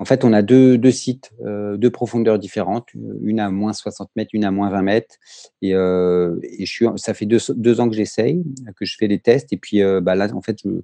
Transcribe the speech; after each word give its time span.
En 0.00 0.04
fait, 0.04 0.24
on 0.24 0.32
a 0.32 0.42
deux, 0.42 0.78
deux 0.78 0.92
sites, 0.92 1.32
euh, 1.44 1.76
deux 1.76 1.90
profondeurs 1.90 2.38
différentes, 2.38 2.88
une 3.22 3.40
à 3.40 3.50
moins 3.50 3.72
60 3.72 4.10
mètres, 4.14 4.30
une 4.32 4.44
à 4.44 4.52
moins 4.52 4.70
20 4.70 4.82
mètres. 4.82 5.16
Et, 5.60 5.74
euh, 5.74 6.36
ça 6.96 7.14
fait 7.14 7.26
deux, 7.26 7.38
deux 7.56 7.80
ans 7.80 7.88
que 7.88 7.96
j'essaye, 7.96 8.44
que 8.76 8.84
je 8.84 8.96
fais 8.96 9.08
des 9.08 9.18
tests. 9.18 9.52
Et 9.52 9.56
puis 9.56 9.82
bah 10.02 10.14
là, 10.14 10.28
en 10.34 10.40
fait, 10.42 10.62
il 10.64 10.82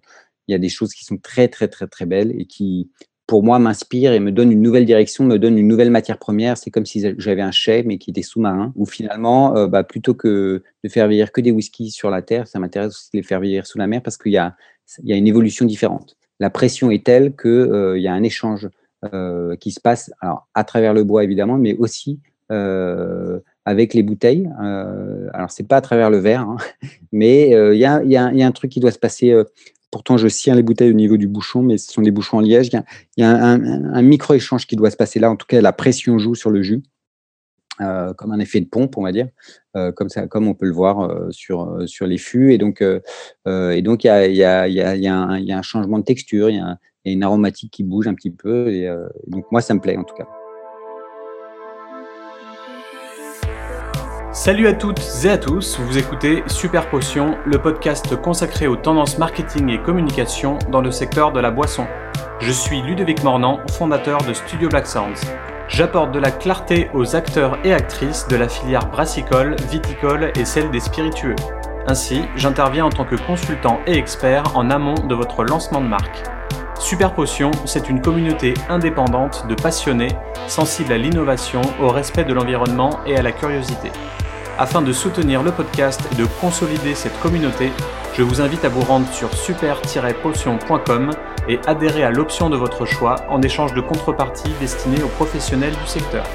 y 0.48 0.54
a 0.54 0.58
des 0.58 0.68
choses 0.68 0.94
qui 0.94 1.04
sont 1.04 1.16
très, 1.16 1.46
très, 1.46 1.68
très, 1.68 1.86
très 1.86 2.06
belles 2.06 2.32
et 2.36 2.46
qui, 2.46 2.90
pour 3.28 3.44
moi, 3.44 3.60
m'inspirent 3.60 4.12
et 4.12 4.20
me 4.20 4.32
donnent 4.32 4.50
une 4.50 4.62
nouvelle 4.62 4.84
direction, 4.84 5.24
me 5.24 5.38
donnent 5.38 5.58
une 5.58 5.68
nouvelle 5.68 5.92
matière 5.92 6.18
première. 6.18 6.58
C'est 6.58 6.72
comme 6.72 6.86
si 6.86 7.14
j'avais 7.16 7.42
un 7.42 7.52
chai, 7.52 7.84
mais 7.84 7.98
qui 7.98 8.10
était 8.10 8.22
sous-marin, 8.22 8.72
où 8.74 8.84
finalement, 8.84 9.68
bah, 9.68 9.84
plutôt 9.84 10.14
que 10.14 10.64
de 10.82 10.88
faire 10.88 11.06
vieillir 11.06 11.30
que 11.30 11.40
des 11.40 11.52
whiskies 11.52 11.92
sur 11.92 12.10
la 12.10 12.20
terre, 12.20 12.48
ça 12.48 12.58
m'intéresse 12.58 12.96
aussi 12.96 13.10
de 13.12 13.18
les 13.18 13.22
faire 13.22 13.38
vieillir 13.38 13.64
sous 13.64 13.78
la 13.78 13.86
mer 13.86 14.02
parce 14.02 14.16
qu'il 14.16 14.32
y 14.32 14.38
a, 14.38 14.56
il 15.04 15.08
y 15.08 15.12
a 15.12 15.16
une 15.16 15.28
évolution 15.28 15.66
différente. 15.66 16.16
La 16.40 16.50
pression 16.50 16.90
est 16.90 17.06
telle 17.06 17.36
qu'il 17.36 18.00
y 18.00 18.08
a 18.08 18.12
un 18.12 18.24
échange 18.24 18.68
euh, 19.12 19.56
qui 19.56 19.70
se 19.70 19.80
passe 19.80 20.12
alors, 20.20 20.48
à 20.54 20.64
travers 20.64 20.94
le 20.94 21.04
bois, 21.04 21.24
évidemment, 21.24 21.58
mais 21.58 21.76
aussi 21.76 22.20
euh, 22.50 23.40
avec 23.64 23.94
les 23.94 24.02
bouteilles. 24.02 24.50
Euh, 24.62 25.28
alors, 25.32 25.50
c'est 25.50 25.66
pas 25.66 25.76
à 25.76 25.80
travers 25.80 26.10
le 26.10 26.18
verre, 26.18 26.42
hein, 26.42 26.56
mais 27.12 27.50
il 27.50 27.78
y 27.78 27.84
a, 27.84 28.02
y, 28.02 28.10
y, 28.10 28.16
a, 28.42 28.46
un 28.46 28.52
truc 28.52 28.70
qui 28.70 28.80
doit 28.80 28.92
se 28.92 28.98
passer. 28.98 29.34
pourtant, 29.90 30.16
je 30.16 30.28
tiens 30.28 30.54
les 30.54 30.62
bouteilles 30.62 30.90
au 30.90 30.94
niveau 30.94 31.16
du 31.16 31.28
bouchon, 31.28 31.62
mais 31.62 31.78
ce 31.78 31.92
sont 31.92 32.02
des 32.02 32.10
bouchons 32.10 32.38
en 32.38 32.40
liège. 32.40 32.70
Il 33.16 33.22
y 33.22 33.24
a, 33.24 33.30
un, 33.30 33.94
un 33.94 34.02
micro-échange 34.02 34.66
qui 34.66 34.76
doit 34.76 34.90
se 34.90 34.96
passer 34.96 35.20
là. 35.20 35.30
En 35.30 35.36
tout 35.36 35.46
cas, 35.46 35.60
la 35.60 35.72
pression 35.72 36.18
joue 36.18 36.34
sur 36.34 36.50
le 36.50 36.62
jus. 36.62 36.82
Euh, 37.80 38.14
comme 38.14 38.30
un 38.30 38.38
effet 38.38 38.60
de 38.60 38.66
pompe, 38.66 38.96
on 38.96 39.02
va 39.02 39.10
dire, 39.10 39.26
euh, 39.76 39.90
comme, 39.90 40.08
ça, 40.08 40.28
comme 40.28 40.46
on 40.46 40.54
peut 40.54 40.66
le 40.66 40.72
voir 40.72 41.00
euh, 41.00 41.28
sur, 41.32 41.76
sur 41.86 42.06
les 42.06 42.18
fûts. 42.18 42.52
Et 42.52 42.58
donc, 42.58 42.80
et 42.82 43.82
donc 43.82 44.04
il 44.04 44.06
y 44.06 44.10
a, 44.10 44.26
y, 44.28 44.44
a, 44.44 44.68
y, 44.68 44.80
a, 44.80 44.94
y, 44.94 45.08
a 45.08 45.16
un, 45.16 45.38
y 45.40 45.50
a 45.50 45.58
un 45.58 45.62
changement 45.62 45.98
de 45.98 46.04
texture, 46.04 46.50
il 46.50 46.56
y, 46.56 46.60
a 46.60 46.78
une 47.12 47.22
aromatique 47.22 47.70
qui 47.70 47.82
bouge 47.82 48.06
un 48.08 48.14
petit 48.14 48.30
peu. 48.30 48.68
Et, 48.72 48.88
donc, 49.26 49.44
moi, 49.50 49.60
ça 49.60 49.74
me 49.74 49.80
plaît 49.80 49.96
en 49.96 50.04
tout 50.04 50.14
cas. 50.14 50.26
Salut 54.34 54.66
à 54.66 54.72
toutes 54.74 55.00
et 55.24 55.30
à 55.30 55.38
tous, 55.38 55.78
vous 55.78 55.96
écoutez 55.96 56.42
Super 56.48 56.90
Potion, 56.90 57.36
le 57.46 57.56
podcast 57.62 58.16
consacré 58.16 58.66
aux 58.66 58.74
tendances 58.74 59.16
marketing 59.16 59.70
et 59.70 59.80
communication 59.80 60.58
dans 60.72 60.80
le 60.80 60.90
secteur 60.90 61.30
de 61.30 61.38
la 61.38 61.52
boisson. 61.52 61.86
Je 62.40 62.50
suis 62.50 62.82
Ludovic 62.82 63.22
Mornan, 63.22 63.60
fondateur 63.70 64.18
de 64.24 64.32
Studio 64.32 64.68
Black 64.68 64.88
Sounds. 64.88 65.24
J'apporte 65.68 66.10
de 66.10 66.18
la 66.18 66.32
clarté 66.32 66.90
aux 66.94 67.14
acteurs 67.14 67.58
et 67.64 67.72
actrices 67.72 68.26
de 68.26 68.34
la 68.34 68.48
filière 68.48 68.90
brassicole, 68.90 69.54
viticole 69.70 70.32
et 70.36 70.44
celle 70.44 70.70
des 70.72 70.80
spiritueux. 70.80 71.36
Ainsi, 71.86 72.22
j'interviens 72.34 72.86
en 72.86 72.90
tant 72.90 73.04
que 73.04 73.16
consultant 73.16 73.78
et 73.86 73.96
expert 73.96 74.56
en 74.56 74.68
amont 74.68 75.06
de 75.06 75.14
votre 75.14 75.44
lancement 75.44 75.80
de 75.80 75.86
marque. 75.86 76.24
Super 76.84 77.14
Potion, 77.14 77.50
c'est 77.64 77.88
une 77.88 78.02
communauté 78.02 78.52
indépendante 78.68 79.46
de 79.48 79.54
passionnés, 79.54 80.10
sensibles 80.48 80.92
à 80.92 80.98
l'innovation, 80.98 81.62
au 81.80 81.88
respect 81.88 82.24
de 82.24 82.34
l'environnement 82.34 83.00
et 83.06 83.16
à 83.16 83.22
la 83.22 83.32
curiosité. 83.32 83.90
Afin 84.58 84.82
de 84.82 84.92
soutenir 84.92 85.42
le 85.42 85.50
podcast 85.50 86.02
et 86.12 86.14
de 86.14 86.26
consolider 86.42 86.94
cette 86.94 87.18
communauté, 87.20 87.72
je 88.14 88.22
vous 88.22 88.42
invite 88.42 88.66
à 88.66 88.68
vous 88.68 88.82
rendre 88.82 89.10
sur 89.14 89.32
super-potion.com 89.32 91.12
et 91.48 91.58
adhérer 91.66 92.04
à 92.04 92.10
l'option 92.10 92.50
de 92.50 92.56
votre 92.58 92.84
choix 92.84 93.16
en 93.30 93.40
échange 93.40 93.72
de 93.72 93.80
contreparties 93.80 94.52
destinées 94.60 95.02
aux 95.02 95.08
professionnels 95.08 95.74
du 95.74 95.86
secteur. 95.86 96.26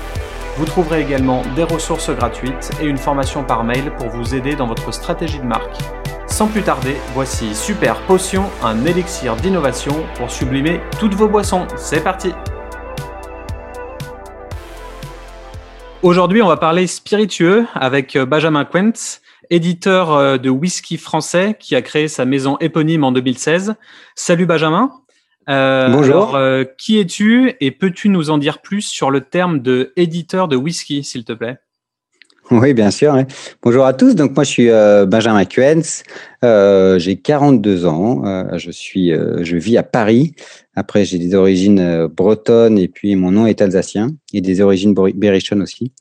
Vous 0.58 0.66
trouverez 0.66 1.02
également 1.02 1.44
des 1.56 1.64
ressources 1.64 2.10
gratuites 2.10 2.72
et 2.82 2.86
une 2.86 2.98
formation 2.98 3.44
par 3.44 3.64
mail 3.64 3.92
pour 4.00 4.08
vous 4.08 4.34
aider 4.34 4.56
dans 4.56 4.66
votre 4.66 4.92
stratégie 4.92 5.38
de 5.38 5.46
marque. 5.46 5.78
Sans 6.30 6.48
plus 6.48 6.62
tarder, 6.62 6.96
voici 7.14 7.54
Super 7.54 8.00
Potion, 8.06 8.46
un 8.64 8.86
élixir 8.86 9.36
d'innovation 9.36 10.06
pour 10.16 10.32
sublimer 10.32 10.80
toutes 11.00 11.14
vos 11.14 11.28
boissons. 11.28 11.68
C'est 11.76 12.04
parti 12.04 12.32
Aujourd'hui, 16.02 16.42
on 16.42 16.48
va 16.48 16.56
parler 16.56 16.88
spiritueux 16.88 17.66
avec 17.74 18.18
Benjamin 18.18 18.64
Quentz, 18.64 19.22
éditeur 19.50 20.14
euh, 20.14 20.38
de 20.38 20.50
whisky 20.50 20.98
français 20.98 21.58
qui 21.60 21.76
a 21.76 21.82
créé 21.82 22.08
sa 22.08 22.24
maison 22.24 22.58
éponyme 22.60 23.04
en 23.04 23.12
2016. 23.12 23.76
Salut 24.16 24.46
Benjamin. 24.46 24.92
Euh, 25.50 25.90
Bonjour. 25.90 26.36
Euh, 26.36 26.64
qui 26.78 27.00
es-tu 27.00 27.54
et 27.60 27.72
peux-tu 27.72 28.08
nous 28.08 28.30
en 28.30 28.38
dire 28.38 28.62
plus 28.62 28.84
sur 28.84 29.12
le 29.12 29.22
terme 29.22 29.60
de 29.60 29.92
éditeur 29.98 30.48
de 30.48 30.56
whisky, 30.56 31.04
s'il 31.04 31.26
te 31.26 31.34
plaît? 31.34 31.58
oui, 32.52 32.74
bien 32.74 32.92
sûr. 32.92 33.16
Bonjour 33.62 33.86
à 33.86 33.94
tous. 33.94 34.16
Donc 34.16 34.36
moi, 34.36 34.44
je 34.44 34.50
suis 34.50 34.68
Benjamin 35.08 35.46
Quentz. 35.46 36.04
j'ai 36.42 37.16
42 37.18 37.86
ans. 37.86 38.24
je 38.58 38.72
suis, 38.72 39.12
je 39.12 39.58
vis 39.58 39.78
à 39.78 39.84
Paris. 39.84 40.34
Après, 40.76 41.06
j'ai 41.06 41.18
des 41.18 41.36
origines 41.36 42.08
bretonnes 42.08 42.78
et 42.78 42.88
puis 42.88 43.16
mon 43.16 43.32
nom 43.32 43.46
est 43.46 43.62
alsacien 43.62 44.12
et 44.34 44.42
des 44.42 44.62
origines 44.62 44.94
berrichonnes 44.94 45.62
aussi. 45.62 45.92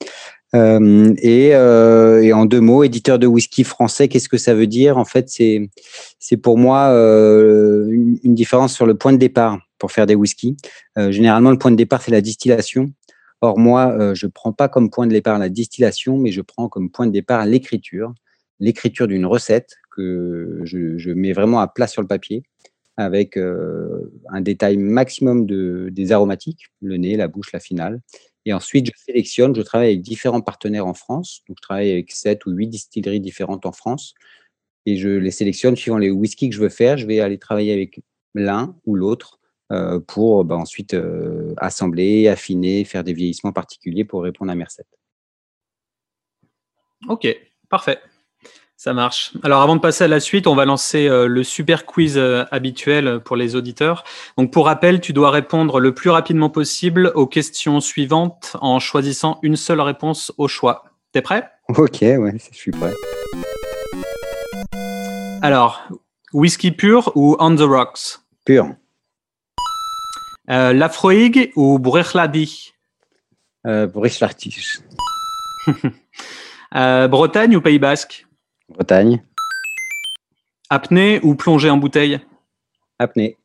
Euh, 0.55 1.15
et, 1.19 1.55
euh, 1.55 2.33
en 2.35 2.47
deux 2.47 2.61
mots, 2.61 2.83
éditeur 2.83 3.19
de 3.19 3.27
whisky 3.27 3.65
français, 3.65 4.09
qu'est-ce 4.09 4.29
que 4.29 4.39
ça 4.39 4.55
veut 4.55 4.67
dire? 4.67 4.97
En 4.97 5.05
fait, 5.05 5.29
c'est 5.29 5.69
c'est 6.19 6.39
pour 6.39 6.57
moi 6.57 6.89
euh, 6.89 7.87
une, 7.91 8.19
une, 8.25 8.35
différence 8.35 8.75
sur 8.75 8.87
le 8.87 8.95
point 8.97 9.13
de 9.13 9.19
départ 9.19 9.59
pour 9.79 9.93
faire 9.93 10.07
des 10.07 10.15
whiskies. 10.15 10.57
Euh, 10.97 11.13
généralement, 11.13 11.51
le 11.51 11.59
point 11.59 11.71
de 11.71 11.77
départ 11.77 12.01
c'est 12.01 12.13
la 12.13 12.23
distillation. 12.23 12.91
Or 13.41 13.59
moi, 13.59 13.97
euh, 13.99 14.15
je 14.15 14.27
prends 14.27 14.53
pas 14.53 14.69
comme 14.69 14.91
point 14.91 15.07
de 15.07 15.13
départ 15.13 15.39
la 15.39 15.49
distillation, 15.49 16.19
mais 16.19 16.33
je 16.33 16.41
prends 16.41 16.69
comme 16.69 16.91
point 16.91 17.07
de 17.07 17.13
départ 17.13 17.47
l'écriture, 17.47 18.13
l'écriture 18.61 19.07
d'une 19.07 19.27
recette 19.27 19.77
que 19.91 20.61
je, 20.65 21.13
mets 21.13 21.33
vraiment 21.33 21.61
à 21.61 21.69
plat 21.69 21.87
sur 21.87 22.03
le 22.03 22.09
papier 22.09 22.43
avec 22.97 23.37
euh, 23.37 24.13
un 24.29 24.41
détail 24.41 24.77
maximum 24.77 25.47
de, 25.47 25.89
des 25.93 26.11
aromatiques, 26.11 26.67
le 26.83 26.97
nez, 26.97 27.17
la 27.17 27.29
bouche, 27.29 27.53
la 27.53 27.61
finale, 27.61 28.01
et 28.49 28.55
ensuite, 28.55 28.87
je 28.87 28.93
sélectionne, 28.97 29.55
je 29.55 29.61
travaille 29.61 29.89
avec 29.89 30.01
différents 30.01 30.41
partenaires 30.41 30.87
en 30.87 30.95
France. 30.95 31.43
Donc, 31.47 31.59
je 31.59 31.63
travaille 31.63 31.93
avec 31.93 32.11
7 32.11 32.47
ou 32.47 32.51
8 32.53 32.69
distilleries 32.69 33.21
différentes 33.21 33.67
en 33.67 33.73
France. 33.73 34.15
Et 34.87 34.97
je 34.97 35.11
les 35.11 35.31
sélectionne 35.31 35.77
suivant 35.77 35.99
les 35.99 36.09
whiskies 36.09 36.49
que 36.49 36.57
je 36.57 36.61
veux 36.63 36.71
faire. 36.71 36.97
Je 36.97 37.07
vais 37.07 37.21
aller 37.21 37.37
travailler 37.37 37.75
avec 37.75 38.01
l'un 38.35 38.75
ou 38.87 38.95
l'autre 38.95 39.38
euh, 39.73 40.01
pour 40.01 40.45
bah, 40.45 40.57
ensuite 40.57 40.95
euh, 40.95 41.55
assembler, 41.59 42.29
affiner, 42.29 42.85
faire 42.85 43.05
des 43.05 43.13
vieillissements 43.13 43.53
particuliers 43.53 44.05
pour 44.05 44.23
répondre 44.23 44.51
à 44.51 44.55
recettes. 44.55 44.87
Ok, 47.09 47.29
parfait. 47.69 47.99
Ça 48.77 48.95
marche. 48.95 49.33
Alors 49.43 49.61
avant 49.61 49.75
de 49.75 49.81
passer 49.81 50.05
à 50.05 50.09
la 50.09 50.21
suite, 50.21 50.47
on 50.47 50.55
va 50.55 50.65
lancer 50.65 51.09
euh, 51.09 51.27
le 51.27 51.43
super 51.43 51.85
quiz 51.85 52.17
euh, 52.17 52.45
habituel 52.53 53.21
pour 53.25 53.35
les 53.35 53.57
auditeurs. 53.57 54.05
Donc 54.37 54.53
pour 54.53 54.67
rappel, 54.67 55.01
tu 55.01 55.13
dois 55.13 55.33
répondre 55.33 55.81
le 55.81 55.93
plus 55.95 56.11
rapidement 56.11 56.49
possible 56.49 57.11
aux 57.17 57.27
questions 57.27 57.81
suivantes 57.81 58.57
en 58.61 58.79
choisissant 58.79 59.41
une 59.43 59.57
seule 59.57 59.81
réponse 59.81 60.33
au 60.39 60.47
choix. 60.47 60.85
T'es 61.11 61.23
prêt? 61.23 61.51
Ok, 61.77 62.03
ouais, 62.03 62.39
je 62.39 62.57
suis 62.57 62.71
prêt. 62.71 62.93
Alors, 65.43 65.83
whisky 66.33 66.71
pur 66.71 67.11
ou 67.17 67.37
on 67.41 67.57
the 67.57 67.63
rocks? 67.63 68.21
Pur. 68.45 68.75
Euh, 70.51 70.73
Lafroig 70.73 71.53
ou 71.57 71.79
Brechladi 71.79 72.73
euh, 73.67 73.87
euh, 76.75 77.09
Bretagne 77.09 77.57
ou 77.57 77.61
Pays 77.61 77.79
Basque? 77.79 78.27
Bretagne. 78.71 79.23
Apnée 80.71 81.21
ou 81.23 81.35
plongée 81.35 81.69
en 81.69 81.77
bouteille? 81.77 82.21
Apnée. 82.99 83.37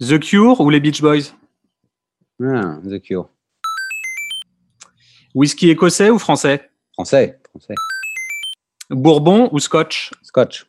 The 0.00 0.18
Cure 0.18 0.60
ou 0.60 0.70
les 0.70 0.80
Beach 0.80 1.00
Boys? 1.00 1.34
Ah, 2.42 2.78
The 2.84 3.00
Cure. 3.00 3.28
Whisky 5.34 5.70
écossais 5.70 6.10
ou 6.10 6.18
français? 6.18 6.68
Français. 6.94 7.38
français. 7.50 7.74
Bourbon 8.90 9.48
ou 9.52 9.60
scotch? 9.60 10.10
Scotch. 10.22 10.66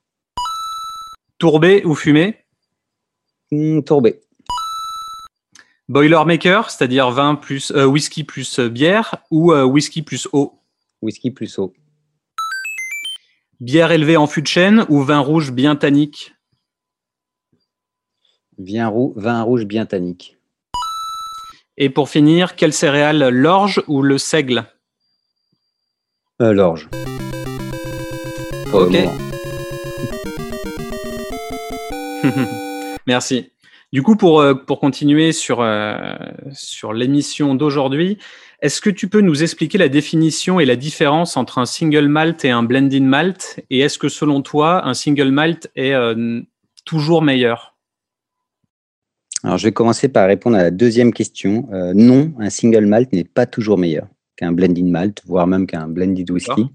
Tourbé 1.39 1.83
ou 1.85 1.95
fumé? 1.95 2.45
Mmh, 3.51 3.81
Tourbé. 3.81 4.21
Boilermaker, 5.89 6.69
c'est-à-dire 6.69 7.09
vin 7.09 7.33
plus 7.33 7.71
euh, 7.71 7.85
whisky 7.85 8.23
plus 8.23 8.59
euh, 8.59 8.69
bière 8.69 9.15
ou 9.31 9.51
euh, 9.51 9.63
whisky 9.63 10.03
plus 10.03 10.27
eau? 10.33 10.53
Whisky 11.01 11.31
plus 11.31 11.57
eau. 11.57 11.73
Bière 13.59 13.91
élevée 13.91 14.15
en 14.15 14.27
fût 14.27 14.43
de 14.43 14.47
chêne 14.47 14.85
ou 14.89 15.01
vin 15.01 15.17
rouge 15.17 15.51
bien 15.51 15.75
tannique? 15.75 16.35
Vin, 18.59 18.87
roux, 18.87 19.13
vin 19.15 19.41
rouge 19.41 19.65
bien 19.65 19.87
tannique. 19.87 20.37
Et 21.77 21.89
pour 21.89 22.07
finir, 22.07 22.55
quelle 22.55 22.73
céréale, 22.73 23.29
l'orge 23.29 23.81
ou 23.87 24.03
le 24.03 24.19
seigle? 24.19 24.65
Euh, 26.39 26.53
L'orge. 26.53 26.87
Ok. 28.71 28.95
Merci. 33.07 33.51
Du 33.91 34.03
coup, 34.03 34.15
pour, 34.15 34.39
euh, 34.39 34.53
pour 34.53 34.79
continuer 34.79 35.31
sur, 35.31 35.61
euh, 35.61 36.15
sur 36.53 36.93
l'émission 36.93 37.55
d'aujourd'hui, 37.55 38.19
est-ce 38.61 38.81
que 38.81 38.89
tu 38.91 39.07
peux 39.07 39.21
nous 39.21 39.41
expliquer 39.41 39.79
la 39.79 39.89
définition 39.89 40.59
et 40.59 40.65
la 40.65 40.75
différence 40.75 41.37
entre 41.37 41.57
un 41.57 41.65
single 41.65 42.07
malt 42.07 42.45
et 42.45 42.51
un 42.51 42.61
blended 42.61 43.01
malt? 43.01 43.61
Et 43.71 43.79
est-ce 43.79 43.97
que 43.97 44.07
selon 44.07 44.43
toi, 44.43 44.85
un 44.85 44.93
single 44.93 45.31
malt 45.31 45.71
est 45.75 45.93
euh, 45.93 46.41
toujours 46.85 47.23
meilleur? 47.23 47.77
Alors, 49.43 49.57
je 49.57 49.63
vais 49.63 49.71
commencer 49.71 50.07
par 50.07 50.27
répondre 50.27 50.57
à 50.57 50.63
la 50.63 50.71
deuxième 50.71 51.11
question. 51.11 51.67
Euh, 51.73 51.93
non, 51.95 52.33
un 52.39 52.51
single 52.51 52.85
malt 52.85 53.11
n'est 53.11 53.23
pas 53.23 53.47
toujours 53.47 53.79
meilleur 53.79 54.07
qu'un 54.35 54.51
blended 54.51 54.85
malt, 54.85 55.23
voire 55.25 55.47
même 55.47 55.65
qu'un 55.65 55.87
blended 55.87 56.29
whisky. 56.29 56.67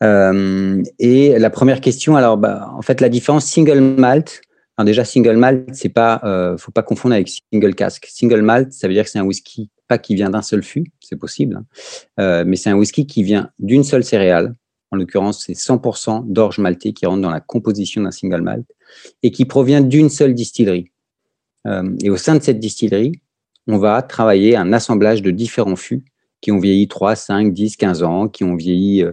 Et 0.00 1.38
la 1.38 1.50
première 1.50 1.80
question, 1.80 2.16
alors, 2.16 2.36
bah, 2.36 2.70
en 2.74 2.82
fait, 2.82 3.00
la 3.00 3.08
différence 3.08 3.46
single 3.46 3.80
malt, 3.80 4.42
alors 4.76 4.86
déjà, 4.86 5.04
single 5.04 5.36
malt, 5.36 5.68
c'est 5.72 5.88
pas, 5.88 6.20
euh, 6.24 6.56
faut 6.58 6.72
pas 6.72 6.82
confondre 6.82 7.14
avec 7.14 7.28
single 7.28 7.74
cask. 7.74 8.06
Single 8.08 8.42
malt, 8.42 8.72
ça 8.72 8.88
veut 8.88 8.94
dire 8.94 9.04
que 9.04 9.10
c'est 9.10 9.20
un 9.20 9.24
whisky 9.24 9.70
pas 9.86 9.98
qui 9.98 10.14
vient 10.14 10.30
d'un 10.30 10.42
seul 10.42 10.62
fût, 10.62 10.86
c'est 11.00 11.16
possible, 11.16 11.56
hein. 11.56 11.66
euh, 12.18 12.44
mais 12.46 12.56
c'est 12.56 12.70
un 12.70 12.74
whisky 12.74 13.06
qui 13.06 13.22
vient 13.22 13.50
d'une 13.58 13.84
seule 13.84 14.02
céréale. 14.02 14.54
En 14.90 14.96
l'occurrence, 14.96 15.44
c'est 15.44 15.52
100% 15.52 16.24
d'orge 16.26 16.58
maltée 16.58 16.92
qui 16.92 17.04
rentre 17.04 17.20
dans 17.20 17.30
la 17.30 17.40
composition 17.40 18.02
d'un 18.02 18.10
single 18.10 18.40
malt 18.40 18.66
et 19.22 19.30
qui 19.30 19.44
provient 19.44 19.80
d'une 19.80 20.08
seule 20.08 20.34
distillerie. 20.34 20.90
Euh, 21.66 21.94
et 22.02 22.10
au 22.10 22.16
sein 22.16 22.34
de 22.34 22.42
cette 22.42 22.60
distillerie, 22.60 23.20
on 23.66 23.78
va 23.78 24.02
travailler 24.02 24.56
un 24.56 24.72
assemblage 24.72 25.22
de 25.22 25.30
différents 25.30 25.76
fûts 25.76 26.04
qui 26.40 26.50
ont 26.50 26.58
vieilli 26.58 26.88
3, 26.88 27.14
5, 27.14 27.52
10, 27.52 27.76
15 27.76 28.02
ans, 28.02 28.28
qui 28.28 28.44
ont 28.44 28.54
vieilli, 28.54 29.04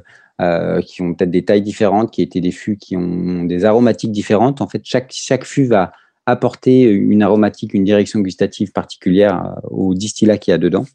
euh, 0.41 0.77
euh, 0.77 0.81
qui 0.81 1.01
ont 1.01 1.13
peut-être 1.13 1.31
des 1.31 1.45
tailles 1.45 1.61
différentes, 1.61 2.11
qui 2.11 2.21
étaient 2.21 2.41
des 2.41 2.51
fûts 2.51 2.77
qui 2.77 2.97
ont 2.97 3.43
des 3.43 3.65
aromatiques 3.65 4.11
différentes. 4.11 4.61
En 4.61 4.67
fait, 4.67 4.81
chaque, 4.83 5.11
chaque 5.11 5.45
fût 5.45 5.65
va 5.65 5.91
apporter 6.25 6.83
une 6.83 7.23
aromatique, 7.23 7.73
une 7.73 7.83
direction 7.83 8.19
gustative 8.19 8.71
particulière 8.71 9.55
au 9.69 9.93
distillat 9.93 10.37
qu'il 10.37 10.51
y 10.51 10.55
a 10.55 10.57
dedans. 10.57 10.85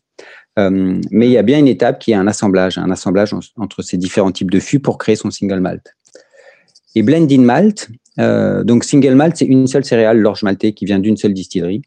mais 0.56 1.26
il 1.26 1.32
y 1.32 1.38
a 1.38 1.42
bien 1.42 1.58
une 1.58 1.68
étape 1.68 1.98
qui 1.98 2.12
est 2.12 2.14
un 2.14 2.26
assemblage, 2.26 2.78
un 2.78 2.90
assemblage 2.90 3.34
entre 3.56 3.82
ces 3.82 3.96
différents 3.96 4.32
types 4.32 4.50
de 4.50 4.60
fûts 4.60 4.80
pour 4.80 4.98
créer 4.98 5.16
son 5.16 5.30
single 5.30 5.60
malt. 5.60 5.94
Et 6.96 7.02
blending 7.02 7.42
malt, 7.42 7.90
euh, 8.18 8.64
donc 8.64 8.84
single 8.84 9.14
malt, 9.14 9.36
c'est 9.36 9.44
une 9.44 9.66
seule 9.66 9.84
céréale, 9.84 10.18
l'orge 10.18 10.42
maltais, 10.42 10.72
qui 10.72 10.86
vient 10.86 10.98
d'une 10.98 11.16
seule 11.16 11.34
distillerie. 11.34 11.82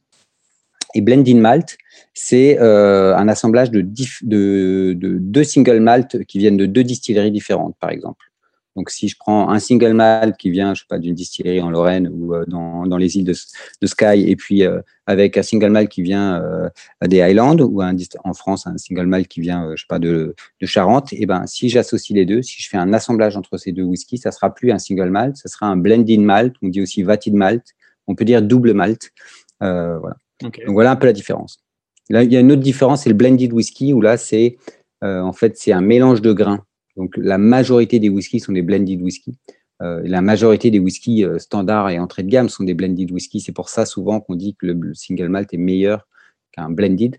Et 0.96 1.02
blending 1.02 1.40
malt, 1.40 1.78
c'est 2.14 2.60
euh, 2.60 3.16
un 3.16 3.28
assemblage 3.28 3.70
de, 3.72 3.82
de, 3.82 4.94
deux 4.96 5.44
single 5.44 5.80
malt 5.80 6.26
qui 6.26 6.40
viennent 6.40 6.58
de 6.58 6.66
deux 6.66 6.84
distilleries 6.84 7.32
différentes, 7.32 7.76
par 7.80 7.92
exemple. 7.92 8.30
Donc, 8.76 8.92
si 8.92 9.10
je 9.10 9.18
prends 9.18 9.50
un 9.50 9.60
single 9.60 9.94
malt 9.94 10.38
qui 10.38 10.52
vient, 10.52 10.74
je 10.74 10.80
sais 10.80 10.86
pas, 10.88 11.00
d'une 11.00 11.16
distillerie 11.16 11.60
en 11.60 11.70
Lorraine 11.70 12.10
ou 12.14 12.34
euh, 12.34 12.46
dans, 12.48 12.86
dans, 12.86 12.98
les 12.98 13.18
îles 13.18 13.26
de, 13.26 13.34
de, 13.82 13.88
Skye, 13.88 14.30
et 14.30 14.36
puis 14.36 14.64
euh, 14.64 14.80
avec 15.06 15.38
un 15.38 15.44
single 15.44 15.72
malt 15.72 15.90
qui 15.90 16.02
vient 16.02 16.42
euh, 16.42 16.70
des 17.06 17.22
Highlands 17.22 17.58
ou 17.58 17.82
un, 17.82 17.94
en 18.24 18.34
France 18.34 18.68
un 18.68 18.78
single 18.78 19.08
malt 19.08 19.28
qui 19.28 19.42
vient, 19.42 19.72
je 19.76 19.82
sais 19.82 19.88
pas, 19.90 20.00
de, 20.00 20.34
de 20.62 20.66
Charente, 20.66 21.12
et 21.12 21.26
ben 21.26 21.46
si 21.46 21.68
j'associe 21.68 22.16
les 22.16 22.26
deux, 22.26 22.42
si 22.42 22.62
je 22.62 22.70
fais 22.70 22.78
un 22.78 22.94
assemblage 22.94 23.36
entre 23.36 23.58
ces 23.58 23.74
deux 23.74 23.84
whiskies, 23.84 24.20
ça 24.20 24.32
sera 24.32 24.54
plus 24.54 24.72
un 24.72 24.80
single 24.80 25.10
malt, 25.10 25.36
ça 25.36 25.50
sera 25.50 25.66
un 25.66 25.76
blending 25.76 26.24
malt, 26.24 26.56
on 26.62 26.70
dit 26.70 26.82
aussi 26.82 27.04
vatted 27.04 27.34
malt, 27.34 27.64
on 28.08 28.16
peut 28.16 28.24
dire 28.24 28.42
double 28.42 28.74
malt, 28.74 29.12
voilà. 29.60 30.16
Donc 30.42 30.62
voilà 30.68 30.92
un 30.92 30.96
peu 30.96 31.08
la 31.08 31.14
différence. 31.14 31.64
Il 32.10 32.32
y 32.32 32.38
a 32.38 32.40
une 32.40 32.52
autre 32.52 32.62
différence, 32.62 33.04
c'est 33.04 33.10
le 33.10 33.16
blended 33.16 33.54
whisky 33.54 33.94
où 33.94 34.02
là 34.02 34.18
c'est 34.18 34.58
en 35.02 35.34
fait 35.34 35.58
c'est 35.58 35.72
un 35.72 35.82
mélange 35.82 36.22
de 36.22 36.34
grains. 36.34 36.64
Donc, 37.00 37.16
la 37.16 37.38
majorité 37.38 37.98
des 38.00 38.10
whiskies 38.10 38.42
sont 38.42 38.52
des 38.52 38.62
blended 38.62 39.02
whisky. 39.02 39.38
Euh, 39.82 40.02
la 40.04 40.22
majorité 40.22 40.70
des 40.70 40.80
whiskies 40.80 41.24
euh, 41.24 41.40
standards 41.40 41.90
et 41.90 41.98
entrée 41.98 42.24
de 42.24 42.30
gamme 42.30 42.50
sont 42.50 42.66
des 42.66 42.74
blended 42.74 43.10
whisky. 43.10 43.40
C'est 43.40 43.54
pour 43.54 43.70
ça 43.70 43.86
souvent 43.86 44.20
qu'on 44.20 44.36
dit 44.36 44.54
que 44.56 44.66
le 44.66 44.94
single 44.94 45.30
malt 45.30 45.54
est 45.54 45.58
meilleur 45.58 46.06
qu'un 46.52 46.70
blended. 46.70 47.16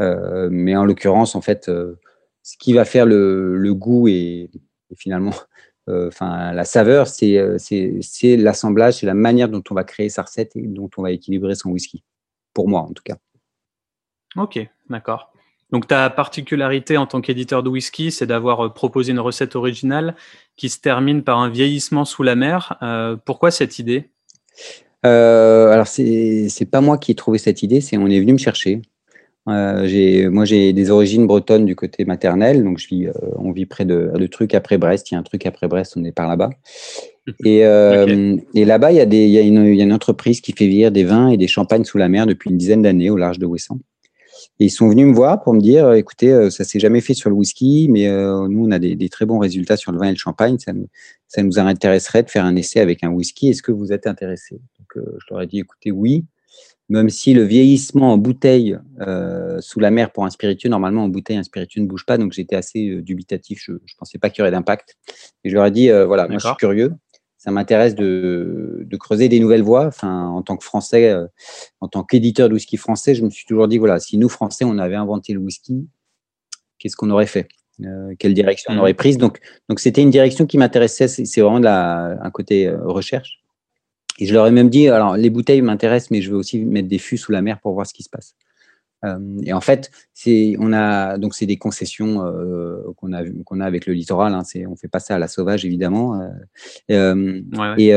Euh, 0.00 0.48
mais 0.50 0.76
en 0.76 0.84
l'occurrence, 0.84 1.36
en 1.36 1.40
fait, 1.40 1.66
ce 1.66 2.56
qui 2.58 2.72
va 2.72 2.84
faire 2.84 3.06
le, 3.06 3.72
goût 3.72 4.08
et, 4.08 4.50
finalement 4.96 5.34
enfin 5.86 6.52
la 6.52 6.64
saveur, 6.64 7.06
c'est 7.08 7.36
l'assemblage, 8.22 8.98
c'est 8.98 9.06
la 9.06 9.14
manière 9.14 9.48
dont 9.48 9.62
on 9.70 9.74
va 9.74 9.84
créer 9.84 10.08
sa 10.08 10.22
recette 10.22 10.56
et 10.56 10.62
dont 10.62 10.90
on 10.96 11.02
va 11.02 11.12
équilibrer 11.12 11.54
son 11.54 11.70
whisky. 11.70 12.02
Pour 12.60 12.68
moi, 12.68 12.82
en 12.82 12.92
tout 12.92 13.02
cas. 13.02 13.16
Ok, 14.36 14.60
d'accord. 14.90 15.32
Donc 15.72 15.86
ta 15.86 16.10
particularité 16.10 16.98
en 16.98 17.06
tant 17.06 17.22
qu'éditeur 17.22 17.62
de 17.62 17.70
whisky, 17.70 18.10
c'est 18.10 18.26
d'avoir 18.26 18.66
euh, 18.66 18.68
proposé 18.68 19.12
une 19.12 19.18
recette 19.18 19.56
originale 19.56 20.14
qui 20.58 20.68
se 20.68 20.78
termine 20.78 21.22
par 21.22 21.38
un 21.38 21.48
vieillissement 21.48 22.04
sous 22.04 22.22
la 22.22 22.34
mer. 22.34 22.76
Euh, 22.82 23.16
pourquoi 23.24 23.50
cette 23.50 23.78
idée? 23.78 24.10
Euh, 25.06 25.70
Alors 25.70 25.86
c'est 25.86 26.68
pas 26.70 26.82
moi 26.82 26.98
qui 26.98 27.12
ai 27.12 27.14
trouvé 27.14 27.38
cette 27.38 27.62
idée, 27.62 27.80
c'est 27.80 27.96
on 27.96 28.08
est 28.08 28.20
venu 28.20 28.34
me 28.34 28.38
chercher. 28.38 28.82
j'ai 29.46 30.28
moi 30.28 30.44
j'ai 30.44 30.74
des 30.74 30.90
origines 30.90 31.26
bretonnes 31.26 31.64
du 31.64 31.76
côté 31.76 32.04
maternel, 32.04 32.62
donc 32.62 32.78
je 32.78 32.88
vis, 32.88 33.08
on 33.36 33.52
vit 33.52 33.64
près 33.64 33.86
de, 33.86 34.12
de 34.14 34.26
trucs 34.26 34.54
après 34.54 34.76
Brest. 34.76 35.10
Il 35.10 35.14
y 35.14 35.16
a 35.16 35.20
un 35.20 35.22
truc 35.22 35.46
après 35.46 35.66
Brest, 35.66 35.94
on 35.96 36.04
est 36.04 36.12
par 36.12 36.28
là-bas. 36.28 36.50
Et, 37.44 37.58
et 37.60 38.64
là-bas, 38.64 38.92
il 38.92 38.96
y, 38.96 39.00
a 39.00 39.04
y 39.04 39.48
une, 39.48 39.66
il 39.66 39.74
y 39.76 39.80
a 39.80 39.84
une 39.84 39.92
entreprise 39.92 40.40
qui 40.40 40.52
fait 40.52 40.66
vieillir 40.66 40.92
des 40.92 41.04
vins 41.04 41.28
et 41.28 41.36
des 41.36 41.48
champagnes 41.48 41.84
sous 41.84 41.98
la 41.98 42.08
mer 42.08 42.26
depuis 42.26 42.50
une 42.50 42.58
dizaine 42.58 42.82
d'années 42.82 43.10
au 43.10 43.16
large 43.16 43.38
de 43.38 43.46
Ouessant. 43.46 43.78
Et 44.60 44.66
ils 44.66 44.70
sont 44.70 44.88
venus 44.88 45.06
me 45.06 45.14
voir 45.14 45.42
pour 45.42 45.54
me 45.54 45.60
dire, 45.60 45.86
euh, 45.86 45.94
écoutez, 45.94 46.30
euh, 46.30 46.50
ça 46.50 46.64
s'est 46.64 46.78
jamais 46.78 47.00
fait 47.00 47.14
sur 47.14 47.30
le 47.30 47.36
whisky, 47.36 47.88
mais 47.90 48.08
euh, 48.08 48.46
nous, 48.46 48.66
on 48.66 48.70
a 48.70 48.78
des, 48.78 49.08
très 49.08 49.24
bons 49.24 49.38
résultats 49.38 49.78
sur 49.78 49.90
le 49.90 49.98
vin 49.98 50.08
et 50.08 50.12
le 50.12 50.18
champagne. 50.18 50.58
Ça 50.58 50.74
nous, 50.74 50.88
ça 51.28 51.42
nous 51.42 51.58
intéresserait 51.58 52.22
de 52.22 52.30
faire 52.30 52.44
un 52.44 52.54
essai 52.56 52.80
avec 52.80 53.02
un 53.02 53.08
whisky. 53.08 53.48
Est-ce 53.48 53.62
que 53.62 53.72
vous 53.72 53.92
êtes 53.92 54.06
intéressé? 54.06 54.60
Donc, 54.78 55.04
je 55.04 55.24
leur 55.30 55.40
ai 55.40 55.46
dit, 55.46 55.60
écoutez, 55.60 55.90
oui. 55.90 56.26
Même 56.90 57.08
si 57.08 57.32
le 57.34 57.44
vieillissement 57.44 58.12
en 58.12 58.18
bouteille 58.18 58.76
sous 59.60 59.78
la 59.78 59.92
mer 59.92 60.10
pour 60.10 60.24
un 60.24 60.30
spiritueux, 60.30 60.68
normalement 60.68 61.04
en 61.04 61.08
bouteille, 61.08 61.36
un 61.36 61.44
spiritueux 61.44 61.80
ne 61.80 61.86
bouge 61.86 62.04
pas. 62.04 62.18
Donc, 62.18 62.32
j'étais 62.32 62.56
assez 62.56 63.00
dubitatif. 63.00 63.62
Je 63.64 63.72
ne 63.72 63.78
pensais 63.96 64.18
pas 64.18 64.28
qu'il 64.28 64.40
y 64.40 64.42
aurait 64.42 64.50
d'impact. 64.50 64.98
Et 65.44 65.50
je 65.50 65.54
leur 65.54 65.66
ai 65.66 65.70
dit, 65.70 65.88
voilà, 65.88 66.26
moi, 66.26 66.38
je 66.38 66.46
suis 66.46 66.56
curieux 66.56 66.92
ça 67.40 67.50
m'intéresse 67.50 67.94
de, 67.94 68.86
creuser 69.00 69.30
des 69.30 69.40
nouvelles 69.40 69.62
voies. 69.62 69.86
Enfin, 69.86 70.26
en 70.26 70.42
tant 70.42 70.58
que 70.58 70.64
Français, 70.64 71.08
euh, 71.08 71.26
en 71.80 71.88
tant 71.88 72.04
qu'éditeur 72.04 72.50
de 72.50 72.54
whisky 72.54 72.76
français, 72.76 73.14
je 73.14 73.24
me 73.24 73.30
suis 73.30 73.46
toujours 73.46 73.66
dit 73.66 73.78
voilà, 73.78 73.98
si 73.98 74.18
nous 74.18 74.28
Français 74.28 74.66
on 74.66 74.76
avait 74.76 74.94
inventé 74.94 75.32
le 75.32 75.40
whisky, 75.40 75.88
qu'est-ce 76.78 76.96
qu'on 76.96 77.08
aurait 77.08 77.26
fait? 77.26 77.48
Euh, 77.82 78.14
Quelle 78.18 78.34
direction 78.34 78.74
on 78.74 78.76
mmh. 78.76 78.80
aurait 78.80 78.94
prise? 78.94 79.16
Donc, 79.16 79.40
donc 79.70 79.80
c'était 79.80 80.02
une 80.02 80.10
direction 80.10 80.44
qui 80.44 80.58
m'intéressait. 80.58 81.08
C'est 81.08 81.40
vraiment 81.40 81.60
de 81.60 81.66
un 81.66 82.30
côté 82.30 82.68
euh, 82.68 82.76
recherche. 82.84 83.40
Et 84.18 84.26
je 84.26 84.34
leur 84.34 84.46
ai 84.46 84.50
même 84.50 84.68
dit 84.68 84.88
alors 84.88 85.16
les 85.16 85.30
bouteilles 85.30 85.62
m'intéressent, 85.62 86.10
mais 86.10 86.20
je 86.20 86.30
veux 86.30 86.36
aussi 86.36 86.58
mettre 86.58 86.88
des 86.88 86.98
fûts 86.98 87.16
sous 87.16 87.32
la 87.32 87.40
mer 87.40 87.58
pour 87.60 87.72
voir 87.72 87.86
ce 87.86 87.94
qui 87.94 88.02
se 88.02 88.10
passe. 88.10 88.36
Euh, 89.04 89.38
et 89.44 89.52
en 89.52 89.60
fait, 89.60 89.90
c'est 90.14 90.54
on 90.58 90.72
a 90.72 91.18
donc 91.18 91.34
c'est 91.34 91.46
des 91.46 91.56
concessions 91.56 92.24
euh, 92.24 92.82
qu'on 92.96 93.12
a 93.12 93.22
qu'on 93.44 93.60
a 93.60 93.66
avec 93.66 93.86
le 93.86 93.94
littoral. 93.94 94.34
Hein, 94.34 94.44
c'est 94.44 94.66
on 94.66 94.76
fait 94.76 94.88
pas 94.88 95.00
ça 95.00 95.16
à 95.16 95.18
la 95.18 95.28
sauvage 95.28 95.64
évidemment. 95.64 96.20
Euh, 96.90 97.42
et 97.78 97.92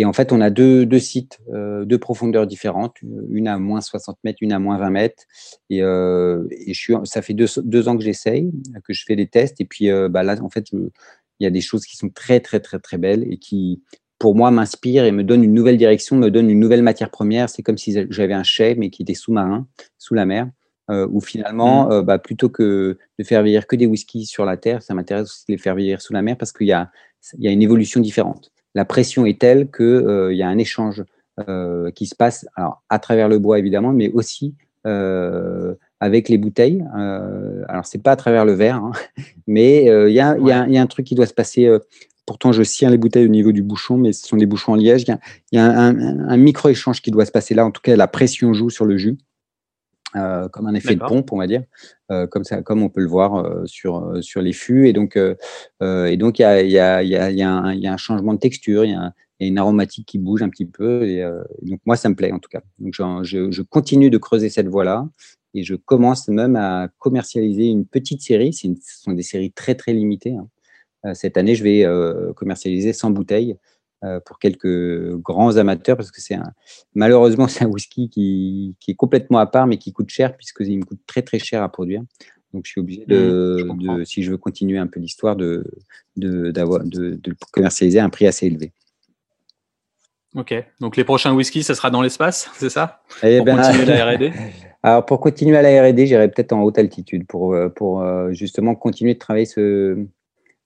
et 0.00 0.04
en 0.04 0.12
fait, 0.12 0.30
on 0.30 0.40
a 0.40 0.48
deux, 0.48 0.86
deux 0.86 1.00
sites, 1.00 1.40
deux 1.48 1.98
profondeurs 1.98 2.46
différentes, 2.46 2.94
une 3.30 3.48
à 3.48 3.58
moins 3.58 3.80
60 3.80 4.16
mètres, 4.22 4.38
une 4.42 4.52
à 4.52 4.60
moins 4.60 4.78
20 4.78 4.90
mètres. 4.90 5.24
Et, 5.70 5.78
et 5.78 5.82
je 5.82 6.78
suis, 6.78 6.94
ça 7.02 7.20
fait 7.20 7.34
deux, 7.34 7.46
deux 7.64 7.88
ans 7.88 7.96
que 7.96 8.04
j'essaye, 8.04 8.52
que 8.84 8.92
je 8.92 9.04
fais 9.04 9.16
des 9.16 9.26
tests. 9.26 9.60
Et 9.60 9.64
puis 9.64 9.90
bah 10.08 10.22
là, 10.22 10.36
en 10.40 10.50
fait, 10.50 10.70
il 10.70 10.92
y 11.40 11.46
a 11.46 11.50
des 11.50 11.60
choses 11.60 11.84
qui 11.84 11.96
sont 11.96 12.10
très, 12.10 12.38
très, 12.38 12.60
très, 12.60 12.78
très 12.78 12.96
belles 12.96 13.26
et 13.28 13.38
qui, 13.38 13.82
pour 14.18 14.34
moi, 14.34 14.50
m'inspire 14.50 15.04
et 15.04 15.12
me 15.12 15.22
donne 15.22 15.44
une 15.44 15.54
nouvelle 15.54 15.76
direction, 15.76 16.16
me 16.16 16.30
donne 16.30 16.50
une 16.50 16.60
nouvelle 16.60 16.82
matière 16.82 17.10
première. 17.10 17.48
C'est 17.48 17.62
comme 17.62 17.78
si 17.78 17.96
j'avais 18.10 18.34
un 18.34 18.42
chai, 18.42 18.74
mais 18.76 18.90
qui 18.90 19.02
était 19.02 19.14
sous-marin, 19.14 19.66
sous 19.96 20.14
la 20.14 20.26
mer, 20.26 20.48
euh, 20.90 21.06
où 21.10 21.20
finalement, 21.20 21.86
mmh. 21.86 21.92
euh, 21.92 22.02
bah, 22.02 22.18
plutôt 22.18 22.48
que 22.48 22.98
de 23.18 23.24
faire 23.24 23.42
vieillir 23.42 23.66
que 23.66 23.76
des 23.76 23.86
whiskies 23.86 24.26
sur 24.26 24.44
la 24.44 24.56
terre, 24.56 24.82
ça 24.82 24.94
m'intéresse 24.94 25.30
aussi 25.30 25.44
de 25.48 25.52
les 25.52 25.58
faire 25.58 25.74
vieillir 25.74 26.00
sous 26.00 26.12
la 26.12 26.22
mer 26.22 26.36
parce 26.36 26.52
qu'il 26.52 26.66
y 26.66 26.72
a, 26.72 26.90
il 27.36 27.44
y 27.44 27.48
a 27.48 27.52
une 27.52 27.62
évolution 27.62 28.00
différente. 28.00 28.50
La 28.74 28.84
pression 28.84 29.26
est 29.26 29.40
telle 29.40 29.70
qu'il 29.70 29.84
euh, 29.84 30.32
y 30.34 30.42
a 30.42 30.48
un 30.48 30.58
échange 30.58 31.04
euh, 31.48 31.92
qui 31.92 32.06
se 32.06 32.16
passe 32.16 32.46
alors, 32.56 32.82
à 32.88 32.98
travers 32.98 33.28
le 33.28 33.38
bois, 33.38 33.60
évidemment, 33.60 33.92
mais 33.92 34.10
aussi 34.10 34.56
euh, 34.86 35.74
avec 36.00 36.28
les 36.28 36.36
bouteilles. 36.36 36.84
Euh, 36.98 37.62
alors, 37.68 37.86
c'est 37.86 38.02
pas 38.02 38.12
à 38.12 38.16
travers 38.16 38.44
le 38.44 38.54
verre, 38.54 38.76
hein, 38.76 38.90
mais 39.46 39.84
il 39.84 40.12
y, 40.12 40.20
a, 40.20 40.32
un 40.32 40.86
truc 40.86 41.06
qui 41.06 41.14
doit 41.14 41.26
se 41.26 41.34
passer 41.34 41.68
Pourtant, 42.28 42.52
je 42.52 42.62
tiens 42.62 42.90
les 42.90 42.98
bouteilles 42.98 43.24
au 43.24 43.30
niveau 43.30 43.52
du 43.52 43.62
bouchon, 43.62 43.96
mais 43.96 44.12
ce 44.12 44.28
sont 44.28 44.36
des 44.36 44.44
bouchons 44.44 44.72
en 44.72 44.74
liège. 44.74 45.06
Il 45.50 45.56
y 45.56 45.58
a, 45.58 45.64
un, 45.64 46.36
micro-échange 46.36 47.00
qui 47.00 47.10
doit 47.10 47.24
se 47.24 47.30
passer 47.30 47.54
là. 47.54 47.64
En 47.64 47.70
tout 47.70 47.80
cas, 47.80 47.96
la 47.96 48.06
pression 48.06 48.52
joue 48.52 48.68
sur 48.68 48.84
le 48.84 48.98
jus, 48.98 49.16
euh, 50.14 50.46
comme 50.50 50.66
un 50.66 50.74
effet 50.74 50.94
de 50.94 51.00
pompe, 51.00 51.32
on 51.32 51.38
va 51.38 51.46
dire, 51.46 51.62
euh, 52.10 52.26
comme, 52.26 52.44
ça, 52.44 52.60
comme 52.60 52.82
on 52.82 52.90
peut 52.90 53.00
le 53.00 53.08
voir 53.08 53.36
euh, 53.36 53.64
sur, 53.64 54.18
sur 54.20 54.42
les 54.42 54.52
fûts. 54.52 54.88
Et 54.88 54.92
donc, 54.92 55.16
et 55.16 56.16
donc 56.18 56.38
il, 56.38 56.42
y 56.42 56.44
a, 56.44 56.60
il, 56.60 56.70
y 56.70 56.78
a, 56.78 57.02
il, 57.02 57.08
y 57.08 57.42
a 57.42 57.50
un, 57.50 57.72
il 57.72 57.80
y 57.80 57.86
a 57.86 57.94
un 57.94 57.96
changement 57.96 58.34
de 58.34 58.38
texture, 58.38 58.84
il 58.84 58.90
y 58.90 58.94
a, 58.94 59.14
une 59.40 59.56
aromatique 59.56 60.04
qui 60.06 60.18
bouge 60.18 60.42
un 60.42 60.50
petit 60.50 60.66
peu. 60.66 61.08
Et, 61.08 61.24
donc, 61.62 61.80
moi, 61.86 61.96
ça 61.96 62.10
me 62.10 62.14
plaît 62.14 62.32
en 62.32 62.40
tout 62.40 62.50
cas. 62.50 62.60
Donc, 62.78 62.92
je, 62.92 63.50
je 63.50 63.62
continue 63.62 64.10
de 64.10 64.18
creuser 64.18 64.50
cette 64.50 64.68
voie-là. 64.68 65.08
Et 65.54 65.62
je 65.62 65.76
commence 65.76 66.28
même 66.28 66.56
à 66.56 66.88
commercialiser 66.98 67.68
une 67.68 67.86
petite 67.86 68.20
série. 68.20 68.52
ce 68.52 68.68
sont 68.82 69.12
des 69.12 69.22
séries 69.22 69.50
très, 69.50 69.74
très 69.74 69.94
limitées. 69.94 70.36
Hein. 70.36 70.46
Euh, 71.08 71.14
cette 71.14 71.36
année, 71.36 71.54
je 71.54 71.64
vais 71.64 71.84
euh, 71.84 72.32
commercialiser 72.34 72.92
100 72.92 73.10
bouteilles 73.10 73.56
euh, 74.04 74.20
pour 74.20 74.38
quelques 74.38 75.16
grands 75.16 75.56
amateurs 75.56 75.96
parce 75.96 76.10
que 76.10 76.20
c'est 76.20 76.34
un, 76.34 76.52
malheureusement, 76.94 77.48
c'est 77.48 77.64
un 77.64 77.68
whisky 77.68 78.08
qui, 78.08 78.76
est 78.86 78.94
complètement 78.94 79.38
à 79.38 79.46
part 79.46 79.66
mais 79.66 79.78
qui 79.78 79.92
coûte 79.92 80.10
cher 80.10 80.36
puisqu'il 80.36 80.78
me 80.78 80.84
coûte 80.84 81.00
très 81.06 81.22
très 81.22 81.38
cher 81.38 81.62
à 81.62 81.68
produire. 81.70 82.02
Donc, 82.54 82.64
je 82.64 82.70
suis 82.70 82.80
obligé 82.80 83.04
de, 83.06 83.62
mmh, 83.62 84.06
si 84.06 84.22
je 84.22 84.30
veux 84.30 84.38
continuer 84.38 84.78
un 84.78 84.86
peu 84.86 85.00
l'histoire, 85.00 85.36
de, 85.36 85.70
de, 86.16 86.50
commercialiser 87.52 87.98
à 87.98 88.06
un 88.06 88.08
prix 88.08 88.26
assez 88.26 88.46
élevé. 88.46 88.72
Ok, 90.34 90.54
donc 90.80 90.96
les 90.96 91.04
prochains 91.04 91.34
whisky, 91.34 91.62
ça 91.62 91.74
sera 91.74 91.90
dans 91.90 92.00
l'espace, 92.00 92.50
c'est 92.54 92.70
ça? 92.70 93.02
Eh 93.22 93.36
Pour 93.36 93.46
ben, 93.46 93.56
continuer 93.56 93.84
la 93.84 94.12
R&D 94.12 94.32
Alors 94.82 95.04
pour 95.04 95.20
continuer 95.20 95.58
à 95.58 95.62
la 95.62 95.90
R&D, 95.90 96.06
j'irai 96.06 96.30
peut-être 96.30 96.52
en 96.52 96.62
haute 96.62 96.78
altitude 96.78 97.26
pour, 97.26 97.54
pour 97.76 98.02
justement 98.30 98.74
continuer 98.74 99.12
de 99.12 99.18
travailler 99.18 99.44
ce, 99.44 100.06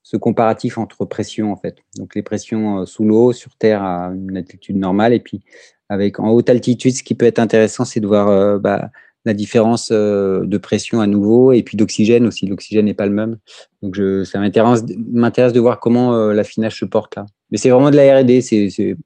ce 0.02 0.16
comparatif 0.16 0.78
entre 0.78 1.04
pressions 1.04 1.52
en 1.52 1.56
fait. 1.56 1.76
Donc 1.96 2.14
les 2.14 2.22
pressions 2.22 2.80
euh, 2.80 2.86
sous 2.86 3.04
l'eau, 3.04 3.32
sur 3.32 3.56
terre 3.56 3.82
à 3.82 4.12
une 4.14 4.36
altitude 4.36 4.76
normale 4.76 5.12
et 5.12 5.20
puis 5.20 5.40
avec 5.88 6.20
en 6.20 6.30
haute 6.30 6.48
altitude, 6.48 6.94
ce 6.94 7.02
qui 7.02 7.14
peut 7.14 7.26
être 7.26 7.38
intéressant, 7.38 7.84
c'est 7.84 8.00
de 8.00 8.06
voir 8.06 8.58
bah, 8.58 8.90
la 9.26 9.34
différence 9.34 9.92
de 9.92 10.56
pression 10.56 11.02
à 11.02 11.06
nouveau 11.06 11.52
et 11.52 11.62
puis 11.62 11.76
d'oxygène 11.76 12.26
aussi. 12.26 12.46
L'oxygène 12.46 12.86
n'est 12.86 12.94
pas 12.94 13.04
le 13.04 13.12
même. 13.12 13.36
Donc 13.82 13.94
je, 13.94 14.24
ça 14.24 14.40
m'intéresse 14.40 15.52
de 15.52 15.60
voir 15.60 15.80
comment 15.80 16.16
l'affinage 16.32 16.78
se 16.78 16.86
porte 16.86 17.16
là. 17.16 17.26
Mais 17.50 17.58
c'est 17.58 17.68
vraiment 17.68 17.90
de 17.90 17.96
la 17.96 18.20
R&D. 18.20 18.40
C'est, 18.40 18.96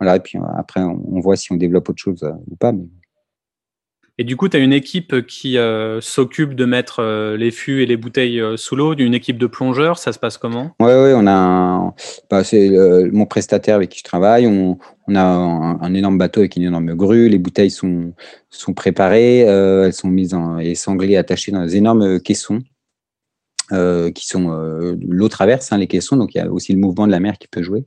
voilà, 0.00 0.16
et 0.16 0.20
puis 0.20 0.36
après, 0.56 0.80
on, 0.80 1.20
voit 1.20 1.36
si 1.36 1.52
on 1.52 1.56
développe 1.56 1.88
autre 1.88 2.02
chose 2.02 2.28
ou 2.50 2.56
pas. 2.56 2.72
Et 4.16 4.22
du 4.22 4.36
coup, 4.36 4.48
tu 4.48 4.56
as 4.56 4.60
une 4.60 4.72
équipe 4.72 5.26
qui 5.26 5.58
euh, 5.58 6.00
s'occupe 6.00 6.54
de 6.54 6.64
mettre 6.64 7.00
euh, 7.00 7.36
les 7.36 7.50
fûts 7.50 7.82
et 7.82 7.86
les 7.86 7.96
bouteilles 7.96 8.40
euh, 8.40 8.56
sous 8.56 8.76
l'eau, 8.76 8.94
une 8.94 9.12
équipe 9.12 9.38
de 9.38 9.48
plongeurs, 9.48 9.98
ça 9.98 10.12
se 10.12 10.20
passe 10.20 10.38
comment? 10.38 10.70
Oui, 10.78 10.86
ouais, 10.86 11.14
on 11.16 11.26
a 11.26 11.92
bah, 12.30 12.44
c'est 12.44 12.70
mon 13.10 13.26
prestataire 13.26 13.74
avec 13.74 13.90
qui 13.90 13.98
je 13.98 14.04
travaille. 14.04 14.46
On, 14.46 14.78
a 15.16 15.20
un, 15.20 15.94
énorme 15.94 16.16
bateau 16.16 16.40
avec 16.40 16.54
une 16.54 16.62
énorme 16.62 16.94
grue. 16.94 17.28
Les 17.28 17.38
bouteilles 17.38 17.72
sont, 17.72 18.14
sont 18.50 18.72
préparées, 18.72 19.40
elles 19.40 19.92
sont 19.92 20.08
mises 20.08 20.32
en, 20.32 20.58
et 20.58 20.76
sanglées, 20.76 21.16
attachées 21.16 21.50
dans 21.50 21.64
des 21.64 21.76
énormes 21.76 22.20
caissons. 22.20 22.60
qui 23.70 24.26
sont 24.26 24.96
l'eau 25.08 25.28
traverse 25.28 25.72
hein, 25.72 25.78
les 25.78 25.88
caissons, 25.88 26.16
donc 26.16 26.34
il 26.34 26.38
y 26.38 26.40
a 26.40 26.50
aussi 26.50 26.72
le 26.72 26.78
mouvement 26.78 27.06
de 27.06 27.12
la 27.12 27.20
mer 27.20 27.36
qui 27.38 27.48
peut 27.48 27.62
jouer. 27.62 27.84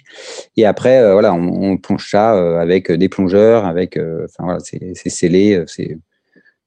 Et 0.58 0.66
après, 0.66 1.12
voilà, 1.12 1.34
on, 1.34 1.72
on, 1.72 1.78
plonge 1.78 2.10
ça 2.10 2.60
avec 2.60 2.92
des 2.92 3.10
plongeurs, 3.10 3.66
avec, 3.66 3.98
enfin 3.98 4.44
voilà, 4.44 4.60
c'est 4.60 5.10
scellé, 5.10 5.64
c'est 5.66 5.98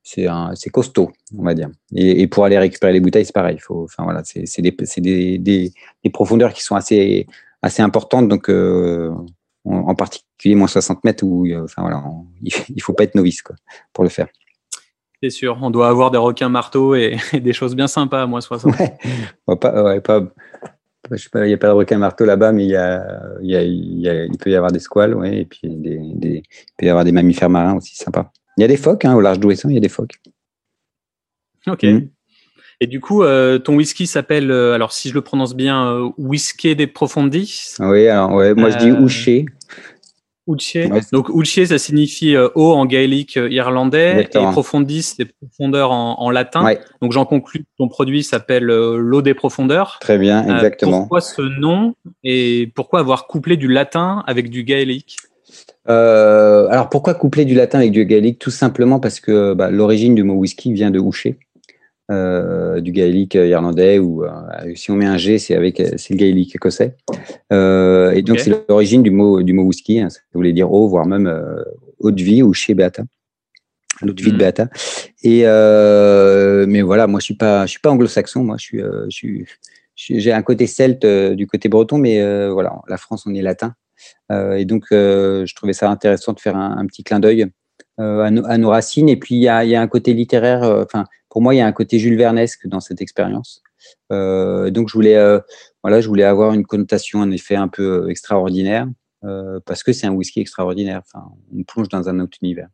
c'est 0.02 0.70
costaud, 0.70 1.12
on 1.36 1.44
va 1.44 1.54
dire. 1.54 1.68
Et, 1.94 2.26
pour 2.26 2.44
aller 2.44 2.58
récupérer 2.58 2.92
les 2.92 3.00
bouteilles, 3.00 3.24
c'est 3.24 3.34
pareil. 3.34 3.58
Faut, 3.58 3.84
enfin 3.84 4.04
voilà, 4.04 4.22
c'est 4.24 4.62
des, 4.62 4.70
des, 4.70 5.38
des, 5.38 5.72
des, 6.04 6.10
profondeurs 6.10 6.52
qui 6.52 6.62
sont 6.62 6.74
assez, 6.74 7.26
assez 7.62 7.82
importantes. 7.82 8.28
Donc, 8.28 8.48
euh, 8.48 9.12
en, 9.64 9.94
particulier 9.94 10.54
moins 10.54 10.68
60 10.68 11.04
mètres, 11.04 11.24
où 11.24 11.46
euh, 11.46 11.64
enfin 11.64 11.82
voilà, 11.82 12.02
il, 12.42 12.52
ne 12.76 12.80
faut 12.82 12.92
pas 12.92 13.04
être 13.04 13.14
novice 13.14 13.42
quoi, 13.42 13.56
pour 13.92 14.04
le 14.04 14.10
faire. 14.10 14.28
C'est 15.22 15.30
sûr, 15.30 15.58
on 15.60 15.70
doit 15.70 15.88
avoir 15.88 16.10
des 16.10 16.18
requins 16.18 16.48
marteaux 16.48 16.94
et, 16.94 17.16
des 17.32 17.52
choses 17.52 17.76
bien 17.76 17.88
sympas 17.88 18.22
à 18.22 18.26
moins 18.26 18.40
60. 18.40 18.74
Ouais, 19.46 19.56
pas, 19.56 19.82
ouais, 19.82 20.00
pas, 20.00 20.22
je 21.10 21.16
sais 21.16 21.28
pas, 21.28 21.44
il 21.44 21.48
n'y 21.48 21.54
a 21.54 21.58
pas 21.58 21.68
de 21.68 21.72
requin 21.72 21.98
marteau 21.98 22.24
là-bas, 22.24 22.52
mais 22.52 22.64
il, 22.64 22.70
y 22.70 22.76
a, 22.76 23.04
il, 23.42 23.50
y 23.50 24.08
a, 24.08 24.24
il, 24.24 24.38
peut 24.38 24.50
y 24.50 24.56
avoir 24.56 24.72
des 24.72 24.78
squales, 24.78 25.14
ouais, 25.14 25.40
et 25.40 25.44
puis 25.44 25.60
des, 25.64 25.98
des, 26.14 26.42
il 26.48 26.72
peut 26.78 26.86
y 26.86 26.88
avoir 26.88 27.04
des 27.04 27.12
mammifères 27.12 27.50
marins 27.50 27.76
aussi, 27.76 27.96
sympa. 27.96 28.32
Il 28.56 28.60
y 28.60 28.64
a 28.64 28.68
des 28.68 28.76
phoques, 28.76 29.04
hein, 29.04 29.14
au 29.14 29.20
large 29.20 29.40
d'Ouessant, 29.40 29.68
il 29.68 29.74
y 29.74 29.78
a 29.78 29.80
des 29.80 29.88
phoques. 29.88 30.20
Ok. 31.66 31.84
Mm. 31.84 32.08
Et 32.82 32.86
du 32.86 33.00
coup, 33.00 33.22
euh, 33.22 33.58
ton 33.58 33.76
whisky 33.76 34.06
s'appelle, 34.06 34.50
euh, 34.50 34.72
alors 34.72 34.92
si 34.92 35.10
je 35.10 35.14
le 35.14 35.20
prononce 35.20 35.54
bien, 35.54 35.86
euh, 35.86 36.08
Whisky 36.16 36.74
des 36.74 36.86
Profondis? 36.86 37.74
Oui, 37.78 38.08
alors 38.08 38.32
ouais, 38.32 38.54
moi 38.54 38.70
je 38.70 38.78
dis 38.78 38.90
Ouché. 38.90 39.44
Ouché. 40.46 40.90
Donc 41.12 41.28
Ouché, 41.28 41.66
ça 41.66 41.78
signifie 41.78 42.36
eau 42.36 42.72
en 42.72 42.86
gaélique 42.86 43.36
irlandais 43.36 44.22
et 44.22 44.38
Profondis, 44.50 45.02
c'est 45.02 45.26
profondeur 45.26 45.92
en, 45.92 46.30
latin. 46.30 46.66
Donc 47.02 47.12
j'en 47.12 47.26
conclus 47.26 47.60
que 47.60 47.68
ton 47.76 47.88
produit 47.88 48.24
s'appelle 48.24 48.64
l'eau 48.64 49.22
des 49.22 49.34
profondeurs. 49.34 49.98
Très 50.00 50.18
bien, 50.18 50.42
exactement. 50.42 51.00
pourquoi 51.00 51.20
ce 51.20 51.42
nom 51.42 51.94
et 52.24 52.72
pourquoi 52.74 53.00
avoir 53.00 53.26
couplé 53.26 53.58
du 53.58 53.68
latin 53.68 54.24
avec 54.26 54.48
du 54.48 54.64
gaélique? 54.64 55.18
Euh, 55.88 56.68
alors 56.68 56.88
pourquoi 56.88 57.14
coupler 57.14 57.44
du 57.44 57.54
latin 57.54 57.78
avec 57.78 57.92
du 57.92 58.04
gaélique? 58.04 58.38
Tout 58.38 58.50
simplement 58.50 59.00
parce 59.00 59.20
que 59.20 59.54
bah, 59.54 59.70
l'origine 59.70 60.14
du 60.14 60.22
mot 60.22 60.34
whisky 60.34 60.72
vient 60.72 60.90
de 60.90 60.98
oucher, 60.98 61.38
euh, 62.10 62.80
du 62.80 62.92
gaélique 62.92 63.34
irlandais, 63.34 63.98
ou 63.98 64.24
euh, 64.24 64.30
si 64.74 64.90
on 64.90 64.96
met 64.96 65.06
un 65.06 65.16
G, 65.16 65.38
c'est 65.38 65.54
avec 65.54 65.82
c'est 65.96 66.10
le 66.10 66.18
gaélique 66.18 66.54
écossais. 66.54 66.96
et 67.50 68.22
donc 68.22 68.40
c'est 68.40 68.68
l'origine 68.68 69.02
du 69.02 69.10
mot 69.10 69.42
du 69.42 69.52
mot 69.52 69.62
whisky. 69.62 70.00
Hein, 70.00 70.10
ça 70.10 70.20
voulait 70.34 70.52
dire 70.52 70.70
eau, 70.72 70.86
voire 70.88 71.06
même 71.06 71.32
eau 71.98 72.10
de 72.10 72.22
vie 72.22 72.42
ou 72.42 72.52
chez 72.52 72.74
Beata, 72.74 73.04
l'eau 74.02 74.12
de 74.12 74.22
vie 74.22 74.32
de 74.32 74.36
hmm. 74.36 74.38
Beata. 74.38 74.68
Et 75.22 75.44
mais 76.66 76.82
voilà, 76.82 77.06
moi 77.06 77.20
je 77.20 77.24
suis 77.24 77.36
pas 77.36 77.64
je 77.64 77.70
suis 77.70 77.80
pas 77.80 77.90
anglo-saxon, 77.90 78.44
moi 78.44 78.56
je 78.58 78.64
suis 78.64 78.78
je 78.78 79.08
suis 79.16 79.46
j'ai 79.96 80.32
un 80.32 80.42
côté 80.42 80.66
celte 80.66 81.06
du 81.06 81.46
côté 81.46 81.70
breton, 81.70 81.96
mais 81.96 82.50
voilà, 82.50 82.74
la 82.86 82.98
France 82.98 83.24
on 83.26 83.34
est 83.34 83.42
latin. 83.42 83.74
Euh, 84.30 84.54
et 84.54 84.64
donc, 84.64 84.86
euh, 84.92 85.44
je 85.46 85.54
trouvais 85.54 85.72
ça 85.72 85.90
intéressant 85.90 86.32
de 86.32 86.40
faire 86.40 86.56
un, 86.56 86.86
petit 86.86 87.02
clin 87.02 87.20
d'œil 87.20 87.46
euh, 87.98 88.22
à, 88.22 88.58
nos 88.58 88.70
racines. 88.70 89.08
Et 89.08 89.16
puis, 89.16 89.34
il 89.34 89.42
y 89.42 89.48
a, 89.48 89.80
un 89.80 89.88
côté 89.88 90.14
littéraire. 90.14 90.62
Enfin, 90.62 91.04
pour 91.28 91.42
moi, 91.42 91.54
il 91.54 91.58
y 91.58 91.60
a 91.60 91.66
un 91.66 91.72
côté 91.72 91.98
Jules 91.98 92.16
Vernesque 92.16 92.66
dans 92.66 92.80
cette 92.80 93.00
expérience. 93.00 93.62
donc, 94.10 94.88
je 94.88 94.94
voulais, 94.94 95.16
voilà, 95.82 96.00
je 96.00 96.08
voulais 96.08 96.24
avoir 96.24 96.52
une 96.52 96.64
connotation, 96.64 97.22
un 97.22 97.30
effet 97.30 97.56
un 97.56 97.68
peu 97.68 98.10
extraordinaire, 98.10 98.88
parce 99.66 99.82
que 99.82 99.92
c'est 99.92 100.06
un 100.06 100.12
whisky 100.12 100.40
extraordinaire. 100.40 101.02
Enfin, 101.06 101.26
on 101.56 101.62
plonge 101.64 101.88
dans 101.88 102.08
un 102.08 102.20
autre 102.20 102.38
univers. 102.42 102.68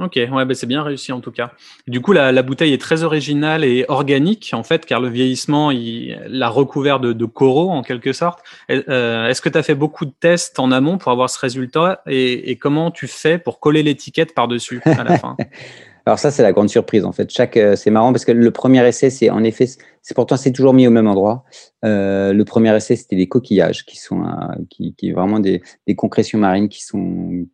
Ok, 0.00 0.12
ouais, 0.14 0.44
bah, 0.44 0.54
c'est 0.54 0.66
bien 0.66 0.84
réussi 0.84 1.10
en 1.10 1.20
tout 1.20 1.32
cas. 1.32 1.50
Du 1.88 2.00
coup, 2.00 2.12
la, 2.12 2.42
bouteille 2.42 2.72
est 2.72 2.80
très 2.80 3.02
originale 3.02 3.64
et 3.64 3.84
organique 3.88 4.50
en 4.54 4.62
fait, 4.62 4.86
car 4.86 5.00
le 5.00 5.08
vieillissement 5.08 5.72
l'a 5.72 6.48
recouvert 6.48 7.00
de, 7.00 7.24
coraux 7.24 7.70
en 7.70 7.82
quelque 7.82 8.12
sorte. 8.12 8.40
Euh, 8.70 9.28
est-ce 9.28 9.42
que 9.42 9.48
tu 9.48 9.58
as 9.58 9.62
fait 9.64 9.74
beaucoup 9.74 10.04
de 10.04 10.12
tests 10.20 10.60
en 10.60 10.70
amont 10.70 10.98
pour 10.98 11.10
avoir 11.10 11.28
ce 11.28 11.38
résultat 11.40 12.02
et, 12.06 12.56
comment 12.56 12.90
tu 12.92 13.08
fais 13.08 13.38
pour 13.38 13.58
coller 13.58 13.82
l'étiquette 13.82 14.34
par-dessus 14.34 14.80
à 14.84 15.02
la 15.02 15.18
fin? 15.18 15.36
Alors 16.06 16.18
ça, 16.18 16.30
c'est 16.30 16.42
la 16.42 16.52
grande 16.52 16.70
surprise 16.70 17.04
en 17.04 17.12
fait. 17.12 17.30
Chaque, 17.30 17.56
euh, 17.58 17.76
c'est 17.76 17.90
marrant 17.90 18.12
parce 18.12 18.24
que 18.24 18.32
le 18.32 18.50
premier 18.50 18.86
essai, 18.86 19.10
c'est 19.10 19.28
en 19.28 19.44
effet, 19.44 19.66
c'est 20.00 20.14
pourtant 20.14 20.38
c'est 20.38 20.52
toujours 20.52 20.72
mis 20.72 20.86
au 20.86 20.90
même 20.90 21.06
endroit. 21.06 21.44
Euh, 21.84 22.32
le 22.32 22.44
premier 22.44 22.74
essai, 22.74 22.96
c'était 22.96 23.16
des 23.16 23.28
coquillages 23.28 23.84
qui 23.84 23.98
sont, 23.98 24.24
qui, 24.70 24.94
qui 24.94 25.10
vraiment 25.10 25.38
des, 25.38 25.60
des 25.86 25.96
concrétions 25.96 26.38
marines 26.38 26.68
qui 26.70 26.82
sont 26.82 27.46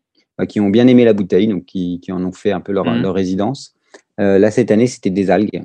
qui 0.48 0.60
ont 0.60 0.70
bien 0.70 0.86
aimé 0.86 1.04
la 1.04 1.12
bouteille, 1.12 1.46
donc 1.46 1.64
qui, 1.64 2.00
qui 2.00 2.12
en 2.12 2.24
ont 2.24 2.32
fait 2.32 2.52
un 2.52 2.60
peu 2.60 2.72
leur, 2.72 2.84
mmh. 2.84 3.02
leur 3.02 3.14
résidence. 3.14 3.74
Euh, 4.20 4.38
là, 4.38 4.50
cette 4.50 4.70
année, 4.70 4.86
c'était 4.86 5.10
des 5.10 5.30
algues. 5.30 5.64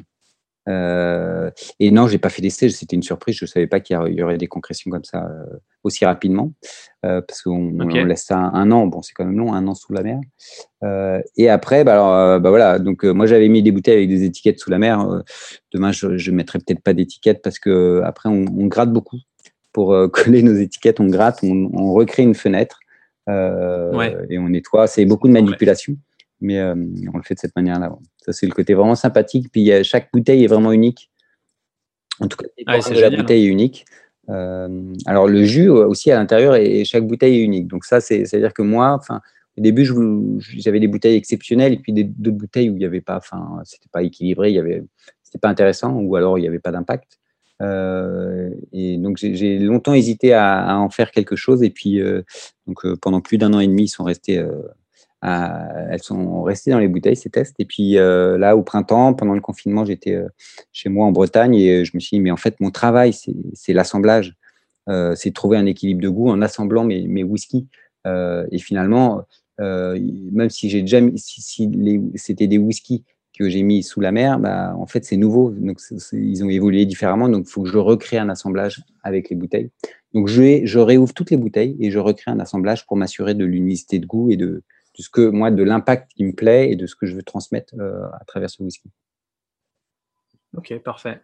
Euh, 0.67 1.49
et 1.79 1.89
non, 1.91 2.07
j'ai 2.07 2.17
pas 2.17 2.29
fait 2.29 2.41
d'essai, 2.41 2.69
c'était 2.69 2.95
une 2.95 3.03
surprise. 3.03 3.35
Je 3.35 3.45
savais 3.45 3.67
pas 3.67 3.79
qu'il 3.79 3.97
y 4.09 4.23
aurait 4.23 4.37
des 4.37 4.47
concrétions 4.47 4.91
comme 4.91 5.03
ça 5.03 5.25
euh, 5.25 5.57
aussi 5.83 6.05
rapidement, 6.05 6.53
euh, 7.05 7.21
parce 7.21 7.41
qu'on 7.41 7.71
laisse 7.87 8.25
ça 8.25 8.37
un, 8.37 8.71
an. 8.71 8.85
Bon, 8.85 9.01
c'est 9.01 9.13
quand 9.13 9.25
même 9.25 9.37
long, 9.37 9.53
un 9.53 9.67
an 9.67 9.73
sous 9.73 9.93
la 9.93 10.03
mer. 10.03 10.19
Euh, 10.83 11.21
et 11.37 11.49
après, 11.49 11.83
bah, 11.83 11.93
alors, 11.93 12.39
bah 12.39 12.49
voilà. 12.49 12.79
Donc 12.79 13.03
moi, 13.03 13.25
j'avais 13.25 13.49
mis 13.49 13.63
des 13.63 13.71
bouteilles 13.71 13.97
avec 13.97 14.09
des 14.09 14.23
étiquettes 14.23 14.59
sous 14.59 14.69
la 14.69 14.77
mer. 14.77 15.23
demain, 15.73 15.91
je, 15.91 16.17
je 16.17 16.31
mettrai 16.31 16.59
peut-être 16.59 16.83
pas 16.83 16.93
d'étiquettes 16.93 17.41
parce 17.41 17.59
que 17.59 18.01
après, 18.05 18.29
on, 18.29 18.45
on 18.55 18.67
gratte 18.67 18.91
beaucoup 18.91 19.17
pour 19.73 19.95
coller 20.11 20.43
nos 20.43 20.55
étiquettes. 20.55 20.99
On 20.99 21.07
gratte, 21.07 21.39
on, 21.43 21.69
on 21.73 21.93
recrée 21.93 22.23
une 22.23 22.35
fenêtre. 22.35 22.79
Euh, 23.29 24.25
et 24.29 24.37
on 24.37 24.49
nettoie. 24.49 24.87
C'est 24.87 25.05
beaucoup 25.05 25.27
de 25.27 25.33
manipulation, 25.33 25.95
mais 26.41 26.59
euh, 26.59 26.75
on 27.13 27.17
le 27.17 27.23
fait 27.23 27.35
de 27.35 27.39
cette 27.39 27.55
manière-là. 27.55 27.95
Ça, 28.17 28.33
c'est 28.33 28.47
le 28.47 28.53
côté 28.53 28.73
vraiment 28.73 28.95
sympathique. 28.95 29.47
Puis 29.51 29.71
chaque 29.83 30.09
bouteille 30.11 30.43
est 30.43 30.47
vraiment 30.47 30.71
unique. 30.71 31.11
En 32.19 32.27
tout 32.27 32.37
cas, 32.37 32.47
la 32.65 33.09
bouteille 33.09 33.45
est 33.45 33.49
unique. 33.49 33.85
Euh, 34.29 34.93
alors 35.07 35.27
le 35.27 35.43
jus 35.43 35.69
aussi 35.69 36.11
à 36.11 36.15
l'intérieur 36.15 36.55
et 36.55 36.85
chaque 36.85 37.05
bouteille 37.07 37.39
est 37.39 37.43
unique. 37.43 37.67
Donc 37.67 37.85
ça, 37.85 38.01
c'est 38.01 38.33
à 38.33 38.39
dire 38.39 38.53
que 38.53 38.61
moi, 38.61 38.91
enfin, 38.91 39.21
au 39.57 39.61
début, 39.61 39.89
j'avais 40.39 40.79
des 40.79 40.87
bouteilles 40.87 41.15
exceptionnelles 41.15 41.73
et 41.73 41.77
puis 41.77 41.93
d'autres 41.93 42.37
bouteilles 42.37 42.69
où 42.69 42.73
il 42.73 42.79
n'y 42.79 42.85
avait 42.85 43.01
pas, 43.01 43.17
enfin, 43.17 43.61
c'était 43.63 43.89
pas 43.91 44.03
équilibré, 44.03 44.49
il 44.49 44.55
y 44.55 44.59
avait, 44.59 44.83
c'était 45.23 45.39
pas 45.39 45.49
intéressant 45.49 45.93
ou 45.93 46.15
alors 46.15 46.37
il 46.37 46.41
n'y 46.41 46.47
avait 46.47 46.59
pas 46.59 46.71
d'impact. 46.71 47.18
Euh, 47.61 48.49
et 48.71 48.97
donc 48.97 49.17
j'ai 49.17 49.59
longtemps 49.59 49.93
hésité 49.93 50.33
à, 50.33 50.77
en 50.77 50.89
faire 50.89 51.11
quelque 51.11 51.35
chose. 51.35 51.63
Et 51.63 51.69
puis 51.69 52.01
euh, 52.01 52.21
donc 52.67 52.85
euh, 52.85 52.95
pendant 52.95 53.21
plus 53.21 53.37
d'un 53.37 53.53
an 53.53 53.59
et 53.59 53.67
demi, 53.67 53.83
ils 53.83 53.89
sont 53.89 54.03
restés, 54.03 54.43
elles 55.21 56.01
sont 56.01 56.43
restées 56.43 56.71
dans 56.71 56.79
les 56.79 56.87
bouteilles 56.87 57.15
ces 57.15 57.29
tests. 57.29 57.55
Et 57.59 57.65
puis 57.65 57.93
là 57.93 58.55
au 58.55 58.63
printemps, 58.63 59.13
pendant 59.13 59.33
le 59.33 59.41
confinement, 59.41 59.85
j'étais 59.85 60.19
chez 60.71 60.89
moi 60.89 61.05
en 61.05 61.11
Bretagne 61.11 61.55
et 61.55 61.85
je 61.85 61.91
me 61.93 61.99
suis 61.99 62.17
dit 62.17 62.21
mais 62.21 62.31
en 62.31 62.37
fait 62.37 62.59
mon 62.59 62.71
travail 62.71 63.13
c'est 63.13 63.73
l'assemblage, 63.73 64.35
c'est 64.87 65.29
de 65.29 65.33
trouver 65.33 65.57
un 65.57 65.65
équilibre 65.65 66.01
de 66.01 66.09
goût 66.09 66.29
en 66.29 66.41
assemblant 66.41 66.83
mes, 66.83 67.07
mes 67.07 67.23
whisky. 67.23 67.67
et 68.05 68.59
finalement, 68.59 69.23
même 69.59 70.49
si 70.49 70.69
j'ai 70.69 70.81
déjà 70.81 71.01
si, 71.17 71.41
si 71.41 71.69
c'était 72.15 72.47
des 72.47 72.57
whiskies 72.57 73.03
que 73.39 73.47
j'ai 73.47 73.63
mis 73.63 73.83
sous 73.83 74.01
la 74.01 74.11
mer, 74.11 74.37
bah, 74.37 74.75
en 74.75 74.85
fait, 74.85 75.05
c'est 75.05 75.15
nouveau. 75.15 75.51
Donc, 75.51 75.79
ils 76.11 76.43
ont 76.43 76.49
évolué 76.49 76.85
différemment. 76.85 77.29
Donc, 77.29 77.45
il 77.47 77.49
faut 77.49 77.63
que 77.63 77.69
je 77.69 77.77
recrée 77.77 78.17
un 78.17 78.27
assemblage 78.27 78.83
avec 79.01 79.29
les 79.29 79.37
bouteilles. 79.37 79.71
Donc, 80.13 80.27
je, 80.27 80.77
réouvre 80.77 81.13
toutes 81.13 81.31
les 81.31 81.37
bouteilles 81.37 81.77
et 81.79 81.89
je 81.89 81.99
recrée 81.99 82.31
un 82.31 82.39
assemblage 82.41 82.85
pour 82.85 82.97
m'assurer 82.97 83.35
de 83.35 83.45
l'unicité 83.45 83.99
de 83.99 84.05
goût 84.05 84.29
et 84.29 84.35
de, 84.35 84.45
de, 84.45 84.63
ce 85.01 85.09
que 85.09 85.29
moi, 85.29 85.51
de 85.51 85.63
l'impact 85.63 86.11
qui 86.13 86.25
me 86.25 86.33
plaît 86.33 86.69
et 86.69 86.75
de 86.75 86.85
ce 86.85 86.97
que 86.97 87.05
je 87.05 87.15
veux 87.15 87.23
transmettre 87.23 87.73
euh, 87.79 88.03
à 88.19 88.25
travers 88.25 88.49
ce 88.49 88.61
whisky. 88.61 88.89
Ok, 90.57 90.77
parfait. 90.83 91.21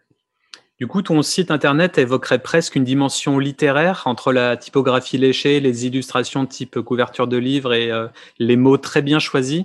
Du 0.78 0.86
coup, 0.86 1.02
ton 1.02 1.20
site 1.20 1.50
internet 1.50 1.98
évoquerait 1.98 2.38
presque 2.38 2.76
une 2.76 2.84
dimension 2.84 3.38
littéraire 3.38 4.02
entre 4.06 4.32
la 4.32 4.56
typographie 4.56 5.18
léchée, 5.18 5.60
les 5.60 5.86
illustrations 5.86 6.46
type 6.46 6.80
couverture 6.80 7.28
de 7.28 7.36
livre 7.36 7.74
et 7.74 7.90
euh, 7.90 8.08
les 8.38 8.56
mots 8.56 8.78
très 8.78 9.02
bien 9.02 9.18
choisis. 9.18 9.64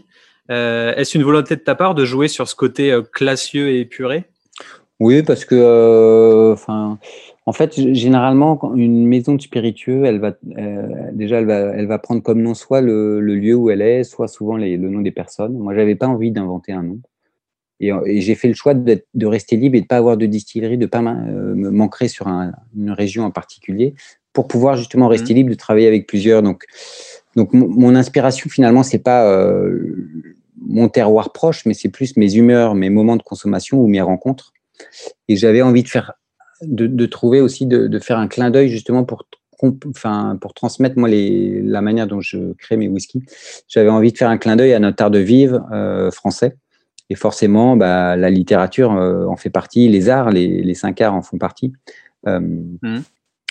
Euh, 0.52 0.94
est-ce 0.96 1.18
une 1.18 1.24
volonté 1.24 1.56
de 1.56 1.62
ta 1.62 1.76
part 1.76 1.96
de 1.96 2.06
jouer 2.06 2.28
sur 2.28 2.48
ce 2.48 2.56
côté 2.56 2.92
euh, 2.92 3.02
classieux 3.02 3.70
et 3.70 3.80
épuré? 3.80 4.26
Oui, 5.00 5.24
parce 5.24 5.46
que, 5.46 6.52
enfin, 6.54 7.00
en 7.48 7.54
fait, 7.54 7.74
généralement, 7.96 8.76
une 8.76 9.08
maison 9.08 9.34
de 9.34 9.42
spiritueux, 9.42 10.06
elle 10.06 10.20
va 10.20 10.36
déjà, 11.12 11.40
elle 11.40 11.48
va, 11.48 11.58
elle 11.58 11.88
va 11.88 11.98
prendre 11.98 12.22
comme 12.22 12.42
nom 12.42 12.54
soit 12.54 12.82
le, 12.82 13.20
lieu 13.20 13.56
où 13.56 13.72
elle 13.72 13.82
est, 13.82 14.04
soit 14.04 14.28
souvent 14.28 14.58
le 14.58 14.78
nom 14.78 15.02
des 15.02 15.10
personnes. 15.12 15.58
Moi, 15.58 15.74
j'avais 15.74 15.96
pas 15.96 16.08
envie 16.08 16.32
d'inventer 16.32 16.72
un 16.74 16.84
nom. 16.84 17.00
Et, 17.82 18.22
j'ai 18.22 18.36
fait 18.36 18.48
le 18.48 18.54
choix 18.54 18.76
de 18.76 19.26
rester 19.26 19.58
libre 19.58 19.76
et 19.76 19.80
de 19.80 19.86
ne 19.86 19.88
pas 19.88 19.98
avoir 19.98 20.16
de 20.16 20.28
distillerie, 20.28 20.78
de 20.78 20.84
ne 20.84 20.88
pas 20.88 21.02
euh, 21.02 21.56
m'ancrer 21.56 22.08
sur 22.08 22.28
une 22.28 22.92
région 22.92 23.24
en 23.24 23.32
particulier 23.32 23.96
pour 24.34 24.48
pouvoir 24.48 24.78
justement 24.78 25.08
mmh. 25.08 25.12
rester 25.12 25.34
libre 25.34 25.50
de 25.50 25.56
travailler 25.56 25.88
avec 25.88 26.08
plusieurs. 26.08 26.44
Donc, 26.44 26.66
donc 27.36 27.54
mon 27.54 27.96
inspiration 27.96 28.50
finalement, 28.50 28.84
c'est 28.84 29.00
pas 29.00 29.26
euh, 29.26 29.96
mon 30.60 30.90
terroir 30.90 31.32
proche, 31.32 31.66
mais 31.66 31.74
c'est 31.74 31.90
plus 31.90 32.18
mes 32.18 32.36
humeurs, 32.36 32.76
mes 32.76 32.90
moments 32.90 33.18
de 33.18 33.24
consommation 33.24 33.80
ou 33.80 33.88
mes 33.88 34.02
rencontres. 34.02 34.54
Et 35.28 35.36
j'avais 35.36 35.62
envie 35.62 35.84
de 35.84 35.90
faire, 35.90 36.14
de, 36.62 37.06
trouver 37.06 37.42
aussi, 37.42 37.66
de, 37.66 38.00
faire 38.00 38.18
un 38.18 38.28
clin 38.28 38.50
d'œil 38.50 38.70
justement 38.70 39.04
pour 39.04 39.26
enfin, 39.96 40.40
pour 40.42 40.56
transmettre 40.56 40.98
moi 40.98 41.08
les, 41.08 41.62
la 41.62 41.82
manière 41.82 42.08
dont 42.08 42.20
je 42.20 42.54
crée 42.54 42.78
mes 42.78 42.88
whiskies. 42.88 43.24
J'avais 43.68 43.90
envie 43.90 44.12
de 44.12 44.18
faire 44.18 44.30
un 44.30 44.40
clin 44.40 44.56
d'œil 44.56 44.74
à 44.74 44.80
notre 44.80 45.04
art 45.04 45.12
de 45.12 45.20
vivre 45.20 45.68
euh, 45.72 46.10
français 46.10 46.58
et 47.12 47.16
forcément, 47.16 47.76
bah, 47.76 48.16
la 48.16 48.30
littérature 48.30 48.94
euh, 48.94 49.26
en 49.26 49.36
fait 49.36 49.50
partie, 49.50 49.90
les 49.90 50.08
arts, 50.08 50.30
les, 50.30 50.74
cinq 50.76 51.02
arts 51.02 51.14
en 51.14 51.22
font 51.22 51.38
partie. 51.38 51.74
Euh, 52.26 52.40
mmh. 52.40 53.02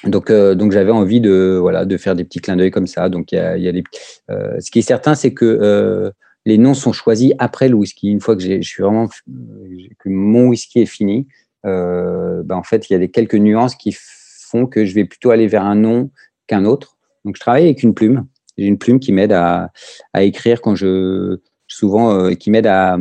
Donc, 0.07 0.30
euh, 0.30 0.54
donc 0.54 0.73
j'avais 0.73 0.92
envie 0.92 1.21
de 1.21 1.59
voilà 1.61 1.85
de 1.85 1.99
faire 1.99 2.16
des 2.16 2.25
petits 2.25 2.40
clins 2.40 2.57
d'œil 2.57 2.71
comme 2.71 2.87
ça. 2.87 3.11
Donc, 3.11 3.33
il 3.33 3.37
y 3.37 3.69
a, 3.69 3.73
des, 3.73 3.85
ce 4.28 4.71
qui 4.71 4.78
est 4.78 4.83
certain, 4.83 5.14
c'est 5.14 5.35
que 5.35 6.11
les 6.47 6.59
noms 6.59 6.75
sont 6.75 6.92
choisis 6.92 7.32
après 7.38 7.68
le 7.68 7.75
whisky. 7.75 8.09
Une 8.09 8.20
fois 8.20 8.37
que 8.37 8.42
je 8.42 8.61
suis 8.62 8.82
vraiment 8.82 9.09
que 9.09 10.09
mon 10.09 10.49
whisky 10.49 10.80
est 10.80 10.87
fini, 10.87 11.28
bah, 11.64 12.56
en 12.56 12.62
fait, 12.62 12.88
il 12.88 12.94
y 12.94 12.97
a 12.97 12.99
des 12.99 13.11
quelques 13.11 13.35
nuances 13.35 13.75
qui 13.75 13.94
font 13.97 14.66
que 14.66 14.85
je 14.85 14.94
vais 14.94 15.04
plutôt 15.04 15.30
aller 15.30 15.47
vers 15.47 15.64
un 15.64 15.75
nom 15.75 16.11
qu'un 16.47 16.64
autre. 16.64 16.97
Donc, 17.25 17.37
je 17.37 17.40
travaille 17.40 17.64
avec 17.64 17.82
une 17.82 17.94
plume. 17.94 18.26
J'ai 18.59 18.66
une 18.66 18.78
plume 18.78 19.00
qui 19.00 19.12
m'aide 19.12 19.32
à, 19.32 19.70
écrire 20.14 20.61
quand 20.61 20.75
je 20.75 21.38
souvent 21.66 22.12
euh, 22.12 22.32
qui 22.32 22.50
m'aide 22.50 22.66
à, 22.66 22.99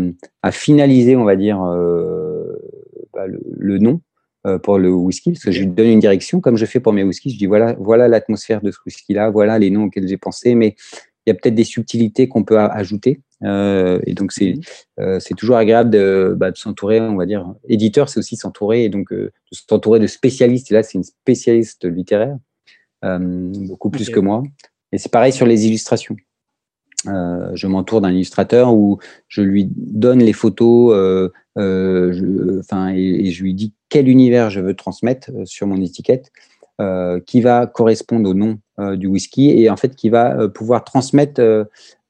finaliser, 0.52 1.16
on 1.16 1.26
va 1.26 1.36
dire, 1.36 1.62
euh, 1.62 2.46
bah, 3.14 3.26
le, 3.28 3.78
nom 3.80 4.00
euh, 4.46 4.60
pour 4.60 4.78
le 4.78 4.92
whisky, 4.92 5.32
parce 5.32 5.44
que 5.44 5.52
je 5.52 5.62
lui 5.62 5.68
donne 5.68 5.88
une 5.88 6.00
direction, 6.00 6.40
comme 6.40 6.56
je 6.56 6.66
fais 6.66 6.80
pour 6.80 6.94
mes 6.94 7.04
whiskies. 7.04 7.32
Je 7.32 7.38
dis 7.38 7.48
voilà, 7.48 7.76
voilà 7.80 8.08
l'atmosphère 8.08 8.62
de 8.62 8.72
ce 8.72 8.78
whisky-là, 8.86 9.32
voilà 9.32 9.60
les 9.60 9.70
noms 9.70 9.86
auxquels 9.86 10.08
j'ai 10.08 10.18
pensé, 10.18 10.56
mais 10.56 10.76
il 11.26 11.30
y 11.30 11.32
a 11.32 11.34
peut-être 11.34 11.56
des 11.56 11.64
subtilités 11.64 12.30
qu'on 12.30 12.44
peut 12.44 12.60
ajouter. 12.60 13.22
Et 13.42 14.14
donc, 14.14 14.32
c'est 14.32 14.56
mmh. 14.98 15.20
c'est 15.20 15.36
toujours 15.36 15.56
agréable 15.58 15.90
de, 15.90 16.36
bah, 16.38 16.52
de 16.52 16.58
s'entourer, 16.58 17.00
on 17.00 17.16
va 17.16 17.26
dire. 17.26 17.54
Éditeur, 17.68 18.10
c'est 18.10 18.20
aussi 18.20 18.36
s'entourer, 18.36 18.84
et 18.84 18.90
donc 18.90 19.14
de 19.14 19.32
s'entourer 19.52 20.00
de 20.00 20.08
spécialistes. 20.08 20.72
Et 20.72 20.74
là, 20.74 20.84
c'est 20.84 20.98
une 20.98 21.04
spécialiste 21.04 21.86
littéraire, 21.86 22.38
beaucoup 23.02 23.90
plus 23.90 24.10
que 24.10 24.20
moi. 24.20 24.44
Et 24.92 24.98
c'est 24.98 25.12
pareil 25.12 25.32
sur 25.32 25.46
les 25.46 25.68
illustrations. 25.68 26.16
Euh, 27.08 27.52
je 27.54 27.68
m'entoure 27.68 28.02
d'un 28.02 28.12
illustrateur 28.12 28.74
où 28.74 29.00
je 29.28 29.42
lui 29.42 29.70
donne 29.72 30.20
les 30.20 30.34
photos, 30.34 30.94
euh, 30.94 31.32
euh, 31.58 32.60
enfin, 32.60 32.94
et, 32.94 33.32
je 33.32 33.44
lui 33.44 33.54
dis 33.54 33.74
quel 33.88 34.10
univers 34.10 34.50
je 34.50 34.60
veux 34.60 34.76
transmettre 34.76 35.32
sur 35.46 35.68
mon 35.68 35.82
étiquette, 35.82 36.32
qui 37.26 37.42
va 37.42 37.68
correspondre 37.68 38.30
au 38.30 38.34
nom 38.34 38.58
du 38.96 39.08
whisky 39.08 39.50
et 39.50 39.70
en 39.70 39.76
fait 39.76 39.98
qui 39.98 40.08
va 40.08 40.48
pouvoir 40.48 40.86
transmettre 40.86 41.42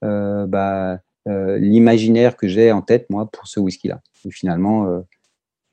bah, 0.04 1.00
l'imaginaire 1.26 2.38
que 2.38 2.48
j'ai 2.48 2.72
en 2.72 2.82
tête 2.82 3.08
moi 3.10 3.30
pour 3.32 3.48
ce 3.48 3.60
whisky-là. 3.60 4.02
Et 4.26 4.32
finalement, 4.32 5.04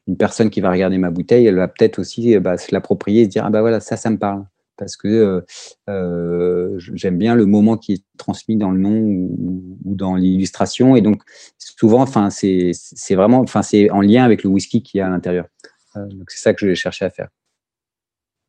une 0.07 0.17
personne 0.17 0.51
qui 0.51 0.61
va 0.61 0.71
regarder 0.71 0.99
ma 0.99 1.11
bouteille, 1.11 1.47
elle 1.47 1.57
va 1.57 1.69
peut-être 1.69 1.99
aussi 1.99 2.39
bah, 2.39 2.59
se 2.59 2.75
l'approprier 2.75 3.23
et 3.23 3.25
se 3.25 3.31
dire 3.31 3.45
ah 3.47 3.51
bah 3.51 3.63
voilà 3.63 3.81
ça 3.81 3.97
ça 3.97 4.11
me 4.11 4.19
parle 4.19 4.45
parce 4.77 4.97
que 4.97 5.09
euh, 5.09 5.41
euh, 5.89 6.79
j'aime 6.79 7.19
bien 7.19 7.35
le 7.35 7.47
moment 7.47 7.77
qui 7.77 7.95
est 7.95 8.05
transmis 8.17 8.57
dans 8.57 8.71
le 8.71 8.79
nom 8.79 8.97
ou, 8.97 9.79
dans 9.85 10.17
l'illustration. 10.17 10.97
Et 10.97 11.01
donc, 11.01 11.23
souvent, 11.59 12.07
c'est 12.31 13.15
vraiment, 13.15 13.45
en 13.45 14.01
lien 14.01 14.25
avec 14.25 14.43
le 14.43 14.51
whisky 14.51 14.83
qui 14.83 14.99
est 14.99 15.03
à 15.03 15.09
l'intérieur. 15.09 15.47
Euh, 15.97 16.07
donc, 16.07 16.31
c'est 16.31 16.41
ça 16.41 16.55
que 16.55 16.61
je 16.61 16.67
vais 16.67 16.75
chercher 16.75 17.05
à 17.05 17.11
faire. 17.11 17.29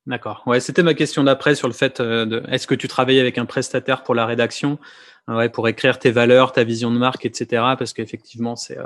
D'accord. 0.07 0.41
Ouais, 0.45 0.59
c'était 0.59 0.83
ma 0.83 0.93
question 0.93 1.23
d'après 1.23 1.53
sur 1.53 1.67
le 1.67 1.73
fait 1.73 2.01
de 2.01 2.41
est-ce 2.49 2.65
que 2.65 2.75
tu 2.75 2.87
travailles 2.87 3.19
avec 3.19 3.37
un 3.37 3.45
prestataire 3.45 4.03
pour 4.03 4.15
la 4.15 4.25
rédaction, 4.25 4.79
ouais, 5.27 5.49
pour 5.49 5.67
écrire 5.67 5.99
tes 5.99 6.11
valeurs, 6.11 6.53
ta 6.53 6.63
vision 6.63 6.91
de 6.91 6.97
marque, 6.97 7.25
etc. 7.25 7.61
Parce 7.77 7.93
qu'effectivement, 7.93 8.55
c'est 8.55 8.77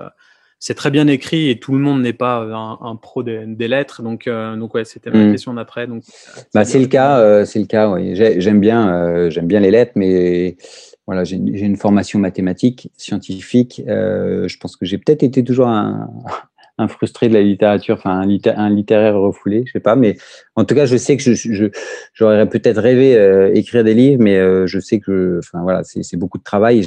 c'est 0.61 0.75
très 0.75 0.91
bien 0.91 1.07
écrit 1.07 1.49
et 1.49 1.59
tout 1.59 1.73
le 1.73 1.79
monde 1.79 2.03
n'est 2.03 2.13
pas 2.13 2.43
un, 2.43 2.95
pro 2.95 3.23
des, 3.23 3.67
lettres. 3.67 4.03
Donc, 4.03 4.27
euh, 4.27 4.55
donc 4.55 4.75
ouais, 4.75 4.85
c'était 4.85 5.09
ma 5.09 5.25
mm. 5.25 5.31
question 5.31 5.55
d'après. 5.55 5.87
Donc, 5.87 6.03
bah, 6.53 6.63
c'est 6.65 6.77
le 6.77 6.85
cas, 6.85 7.17
euh, 7.17 7.45
c'est 7.45 7.57
le 7.57 7.65
cas. 7.65 7.89
Oui. 7.89 8.15
J'aime 8.15 8.59
bien, 8.59 8.93
euh, 8.93 9.31
j'aime 9.31 9.47
bien 9.47 9.59
les 9.59 9.71
lettres, 9.71 9.93
mais 9.95 10.57
voilà, 11.07 11.23
j'ai 11.23 11.37
une 11.37 11.77
formation 11.77 12.19
mathématique, 12.19 12.91
scientifique. 12.95 13.81
je 13.87 14.57
pense 14.59 14.77
que 14.77 14.85
j'ai 14.85 14.99
peut-être 14.99 15.23
été 15.23 15.43
toujours 15.43 15.67
un, 15.67 16.11
un 16.81 16.87
frustré 16.87 17.29
de 17.29 17.33
la 17.33 17.41
littérature, 17.41 17.95
enfin 17.97 18.21
un, 18.21 18.69
littéraire 18.69 19.15
refoulé, 19.15 19.63
je 19.65 19.73
sais 19.73 19.79
pas, 19.79 19.95
mais 19.95 20.17
en 20.55 20.65
tout 20.65 20.75
cas, 20.75 20.85
je 20.85 20.97
sais 20.97 21.17
que 21.17 21.71
j'aurais 22.13 22.49
peut-être 22.49 22.81
rêvé 22.81 23.15
euh, 23.15 23.53
écrire 23.53 23.83
des 23.83 23.93
livres, 23.93 24.21
mais 24.21 24.37
euh, 24.37 24.67
je 24.67 24.79
sais 24.79 24.99
que, 24.99 25.39
enfin 25.39 25.61
voilà, 25.61 25.83
c'est, 25.83 26.17
beaucoup 26.17 26.37
de 26.37 26.43
travail 26.43 26.79
et 26.79 26.85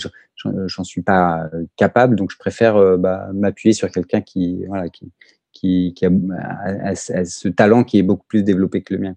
j'en 0.66 0.84
suis 0.84 1.02
pas 1.02 1.48
capable, 1.76 2.16
donc 2.16 2.32
je 2.32 2.38
préfère 2.38 2.76
euh, 2.76 2.96
bah, 2.96 3.28
m'appuyer 3.32 3.72
sur 3.72 3.90
quelqu'un 3.90 4.20
qui, 4.20 4.64
voilà, 4.66 4.88
qui, 4.88 5.12
qui, 5.52 5.94
a, 6.04 6.94
ce 6.94 7.48
talent 7.48 7.84
qui 7.84 7.98
est 7.98 8.02
beaucoup 8.02 8.26
plus 8.26 8.42
développé 8.42 8.82
que 8.82 8.94
le 8.94 9.00
mien. 9.00 9.14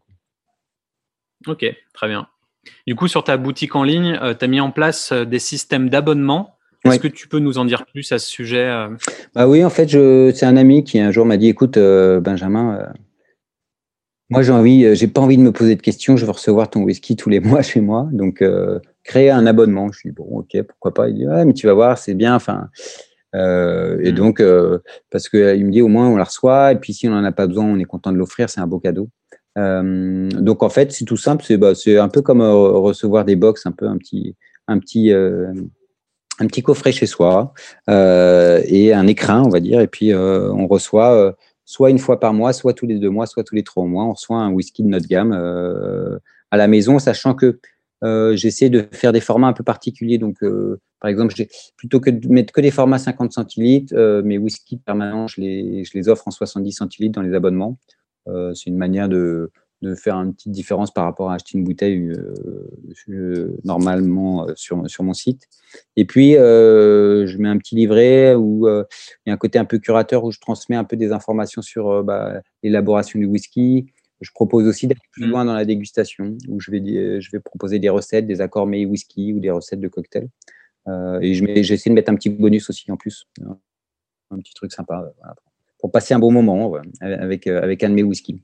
Ok, 1.47 1.65
très 1.93 2.07
bien. 2.07 2.27
Du 2.85 2.95
coup, 2.95 3.07
sur 3.07 3.23
ta 3.23 3.37
boutique 3.37 3.75
en 3.75 3.83
ligne, 3.83 4.19
tu 4.37 4.45
as 4.45 4.47
mis 4.47 4.59
en 4.59 4.71
place 4.71 5.13
des 5.13 5.39
systèmes 5.39 5.89
d'abonnement 5.89 6.56
est-ce 6.85 6.99
que 6.99 7.07
tu 7.07 7.27
peux 7.27 7.39
nous 7.39 7.57
en 7.57 7.65
dire 7.65 7.85
plus 7.85 8.11
à 8.11 8.19
ce 8.19 8.27
sujet 8.27 8.65
euh 8.65 8.89
Bah 9.35 9.47
oui, 9.47 9.63
en 9.63 9.69
fait, 9.69 9.89
c'est 9.89 10.45
un 10.45 10.57
ami 10.57 10.83
qui 10.83 10.99
un 10.99 11.11
jour 11.11 11.25
m'a 11.25 11.37
dit, 11.37 11.47
écoute, 11.47 11.77
euh, 11.77 12.19
Benjamin, 12.19 12.79
euh, 12.79 12.85
moi 14.29 14.41
j'ai 14.41 14.51
envie, 14.51 14.95
j'ai 14.95 15.07
pas 15.07 15.21
envie 15.21 15.37
de 15.37 15.41
me 15.41 15.51
poser 15.51 15.75
de 15.75 15.81
questions, 15.81 16.17
je 16.17 16.25
veux 16.25 16.31
recevoir 16.31 16.69
ton 16.69 16.83
whisky 16.83 17.15
tous 17.15 17.29
les 17.29 17.39
mois 17.41 17.61
chez 17.61 17.81
moi, 17.81 18.07
donc 18.11 18.43
créer 19.03 19.29
un 19.29 19.45
abonnement. 19.45 19.91
Je 19.91 20.09
dis 20.09 20.11
bon, 20.11 20.39
ok, 20.39 20.61
pourquoi 20.63 20.93
pas? 20.93 21.09
Il 21.09 21.15
dit 21.15 21.27
ouais, 21.27 21.45
mais 21.45 21.53
tu 21.53 21.67
vas 21.67 21.73
voir, 21.73 21.97
c'est 21.97 22.13
bien. 22.13 22.35
Enfin, 22.35 22.69
et 23.33 23.37
mmh. 23.37 24.11
donc 24.11 24.43
parce 25.09 25.29
que 25.29 25.55
il 25.55 25.65
me 25.65 25.71
dit 25.71 25.81
au 25.81 25.87
moins 25.87 26.07
on 26.09 26.17
la 26.17 26.25
reçoit, 26.25 26.73
et 26.73 26.75
puis 26.75 26.93
si 26.93 27.07
on 27.07 27.13
en 27.13 27.23
a 27.23 27.31
pas 27.31 27.47
besoin, 27.47 27.65
on 27.65 27.79
est 27.79 27.85
content 27.85 28.11
de 28.11 28.17
l'offrir, 28.17 28.49
c'est 28.49 28.59
un 28.59 28.67
beau 28.67 28.79
cadeau. 28.79 29.09
donc 29.55 30.61
en 30.61 30.69
fait, 30.69 30.91
c'est 30.91 31.05
tout 31.05 31.17
simple, 31.17 31.45
c'est 31.45 31.57
bah, 31.57 31.71
un 32.01 32.09
peu 32.09 32.21
comme 32.21 32.41
recevoir 32.41 33.23
des 33.23 33.37
box, 33.37 33.65
un 33.65 33.71
peu 33.71 33.87
un 33.87 33.97
petit 33.97 34.35
un 34.67 34.79
petit 34.79 35.13
un 36.39 36.47
petit 36.47 36.61
coffret 36.61 36.91
chez 36.91 37.05
soi 37.05 37.53
euh, 37.89 38.61
et 38.65 38.93
un 38.93 39.07
écrin, 39.07 39.43
on 39.43 39.49
va 39.49 39.59
dire. 39.59 39.81
Et 39.81 39.87
puis, 39.87 40.13
euh, 40.13 40.51
on 40.53 40.67
reçoit 40.67 41.13
euh, 41.13 41.31
soit 41.65 41.89
une 41.89 41.99
fois 41.99 42.19
par 42.19 42.33
mois, 42.33 42.53
soit 42.53 42.73
tous 42.73 42.85
les 42.85 42.99
deux 42.99 43.09
mois, 43.09 43.25
soit 43.25 43.43
tous 43.43 43.55
les 43.55 43.63
trois 43.63 43.85
mois, 43.85 44.05
on 44.05 44.13
reçoit 44.13 44.37
un 44.37 44.51
whisky 44.51 44.83
de 44.83 44.89
notre 44.89 45.07
gamme 45.07 45.33
à 46.51 46.57
la 46.57 46.67
maison, 46.67 46.97
sachant 46.97 47.33
que 47.33 47.59
j'essaie 48.35 48.69
de 48.69 48.87
faire 48.91 49.11
des 49.11 49.19
formats 49.19 49.47
un 49.47 49.53
peu 49.53 49.65
particuliers. 49.65 50.17
Donc, 50.17 50.37
par 51.01 51.09
exemple, 51.09 51.33
plutôt 51.75 51.99
que 51.99 52.09
de 52.09 52.27
mettre 52.29 52.53
que 52.53 52.61
des 52.61 52.71
formats 52.71 52.99
50 52.99 53.33
centilitres, 53.33 53.93
mes 54.23 54.37
whisky 54.37 54.77
permanents, 54.77 55.27
je 55.27 55.41
les, 55.41 55.83
je 55.83 55.91
les 55.93 56.07
offre 56.07 56.29
en 56.29 56.31
70 56.31 56.71
centilitres 56.71 57.19
dans 57.19 57.27
les 57.27 57.35
abonnements. 57.35 57.77
C'est 58.25 58.67
une 58.67 58.77
manière 58.77 59.09
de, 59.09 59.51
de 59.81 59.95
faire 59.95 60.15
une 60.15 60.33
petite 60.33 60.51
différence 60.51 60.91
par 60.91 61.03
rapport 61.03 61.29
à 61.29 61.35
acheter 61.35 61.57
une 61.57 61.63
bouteille 61.63 62.11
euh, 63.09 63.57
normalement 63.63 64.47
euh, 64.47 64.53
sur, 64.55 64.89
sur 64.89 65.03
mon 65.03 65.13
site. 65.13 65.47
Et 65.95 66.05
puis, 66.05 66.35
euh, 66.35 67.27
je 67.27 67.37
mets 67.37 67.49
un 67.49 67.57
petit 67.57 67.75
livret 67.75 68.33
où 68.33 68.67
il 68.67 69.27
y 69.27 69.29
a 69.29 69.33
un 69.33 69.37
côté 69.37 69.59
un 69.59 69.65
peu 69.65 69.77
curateur 69.77 70.23
où 70.23 70.31
je 70.31 70.39
transmets 70.39 70.75
un 70.75 70.83
peu 70.83 70.95
des 70.95 71.11
informations 71.11 71.61
sur 71.61 72.03
bah, 72.03 72.41
l'élaboration 72.63 73.19
du 73.19 73.25
whisky. 73.25 73.91
Je 74.21 74.31
propose 74.31 74.65
aussi 74.67 74.87
d'aller 74.87 74.99
plus 75.11 75.27
mmh. 75.27 75.29
loin 75.29 75.45
dans 75.45 75.53
la 75.53 75.65
dégustation 75.65 76.37
où 76.47 76.59
je 76.59 76.71
vais, 76.71 77.21
je 77.21 77.31
vais 77.31 77.39
proposer 77.39 77.77
des 77.77 77.89
recettes, 77.89 78.25
des 78.25 78.41
accords 78.41 78.65
mets 78.65 78.85
whisky 78.85 79.33
ou 79.33 79.39
des 79.39 79.51
recettes 79.51 79.79
de 79.79 79.87
cocktails. 79.87 80.29
et 81.21 81.63
j'essaie 81.63 81.91
de 81.91 81.95
mettre 81.95 82.11
un 82.11 82.15
petit 82.15 82.29
bonus 82.29 82.67
aussi 82.69 82.91
en 82.91 82.97
plus. 82.97 83.27
Un 84.31 84.39
petit 84.39 84.55
truc 84.55 84.73
sympa 84.73 85.13
pour 85.77 85.91
passer 85.91 86.15
un 86.15 86.19
bon 86.19 86.31
moment 86.31 86.73
avec, 86.99 87.45
avec 87.45 87.83
un 87.83 87.89
de 87.89 87.93
mes 87.93 88.03
whisky. 88.03 88.41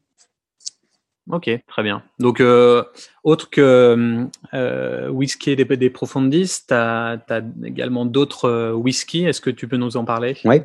Ok, 1.32 1.50
très 1.68 1.84
bien. 1.84 2.04
Donc, 2.20 2.42
euh, 2.42 2.84
autre 3.24 3.50
que 3.50 4.28
euh, 4.54 5.10
whisky 5.10 5.56
des, 5.56 5.64
des 5.64 5.90
profondis, 5.90 6.66
tu 6.68 6.74
as, 6.74 7.18
également 7.64 8.06
d'autres 8.06 8.50
euh, 8.50 8.74
whisky. 8.74 9.26
Est-ce 9.26 9.40
que 9.40 9.50
tu 9.50 9.68
peux 9.68 9.78
nous 9.78 9.96
en 9.96 10.04
parler? 10.04 10.36
Oui. 10.44 10.62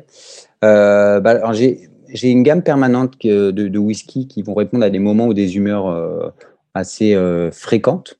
Bah, 0.61 1.51
j'ai 1.53 2.29
une 2.29 2.43
gamme 2.43 2.63
permanente 2.63 3.13
de, 3.23 3.51
de, 3.51 3.79
whisky 3.79 4.27
qui 4.27 4.41
vont 4.41 4.53
répondre 4.53 4.83
à 4.83 4.89
des 4.89 4.99
moments 4.99 5.27
ou 5.27 5.33
des 5.33 5.55
humeurs 5.55 6.33
assez 6.73 7.15
fréquentes. 7.53 8.19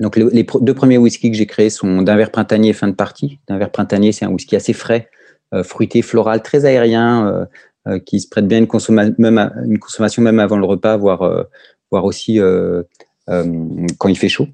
Donc, 0.00 0.16
les, 0.16 0.46
deux 0.60 0.74
premiers 0.74 0.98
whiskies 0.98 1.30
que 1.30 1.36
j'ai 1.36 1.46
créés 1.46 1.70
sont 1.70 2.02
d'un 2.02 2.16
verre 2.16 2.32
printanier 2.32 2.74
fin 2.74 2.88
de 2.88 2.94
partie. 2.94 3.38
D'un 3.48 3.56
verre 3.56 3.70
printanier, 3.70 4.12
c'est 4.12 4.26
un 4.26 4.30
whisky 4.30 4.56
assez 4.56 4.74
frais, 4.74 5.08
fruité, 5.62 6.02
floral, 6.02 6.42
très 6.42 6.66
aérien, 6.66 7.46
qui 8.04 8.20
se 8.20 8.28
prête 8.28 8.48
bien 8.48 8.58
une, 8.58 9.14
même 9.18 9.52
une 9.64 9.78
consommation 9.78 10.22
même 10.22 10.38
avant 10.38 10.56
le 10.56 10.66
repas, 10.66 10.96
voire, 10.96 11.46
voire 11.90 12.04
aussi 12.04 12.40
quand 13.28 14.08
il 14.08 14.18
fait 14.18 14.28
chaud. 14.28 14.48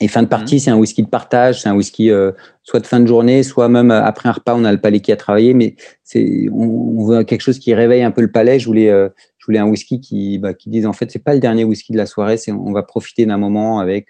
Et 0.00 0.08
fin 0.08 0.22
de 0.22 0.28
partie, 0.28 0.56
mhm. 0.56 0.60
c'est 0.60 0.70
un 0.70 0.76
whisky 0.76 1.02
de 1.02 1.08
partage, 1.08 1.62
c'est 1.62 1.68
un 1.68 1.74
whisky 1.74 2.10
euh, 2.10 2.32
soit 2.62 2.80
de 2.80 2.86
fin 2.86 3.00
de 3.00 3.06
journée, 3.06 3.42
soit 3.42 3.68
même 3.68 3.90
euh, 3.90 4.02
après 4.02 4.28
un 4.28 4.32
repas, 4.32 4.54
on 4.54 4.64
a 4.64 4.72
le 4.72 4.80
palais 4.80 5.00
qui 5.00 5.10
a 5.10 5.16
travaillé, 5.16 5.54
mais 5.54 5.74
c'est 6.04 6.48
on, 6.52 7.04
veut 7.06 7.24
quelque 7.24 7.40
chose 7.40 7.58
qui 7.58 7.72
réveille 7.72 8.02
un 8.02 8.10
peu 8.10 8.20
le 8.20 8.30
palais. 8.30 8.58
Je 8.58 8.66
voulais, 8.66 8.90
euh, 8.90 9.08
je 9.38 9.46
voulais 9.46 9.58
un 9.58 9.66
whisky 9.66 10.00
qui, 10.00 10.38
bah, 10.38 10.52
qui 10.52 10.68
dise 10.68 10.86
en 10.86 10.92
fait, 10.92 11.10
c'est 11.10 11.22
pas 11.22 11.32
le 11.32 11.40
dernier 11.40 11.64
whisky 11.64 11.92
de 11.92 11.96
la 11.96 12.06
soirée, 12.06 12.36
c'est 12.36 12.52
on 12.52 12.72
va 12.72 12.82
profiter 12.82 13.24
d'un 13.24 13.38
moment 13.38 13.78
avec 13.78 14.08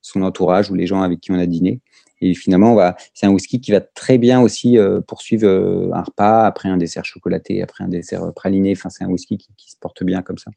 son 0.00 0.22
entourage 0.22 0.70
ou 0.70 0.74
les 0.74 0.86
gens 0.86 1.02
avec 1.02 1.20
qui 1.20 1.32
on 1.32 1.38
a 1.38 1.46
dîné. 1.46 1.80
Et 2.26 2.34
finalement, 2.34 2.78
c'est 3.12 3.26
un 3.26 3.30
whisky 3.30 3.60
qui 3.60 3.70
va 3.72 3.80
très 3.80 4.18
bien 4.18 4.40
aussi 4.40 4.78
poursuivre 5.06 5.46
un 5.92 6.02
repas 6.02 6.46
après 6.46 6.68
un 6.68 6.76
dessert 6.76 7.04
chocolaté, 7.04 7.62
après 7.62 7.84
un 7.84 7.88
dessert 7.88 8.32
praliné. 8.34 8.72
Enfin, 8.72 8.90
c'est 8.90 9.04
un 9.04 9.08
whisky 9.08 9.38
qui, 9.38 9.70
se 9.70 9.76
porte 9.78 10.02
bien 10.04 10.22
comme 10.22 10.38
ça. 10.38 10.50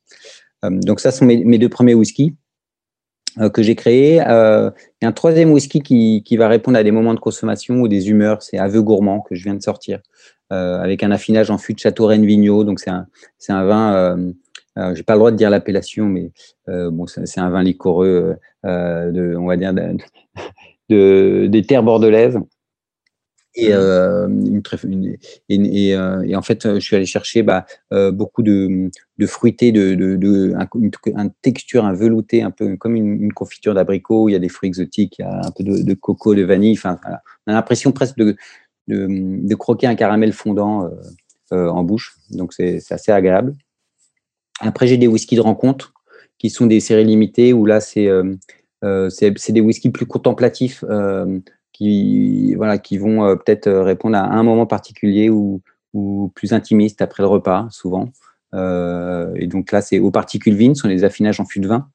donc 0.70 1.00
ça 1.00 1.12
sont 1.12 1.26
mes, 1.26 1.58
deux 1.58 1.70
premiers 1.70 1.94
whiskies. 1.94 2.36
Euh, 3.40 3.50
que 3.50 3.62
j'ai 3.62 3.76
créé. 3.76 4.22
Euh, 4.28 4.72
il 5.00 5.06
y 5.06 5.06
a 5.06 5.10
un 5.10 5.14
troisième 5.14 5.52
whisky 5.52 5.82
qui, 5.82 6.38
va 6.38 6.48
répondre 6.48 6.78
à 6.78 6.84
des 6.84 6.92
moments 6.92 7.14
de 7.14 7.20
consommation 7.20 7.76
ou 7.82 7.88
des 7.88 8.10
humeurs. 8.10 8.42
C'est 8.42 8.58
Aveu 8.58 8.82
Gourmand 8.82 9.22
que 9.22 9.36
je 9.36 9.44
viens 9.44 9.54
de 9.54 9.62
sortir 9.62 10.00
euh, 10.52 10.80
avec 10.80 11.04
un 11.04 11.12
affinage 11.12 11.52
en 11.52 11.58
fût 11.58 11.74
de 11.74 11.80
Château 11.80 12.08
Rennes 12.08 12.26
Vigneault. 12.26 12.64
Donc 12.64 12.80
c'est 12.80 12.90
un, 12.90 13.08
un 13.50 13.66
vin. 13.66 13.94
Euh, 14.78 14.96
j'ai 14.96 15.04
pas 15.04 15.14
le 15.14 15.20
droit 15.20 15.32
de 15.32 15.36
dire 15.36 15.50
l'appellation, 15.50 16.06
mais 16.06 16.32
bon, 16.68 17.06
c'est 17.08 17.40
un 17.40 17.50
vin 17.50 17.64
liquoreux 17.64 18.38
de, 18.64 19.36
on 19.36 19.48
va 19.48 19.58
dire, 19.58 19.74
de, 20.90 21.48
des 21.50 21.64
terres 21.64 21.84
bordelaises. 21.84 22.40
Et, 23.58 23.74
euh, 23.74 24.28
une, 24.28 25.18
et, 25.50 25.96
euh, 25.96 26.22
et, 26.22 26.36
en 26.36 26.44
fait, 26.44 26.76
je 26.76 26.80
suis 26.80 26.96
allé 26.96 27.08
chercher 27.08 27.42
bah, 27.42 27.66
euh, 27.92 28.12
beaucoup 28.12 28.44
de, 28.44 28.92
de 29.18 29.26
fruité, 29.26 29.72
de, 29.72 29.96
de, 29.96 30.16
de 30.16 30.54
une, 30.76 31.32
texture, 31.42 31.84
un 31.84 31.94
velouté, 31.94 32.44
un 32.44 32.52
peu 32.52 32.78
comme 32.78 32.96
une, 32.96 33.34
confiture 33.34 33.74
d'abricot. 33.74 34.30
Il 34.30 34.34
y 34.34 34.36
a 34.36 34.40
des 34.40 34.50
fruits 34.50 34.68
exotiques, 34.68 35.18
il 35.18 35.24
y 35.24 35.26
a 35.26 35.42
un 35.44 35.52
peu 35.52 35.64
de, 35.64 35.94
coco, 35.96 36.36
de 36.36 36.44
vanille. 36.44 36.74
Enfin, 36.78 37.00
voilà. 37.02 37.24
on 37.48 37.52
a 37.52 37.56
l'impression 37.56 37.92
presque 37.92 38.18
de, 38.18 38.36
de, 38.88 39.56
croquer 39.56 39.88
un 39.88 39.96
caramel 39.96 40.34
fondant 40.34 40.92
en 41.50 41.84
bouche. 41.84 42.16
Donc, 42.30 42.54
c'est 42.54 42.80
assez 42.92 43.12
agréable. 43.12 43.54
Après, 44.60 44.86
j'ai 44.86 44.98
des 44.98 45.08
whiskies 45.08 45.36
de 45.36 45.42
rencontre 45.42 45.94
qui 46.38 46.52
sont 46.52 46.68
des 46.68 46.80
séries 46.80 47.06
limitées 47.06 47.54
où 47.54 47.66
là, 47.66 47.80
c'est 47.80 48.08
c'est 48.82 49.52
des 49.52 49.62
whiskies 49.62 49.92
plus 49.92 50.06
contemplatifs 50.06 50.84
qui, 51.78 52.56
voilà, 52.56 52.80
qui 52.80 52.98
vont 52.98 53.24
euh, 53.24 53.36
peut-être 53.36 53.68
euh, 53.68 53.84
répondre 53.84 54.18
à 54.18 54.24
un 54.24 54.42
moment 54.42 54.66
particulier 54.66 55.30
ou, 55.30 55.62
plus 56.36 56.54
intimiste 56.54 57.02
après 57.02 57.24
le 57.24 57.28
repas, 57.28 57.68
souvent. 57.72 58.12
Euh, 58.54 59.34
et 59.36 59.48
donc 59.48 59.72
là, 59.72 59.82
c'est 59.82 59.98
aux 59.98 60.12
particules 60.12 60.54
vines, 60.54 60.76
ce 60.76 60.84
sont 60.84 60.88
les 60.88 61.04
affinages 61.04 61.40
en 61.40 61.46
fût 61.46 61.60
de 61.60 61.68
vin. 61.68 61.90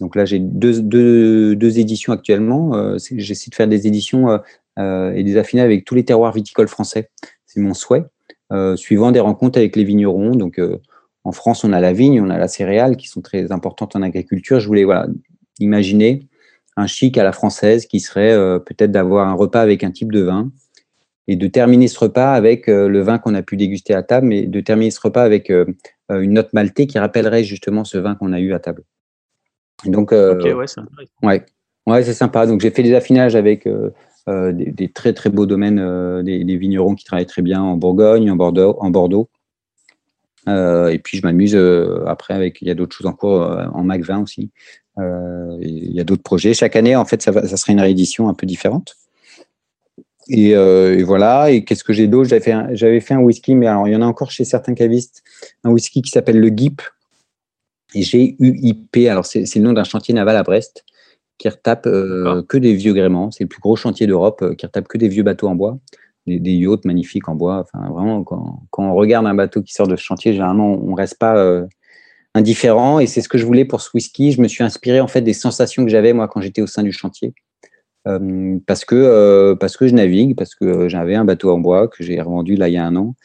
Donc 0.00 0.14
là, 0.14 0.24
j'ai 0.24 0.38
deux, 0.38 0.80
deux, 0.80 1.56
deux, 1.56 1.78
éditions 1.80 2.12
actuellement. 2.12 2.96
J'essaie 2.98 3.50
de 3.50 3.54
faire 3.56 3.66
des 3.66 3.88
éditions 3.88 4.38
et 4.78 5.22
des 5.24 5.36
affinages 5.38 5.64
avec 5.64 5.84
tous 5.84 5.96
les 5.96 6.04
terroirs 6.04 6.32
viticoles 6.32 6.68
français. 6.68 7.10
C'est 7.46 7.58
mon 7.58 7.74
souhait, 7.74 8.04
suivant 8.76 9.10
des 9.10 9.18
rencontres 9.20 9.58
avec 9.58 9.74
les 9.74 9.82
vignerons. 9.82 10.30
Donc 10.30 10.60
en 11.24 11.32
France, 11.32 11.64
on 11.64 11.72
a 11.72 11.80
la 11.80 11.92
vigne, 11.92 12.20
on 12.20 12.30
a 12.30 12.38
la 12.38 12.46
céréale 12.46 12.96
qui 12.96 13.08
sont 13.08 13.22
très 13.22 13.50
importantes 13.50 13.96
en 13.96 14.02
agriculture. 14.02 14.60
Je 14.60 14.68
voulais 14.68 14.84
voilà, 14.84 15.08
imaginer 15.58 16.28
un 16.76 16.86
chic 16.86 17.16
à 17.18 17.24
la 17.24 17.32
française 17.32 17.86
qui 17.86 18.00
serait 18.00 18.32
euh, 18.32 18.58
peut-être 18.58 18.92
d'avoir 18.92 19.28
un 19.28 19.34
repas 19.34 19.60
avec 19.60 19.82
un 19.82 19.90
type 19.90 20.12
de 20.12 20.22
vin 20.22 20.50
et 21.26 21.36
de 21.36 21.46
terminer 21.48 21.88
ce 21.88 21.98
repas 21.98 22.34
avec 22.34 22.68
euh, 22.68 22.88
le 22.88 23.00
vin 23.00 23.18
qu'on 23.18 23.34
a 23.34 23.42
pu 23.42 23.56
déguster 23.56 23.94
à 23.94 24.02
table, 24.02 24.26
mais 24.26 24.46
de 24.46 24.60
terminer 24.60 24.90
ce 24.90 25.00
repas 25.00 25.22
avec 25.22 25.50
euh, 25.50 25.64
une 26.10 26.34
note 26.34 26.52
maltée 26.52 26.86
qui 26.86 26.98
rappellerait 26.98 27.44
justement 27.44 27.84
ce 27.84 27.98
vin 27.98 28.14
qu'on 28.14 28.32
a 28.32 28.40
eu 28.40 28.52
à 28.52 28.60
table. 28.60 28.84
donc, 29.86 30.12
ok, 30.12 30.44
ouais, 30.44 30.66
c'est 30.66 30.80
ouais. 31.22 31.44
ouais, 31.86 32.02
c'est 32.04 32.14
sympa. 32.14 32.46
Donc, 32.46 32.60
j'ai 32.60 32.70
fait 32.70 32.84
des 32.84 32.94
affinages 32.94 33.34
avec 33.34 33.68
des, 34.28 34.92
très 34.94 35.14
très 35.14 35.30
beaux 35.30 35.46
domaines, 35.46 36.22
des, 36.22 36.56
vignerons 36.56 36.94
qui 36.94 37.04
travaillent 37.04 37.26
très 37.26 37.42
bien 37.42 37.60
en 37.60 37.76
Bourgogne, 37.76 38.30
en 38.30 38.36
Bordeaux. 38.36 38.76
En 38.78 38.90
Bordeaux. 38.90 39.28
et 40.46 41.00
puis, 41.02 41.18
je 41.18 41.26
m'amuse 41.26 41.56
après 42.06 42.34
avec, 42.34 42.62
il 42.62 42.68
y 42.68 42.70
a 42.70 42.74
d'autres 42.74 42.94
choses 42.94 43.08
en 43.08 43.14
cours 43.14 43.40
en 43.40 43.84
Mac20 43.84 44.22
aussi. 44.22 44.52
Euh, 44.98 45.56
il 45.60 45.92
y 45.92 46.00
a 46.00 46.04
d'autres 46.04 46.22
projets. 46.22 46.54
Chaque 46.54 46.76
année, 46.76 46.96
en 46.96 47.04
fait, 47.04 47.22
ça, 47.22 47.30
va, 47.30 47.46
ça 47.46 47.56
serait 47.56 47.72
une 47.72 47.80
réédition 47.80 48.28
un 48.28 48.34
peu 48.34 48.46
différente. 48.46 48.96
Et, 50.28 50.56
euh, 50.56 50.98
et, 50.98 51.02
voilà. 51.02 51.50
Et 51.50 51.64
qu'est-ce 51.64 51.84
que 51.84 51.92
j'ai 51.92 52.08
d'autre? 52.08 52.28
J'avais 52.28 52.42
fait, 52.42 52.52
un, 52.52 52.74
j'avais 52.74 53.00
fait 53.00 53.14
un 53.14 53.20
whisky, 53.20 53.54
mais 53.54 53.66
alors 53.66 53.86
il 53.86 53.92
y 53.92 53.96
en 53.96 54.02
a 54.02 54.06
encore 54.06 54.30
chez 54.30 54.44
certains 54.44 54.74
cavistes, 54.74 55.22
un 55.64 55.70
whisky 55.70 56.02
qui 56.02 56.10
s'appelle 56.10 56.40
le 56.40 56.48
GIP. 56.48 56.82
Et 57.94 58.02
G-U-I-P. 58.02 59.08
Alors 59.08 59.26
c'est, 59.26 59.46
c'est 59.46 59.58
le 59.58 59.66
nom 59.66 59.72
d'un 59.72 59.84
chantier 59.84 60.12
naval 60.12 60.36
à 60.36 60.42
Brest 60.42 60.84
qui 61.38 61.48
retape 61.48 61.86
euh, 61.86 62.42
que 62.42 62.56
des 62.56 62.74
vieux 62.74 62.94
gréments. 62.94 63.30
C'est 63.30 63.44
le 63.44 63.48
plus 63.48 63.60
gros 63.60 63.76
chantier 63.76 64.06
d'Europe 64.06 64.42
euh, 64.42 64.54
qui 64.54 64.66
retape 64.66 64.88
que 64.88 64.98
des 64.98 65.08
vieux 65.08 65.22
bateaux 65.22 65.48
en 65.48 65.54
bois, 65.54 65.78
des, 66.26 66.40
des 66.40 66.52
yachts 66.52 66.84
magnifiques 66.84 67.28
en 67.28 67.34
bois. 67.34 67.58
Enfin 67.60 67.88
vraiment, 67.90 68.24
quand, 68.24 68.62
quand, 68.70 68.84
on 68.84 68.94
regarde 68.94 69.26
un 69.26 69.34
bateau 69.34 69.62
qui 69.62 69.72
sort 69.72 69.86
de 69.86 69.96
ce 69.96 70.02
chantier, 70.02 70.32
généralement 70.32 70.72
on 70.72 70.94
reste 70.94 71.18
pas 71.18 71.66
indifférent. 72.36 73.00
Et 73.00 73.06
c'est 73.06 73.20
ce 73.20 73.28
que 73.28 73.38
je 73.38 73.46
voulais 73.46 73.64
pour 73.64 73.80
ce 73.80 73.90
whisky. 73.94 74.32
Je 74.32 74.40
me 74.40 74.48
suis 74.48 74.62
inspiré 74.62 75.00
en 75.00 75.08
fait 75.08 75.22
des 75.22 75.32
sensations 75.32 75.84
que 75.84 75.90
j'avais 75.90 76.12
moi 76.12 76.28
quand 76.28 76.40
j'étais 76.40 76.62
au 76.62 76.66
sein 76.66 76.82
du 76.82 76.92
chantier. 76.92 77.34
Euh, 78.06 78.58
parce 78.66 78.84
que 78.84 78.94
euh, 78.94 79.56
parce 79.56 79.76
que 79.76 79.88
je 79.88 79.94
navigue, 79.94 80.36
parce 80.36 80.54
que 80.54 80.88
j'avais 80.88 81.16
un 81.16 81.24
bateau 81.24 81.50
en 81.50 81.58
bois 81.58 81.88
que 81.88 82.04
j'ai 82.04 82.20
revendu 82.20 82.54
là 82.54 82.68
il 82.68 82.74
y 82.74 82.76
a 82.76 82.86
un 82.86 82.94
an. 82.94 83.16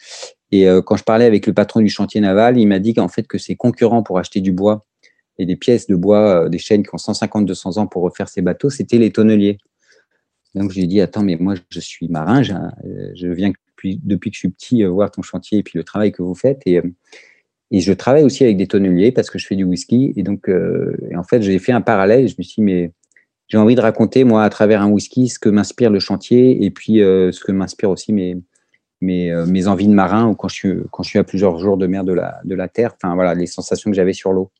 Et 0.50 0.68
euh, 0.68 0.82
quand 0.82 0.96
je 0.96 1.04
parlais 1.04 1.24
avec 1.24 1.46
le 1.46 1.52
patron 1.52 1.80
du 1.80 1.88
chantier 1.88 2.20
naval, 2.20 2.58
il 2.58 2.66
m'a 2.66 2.78
dit 2.78 2.94
qu'en 2.94 3.08
fait 3.08 3.26
que 3.28 3.38
ses 3.38 3.54
concurrents 3.54 4.02
pour 4.02 4.18
acheter 4.18 4.40
du 4.40 4.52
bois 4.52 4.84
et 5.38 5.46
des 5.46 5.56
pièces 5.56 5.86
de 5.86 5.94
bois, 5.94 6.48
des 6.48 6.58
chaînes 6.58 6.82
qui 6.82 6.90
ont 6.92 6.98
150-200 6.98 7.78
ans 7.78 7.86
pour 7.86 8.02
refaire 8.02 8.28
ces 8.28 8.42
bateaux, 8.42 8.70
c'était 8.70 8.98
les 8.98 9.12
tonneliers. 9.12 9.58
Donc 10.54 10.70
je 10.70 10.76
lui 10.76 10.84
ai 10.84 10.86
dit 10.86 11.00
attends 11.00 11.22
mais 11.22 11.36
moi 11.36 11.54
je 11.70 11.80
suis 11.80 12.08
marin, 12.08 12.42
je 12.42 13.26
viens 13.28 13.52
depuis, 13.84 14.30
que 14.30 14.34
je 14.34 14.38
suis 14.38 14.50
petit 14.50 14.84
voir 14.84 15.10
ton 15.10 15.22
chantier 15.22 15.58
et 15.58 15.62
puis 15.62 15.78
le 15.78 15.84
travail 15.84 16.12
que 16.12 16.22
vous 16.22 16.34
faites 16.34 16.60
et 16.66 16.82
et 17.72 17.80
je 17.80 17.92
travaille 17.94 18.22
aussi 18.22 18.44
avec 18.44 18.58
des 18.58 18.66
tonneliers 18.66 19.12
parce 19.12 19.30
que 19.30 19.38
je 19.38 19.46
fais 19.46 19.56
du 19.56 19.64
whisky. 19.64 20.12
Et 20.16 20.22
donc, 20.22 20.48
euh, 20.50 20.94
en 21.16 21.24
fait, 21.24 21.40
j'ai 21.40 21.58
fait 21.58 21.72
un 21.72 21.80
parallèle. 21.80 22.28
je 22.28 22.34
me 22.36 22.42
suis 22.42 22.56
dit, 22.56 22.62
mais 22.62 22.92
j'ai 23.48 23.56
envie 23.56 23.74
de 23.74 23.80
raconter, 23.80 24.24
moi, 24.24 24.44
à 24.44 24.50
travers 24.50 24.82
un 24.82 24.90
whisky, 24.90 25.28
ce 25.28 25.38
que 25.38 25.48
m'inspire 25.48 25.90
le 25.90 25.98
chantier 25.98 26.64
et 26.64 26.70
puis 26.70 27.00
euh, 27.00 27.32
ce 27.32 27.42
que 27.42 27.50
m'inspire 27.50 27.88
aussi 27.88 28.12
mes, 28.12 28.36
mes, 29.00 29.32
euh, 29.32 29.46
mes, 29.46 29.68
envies 29.68 29.88
de 29.88 29.94
marin 29.94 30.28
ou 30.28 30.34
quand 30.34 30.48
je, 30.48 30.54
suis, 30.54 30.74
quand 30.90 31.02
je 31.02 31.08
suis 31.08 31.18
à 31.18 31.24
plusieurs 31.24 31.58
jours 31.58 31.78
de 31.78 31.86
mer 31.86 32.04
de 32.04 32.12
la, 32.12 32.40
de 32.44 32.54
la 32.54 32.68
terre. 32.68 32.94
Enfin, 32.94 33.14
voilà, 33.14 33.34
les 33.34 33.46
sensations 33.46 33.90
que 33.90 33.96
j'avais 33.96 34.12
sur 34.12 34.34
l'eau. 34.34 34.50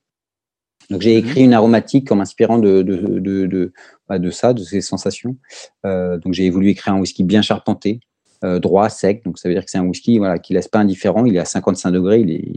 Donc, 0.89 1.03
j'ai 1.03 1.21
mhm. 1.21 1.29
écrit 1.29 1.45
une 1.45 1.53
aromatique 1.53 2.11
en 2.13 2.17
m'inspirant 2.17 2.59
de, 2.59 2.81
de, 2.81 2.97
de, 2.97 3.47
de, 3.47 3.73
bah, 4.09 4.19
de, 4.19 4.31
ça, 4.31 4.55
de 4.55 4.63
ces 4.63 4.81
sensations. 4.81 5.37
donc, 5.85 6.33
j'ai 6.33 6.49
voulu 6.49 6.71
écrire 6.71 6.95
un 6.95 7.01
whisky 7.01 7.25
bien 7.25 7.43
charpenté, 7.43 8.01
droit, 8.43 8.89
sec. 8.89 9.23
Donc, 9.25 9.39
ça 9.39 9.51
veut 9.51 9.55
dire 9.55 9.67
que 9.67 9.71
c'est 9.71 9.79
un 9.79 9.87
whisky 9.87 10.17
voilà, 10.17 10.39
qui 10.39 10.55
laisse 10.55 10.69
pas 10.69 10.79
indifférent. 10.79 11.27
Il 11.27 11.37
est 11.37 11.41
à 11.41 11.45
55 11.45 11.91
degrés. 11.91 12.21
Il 12.21 12.31
est, 12.31 12.53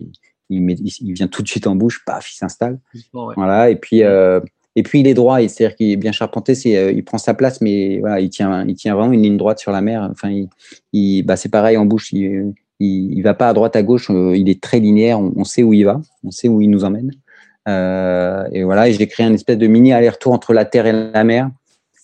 il, 0.49 1.13
vient 1.13 1.27
tout 1.27 1.41
de 1.41 1.47
suite 1.47 1.67
en 1.67 1.75
bouche, 1.75 2.03
paf, 2.05 2.31
il 2.31 2.36
s'installe. 2.36 2.79
Voilà, 3.13 3.69
et 3.69 3.75
puis, 3.75 4.03
euh, 4.03 4.39
et 4.75 4.84
puis 4.84 4.99
il 4.99 5.08
est 5.08 5.13
droit, 5.13 5.39
c'est-à-dire 5.39 5.75
qu'il 5.75 5.91
est 5.91 5.97
bien 5.97 6.12
charpenté, 6.12 6.55
c'est, 6.55 6.77
euh, 6.77 6.91
il 6.91 7.03
prend 7.03 7.17
sa 7.17 7.34
place, 7.34 7.62
mais 7.62 7.99
voilà, 7.99 8.19
il 8.19 8.29
tient, 8.29 8.65
il 8.67 8.75
tient 8.75 8.95
vraiment 8.95 9.13
une 9.13 9.21
ligne 9.21 9.38
droite 9.38 9.60
sur 9.60 9.71
la 9.71 9.81
mer. 9.81 10.08
Enfin, 10.12 10.45
il, 10.93 11.23
bah, 11.23 11.36
c'est 11.36 11.49
pareil 11.49 11.77
en 11.77 11.86
bouche, 11.86 12.12
il, 12.13 12.53
il, 12.79 13.21
va 13.21 13.34
pas 13.34 13.49
à 13.49 13.53
droite, 13.53 13.75
à 13.75 13.84
gauche, 13.84 14.10
euh, 14.10 14.36
il 14.36 14.49
est 14.49 14.62
très 14.62 14.79
linéaire, 14.79 15.19
on, 15.19 15.43
sait 15.43 15.63
où 15.63 15.73
il 15.73 15.84
va, 15.84 16.01
on 16.23 16.31
sait 16.31 16.47
où 16.47 16.62
il 16.62 16.69
nous 16.69 16.84
emmène. 16.84 17.12
et 17.67 18.63
voilà, 18.63 18.89
et 18.89 18.93
j'ai 18.93 19.08
créé 19.08 19.25
un 19.25 19.34
espèce 19.34 19.58
de 19.58 19.67
mini 19.67 19.93
aller-retour 19.93 20.34
entre 20.34 20.53
la 20.53 20.65
terre 20.65 20.86
et 20.86 21.12
la 21.12 21.23
mer 21.23 21.49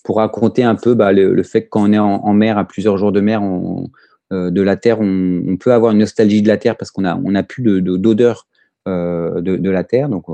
pour 0.03 0.17
raconter 0.17 0.63
un 0.63 0.75
peu 0.75 0.95
bah, 0.95 1.11
le, 1.11 1.43
fait 1.43 1.63
que 1.63 1.69
quand 1.69 1.87
on 1.87 1.93
est 1.93 1.99
en, 1.99 2.33
mer, 2.33 2.57
à 2.57 2.67
plusieurs 2.67 2.97
jours 2.97 3.11
de 3.11 3.21
mer, 3.21 3.43
on, 3.43 3.89
de 4.31 4.61
la 4.61 4.77
terre, 4.77 4.99
on, 5.01 5.57
peut 5.57 5.73
avoir 5.73 5.91
une 5.91 5.99
nostalgie 5.99 6.41
de 6.41 6.47
la 6.47 6.57
terre 6.57 6.77
parce 6.77 6.89
qu'on 6.91 7.05
a, 7.05 7.43
plus 7.43 7.81
d'odeur 7.81 8.47
de, 8.85 8.91
euh, 8.91 9.41
de, 9.41 9.69
la 9.69 9.83
terre. 9.83 10.09
Donc, 10.09 10.29
euh, 10.29 10.33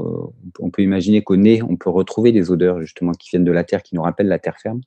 on 0.60 0.70
peut 0.70 0.82
imaginer 0.82 1.24
qu'au 1.24 1.36
nez, 1.36 1.62
on 1.64 1.76
peut 1.76 1.90
retrouver 1.90 2.32
des 2.32 2.52
odeurs 2.52 2.82
justement 2.82 3.12
qui 3.12 3.30
viennent 3.30 3.44
de 3.44 3.52
la 3.52 3.64
terre, 3.64 3.84
qui 3.84 3.96
nous 3.96 4.02
rappellent 4.02 4.28
la 4.28 4.40
terre 4.40 4.58
ferme. 4.62 4.82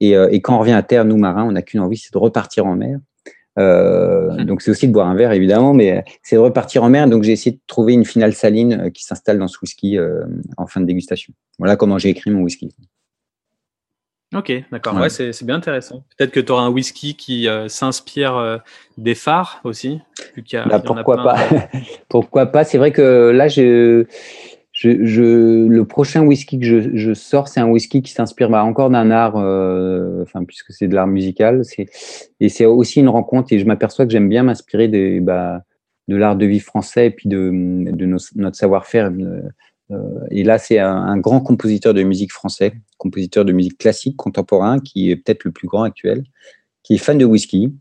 Et, 0.00 0.14
quand 0.42 0.56
on 0.56 0.58
revient 0.58 0.72
à 0.72 0.82
terre, 0.82 1.04
nous 1.04 1.16
marins, 1.16 1.44
on 1.44 1.52
n'a 1.52 1.62
qu'une 1.62 1.80
envie, 1.80 1.96
c'est 1.96 2.12
de 2.12 2.18
repartir 2.18 2.66
en 2.66 2.76
mer. 2.76 2.98
Euh, 3.58 4.44
donc 4.44 4.60
c'est 4.60 4.70
aussi 4.70 4.86
de 4.86 4.92
boire 4.92 5.08
un 5.08 5.14
verre 5.14 5.32
évidemment, 5.32 5.72
mais 5.72 6.04
c'est 6.22 6.36
de 6.36 6.40
repartir 6.40 6.84
en 6.84 6.90
mer. 6.90 7.08
Donc 7.08 7.22
j'ai 7.22 7.32
essayé 7.32 7.56
de 7.56 7.60
trouver 7.66 7.94
une 7.94 8.04
finale 8.04 8.34
saline 8.34 8.90
qui 8.92 9.02
s'installe 9.02 9.38
dans 9.38 9.48
ce 9.48 9.56
whisky 9.62 9.98
en 10.58 10.66
fin 10.66 10.82
de 10.82 10.86
dégustation. 10.86 11.32
Voilà 11.58 11.76
comment 11.76 11.96
j'ai 11.96 12.10
écrit 12.10 12.30
mon 12.30 12.42
whisky. 12.42 12.68
Ok, 14.34 14.52
d'accord. 14.72 14.96
Ouais, 14.96 15.08
c'est 15.08 15.44
bien 15.44 15.56
intéressant. 15.56 16.04
Peut-être 16.18 16.32
que 16.32 16.40
tu 16.40 16.50
auras 16.50 16.62
un 16.62 16.70
whisky 16.70 17.14
qui 17.14 17.48
euh, 17.48 17.68
s'inspire 17.68 18.36
euh, 18.36 18.58
des 18.98 19.14
phares 19.14 19.60
aussi. 19.62 20.00
Bah, 20.52 20.80
pourquoi, 20.80 21.16
pas? 21.22 21.36
Pourquoi 22.08 22.46
pas? 22.46 22.64
C'est 22.64 22.76
vrai 22.76 22.90
que 22.90 23.30
là, 23.30 23.46
je, 23.46 24.04
je, 24.72 25.66
le 25.68 25.84
prochain 25.84 26.22
whisky 26.22 26.58
que 26.58 26.66
je, 26.66 26.96
je 26.96 27.14
sors, 27.14 27.46
c'est 27.46 27.60
un 27.60 27.68
whisky 27.68 28.02
qui 28.02 28.10
s'inspire 28.10 28.50
bah, 28.50 28.64
encore 28.64 28.90
d'un 28.90 29.12
art, 29.12 29.36
euh, 29.36 30.22
enfin, 30.22 30.44
puisque 30.44 30.72
c'est 30.72 30.88
de 30.88 30.94
l'art 30.94 31.06
musical. 31.06 31.62
Et 32.40 32.48
c'est 32.48 32.66
aussi 32.66 33.00
une 33.00 33.08
rencontre. 33.08 33.52
Et 33.52 33.60
je 33.60 33.64
m'aperçois 33.64 34.06
que 34.06 34.12
j'aime 34.12 34.28
bien 34.28 34.42
m'inspirer 34.42 34.88
de, 34.88 35.20
bah, 35.20 35.62
de 36.08 36.16
l'art 36.16 36.34
de 36.34 36.46
vie 36.46 36.60
français 36.60 37.06
et 37.06 37.10
puis 37.10 37.28
de, 37.28 37.50
de 37.92 38.06
notre 38.34 38.56
savoir-faire. 38.56 39.12
Euh, 39.90 39.96
et 40.30 40.44
là, 40.44 40.58
c'est 40.58 40.78
un, 40.78 41.16
grand 41.18 41.40
compositeur 41.40 41.94
de 41.94 42.02
musique 42.02 42.32
français, 42.32 42.74
compositeur 42.98 43.44
de 43.44 43.52
musique 43.52 43.78
classique 43.78 44.16
contemporain, 44.16 44.80
qui 44.80 45.10
est 45.10 45.16
peut-être 45.16 45.44
le 45.44 45.52
plus 45.52 45.68
grand 45.68 45.82
actuel, 45.82 46.24
qui 46.82 46.94
est 46.94 46.98
fan 46.98 47.18
de 47.18 47.24
whisky 47.24 47.72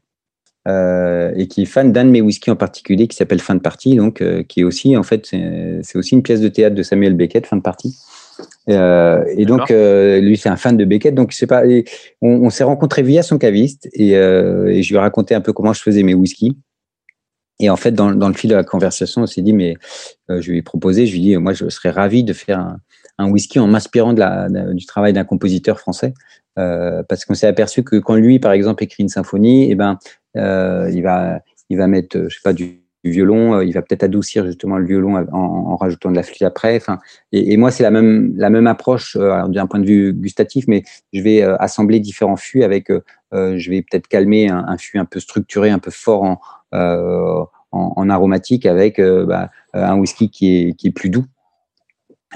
euh, 0.67 1.31
et 1.35 1.47
qui 1.47 1.63
est 1.63 1.65
fan 1.65 1.91
d'un 1.91 2.05
de 2.05 2.09
mes 2.09 2.21
whisky 2.21 2.49
en 2.51 2.55
particulier 2.55 3.07
qui 3.07 3.15
s'appelle 3.15 3.39
Fin 3.39 3.55
de 3.55 3.59
partie, 3.59 3.95
donc 3.95 4.21
euh, 4.21 4.43
qui 4.43 4.61
est 4.61 4.63
aussi 4.63 4.97
en 4.97 5.03
fait 5.03 5.25
c'est 5.25 5.97
aussi 5.97 6.15
une 6.15 6.23
pièce 6.23 6.41
de 6.41 6.47
théâtre 6.47 6.75
de 6.75 6.83
Samuel 6.83 7.13
Beckett, 7.13 7.45
Fin 7.45 7.57
de 7.57 7.61
partie. 7.61 7.97
et 8.67 9.45
donc 9.45 9.69
lui 9.69 10.37
c'est 10.37 10.49
un 10.49 10.57
fan 10.57 10.75
de 10.75 10.85
Beckett, 10.85 11.13
donc 11.13 11.31
je 11.31 11.37
sais 11.37 11.47
pas, 11.47 11.63
on, 12.21 12.49
s'est 12.49 12.63
rencontrés 12.63 13.03
via 13.03 13.21
son 13.21 13.37
caviste 13.37 13.87
et, 13.93 14.11
et, 14.11 14.83
je 14.83 14.89
lui 14.89 14.95
ai 14.95 14.99
raconté 14.99 15.35
un 15.35 15.41
peu 15.41 15.53
comment 15.53 15.73
je 15.73 15.81
faisais 15.81 16.03
mes 16.03 16.15
whisky. 16.15 16.57
Et 17.59 17.69
en 17.69 17.75
fait, 17.77 17.91
dans, 17.91 18.11
dans, 18.11 18.27
le 18.27 18.33
fil 18.33 18.49
de 18.49 18.55
la 18.55 18.63
conversation, 18.63 19.21
on 19.21 19.27
s'est 19.27 19.41
dit, 19.41 19.53
mais 19.53 19.75
euh, 20.29 20.41
je 20.41 20.51
lui 20.51 20.57
ai 20.57 20.61
proposé, 20.61 21.05
je 21.05 21.13
lui 21.13 21.19
ai 21.19 21.21
dit, 21.21 21.37
moi, 21.37 21.53
je 21.53 21.69
serais 21.69 21.89
ravi 21.89 22.23
de 22.23 22.33
faire 22.33 22.75
un, 23.17 23.29
whisky 23.29 23.59
en 23.59 23.67
m'inspirant 23.67 24.13
de 24.13 24.19
la, 24.19 24.49
du 24.73 24.85
travail 24.85 25.13
d'un 25.13 25.23
compositeur 25.23 25.79
français. 25.79 26.13
Euh, 26.57 27.03
parce 27.03 27.25
qu'on 27.25 27.33
s'est 27.33 27.47
aperçu 27.47 27.83
que 27.83 27.97
quand 27.97 28.15
lui, 28.15 28.39
par 28.39 28.51
exemple, 28.51 28.83
écrit 28.83 29.03
une 29.03 29.09
symphonie, 29.09 29.69
eh 29.71 29.75
ben, 29.75 29.99
euh, 30.37 30.89
il, 30.93 31.01
va, 31.01 31.39
il 31.69 31.77
va 31.77 31.87
mettre, 31.87 32.17
je 32.29 32.35
sais 32.35 32.41
pas, 32.43 32.53
du, 32.53 32.81
violon, 33.03 33.61
il 33.61 33.71
va 33.71 33.83
peut-être 33.83 34.01
adoucir 34.01 34.47
justement 34.47 34.77
le 34.79 34.87
violon 34.87 35.15
en, 35.15 35.27
en, 35.31 35.75
rajoutant 35.75 36.09
de 36.09 36.15
la 36.15 36.23
flûte 36.23 36.41
après. 36.41 36.75
Enfin, 36.75 36.97
et, 37.31 37.53
et 37.53 37.57
moi, 37.57 37.69
c'est 37.69 37.83
la 37.83 37.91
même, 37.91 38.33
la 38.35 38.49
même 38.49 38.65
approche 38.65 39.15
d'un 39.15 39.67
point 39.67 39.79
de 39.79 39.85
vue 39.85 40.11
gustatif, 40.11 40.65
mais 40.67 40.81
je 41.13 41.21
vais 41.21 41.43
assembler 41.43 41.99
différents 41.99 42.35
fûts 42.35 42.63
avec, 42.63 42.87
je 43.31 43.69
vais 43.69 43.83
peut-être 43.83 44.07
calmer 44.07 44.49
un, 44.49 44.65
un, 44.67 44.77
fût 44.79 44.97
un 44.97 45.05
peu 45.05 45.19
structuré, 45.19 45.69
un 45.69 45.77
peu 45.77 45.91
fort 45.91 46.23
en, 46.23 46.39
euh, 46.75 47.43
en, 47.71 48.09
aromatique 48.09 48.65
avec 48.65 48.99
euh, 48.99 49.25
bah, 49.25 49.49
un 49.73 49.97
whisky 49.97 50.29
qui 50.29 50.55
est, 50.55 50.73
qui 50.77 50.87
est 50.87 50.91
plus 50.91 51.09
doux. 51.09 51.25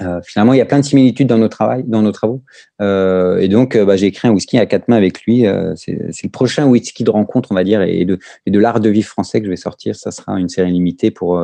Euh, 0.02 0.20
finalement, 0.22 0.52
il 0.52 0.58
y 0.58 0.60
a 0.60 0.66
plein 0.66 0.80
de 0.80 0.84
similitudes 0.84 1.28
dans 1.28 1.38
nos, 1.38 1.48
travaux. 1.48 2.42
et 2.80 3.48
donc, 3.48 3.78
bah, 3.78 3.96
j'ai 3.96 4.06
écrit 4.06 4.28
un 4.28 4.32
whisky 4.32 4.58
à 4.58 4.66
quatre 4.66 4.88
mains 4.88 4.96
avec 4.96 5.22
lui. 5.22 5.46
c'est 5.76 5.92
le 5.96 6.30
prochain 6.30 6.66
whisky 6.66 7.04
de 7.04 7.10
rencontre, 7.10 7.52
on 7.52 7.54
va 7.54 7.64
dire, 7.64 7.80
et 7.80 8.04
de, 8.04 8.18
et 8.44 8.50
de 8.50 8.58
l'art 8.58 8.80
de 8.80 8.90
vivre 8.90 9.08
français 9.08 9.40
que 9.40 9.46
je 9.46 9.50
vais 9.50 9.56
sortir. 9.56 9.96
Ça 9.96 10.10
sera 10.10 10.38
une 10.38 10.50
série 10.50 10.72
limitée 10.72 11.10
pour, 11.10 11.42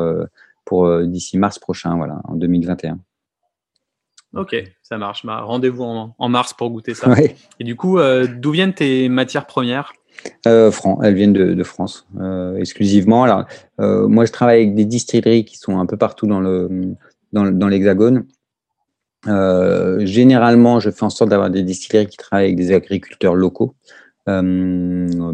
pour 0.63 0.99
d'ici 1.05 1.39
mars 1.39 1.57
prochain, 1.57 1.97
voilà, 1.97 2.21
en 2.25 2.35
2021. 2.35 2.99
Ok, 4.33 4.55
ça 4.83 4.97
marche. 4.97 5.25
Bah, 5.25 5.41
rendez-vous 5.41 5.83
en, 5.83 6.29
mars 6.29 6.53
pour 6.53 6.69
goûter 6.69 6.93
ça. 6.93 7.13
Et 7.59 7.63
du 7.63 7.75
coup, 7.75 7.97
d'où 7.99 8.51
viennent 8.51 8.73
tes 8.73 9.09
matières 9.09 9.47
premières? 9.47 9.93
Euh, 10.45 10.71
elles 11.03 11.13
viennent 11.13 11.33
de, 11.33 11.63
France 11.63 12.07
euh, 12.19 12.57
exclusivement. 12.57 13.23
Alors, 13.23 13.45
euh, 13.79 14.07
moi, 14.07 14.25
je 14.25 14.31
travaille 14.31 14.61
avec 14.61 14.75
des 14.75 14.85
distilleries 14.85 15.45
qui 15.45 15.57
sont 15.57 15.79
un 15.79 15.85
peu 15.85 15.97
partout 15.97 16.27
dans 16.27 16.39
le 16.39 16.95
dans, 17.33 17.67
l'Hexagone. 17.67 18.25
Euh, 19.27 20.05
généralement, 20.05 20.79
je 20.79 20.89
fais 20.89 21.03
en 21.03 21.09
sorte 21.09 21.29
d'avoir 21.29 21.49
des 21.49 21.63
distilleries 21.63 22.07
qui 22.07 22.17
travaillent 22.17 22.45
avec 22.45 22.55
des 22.55 22.71
agriculteurs 22.73 23.35
locaux. 23.35 23.75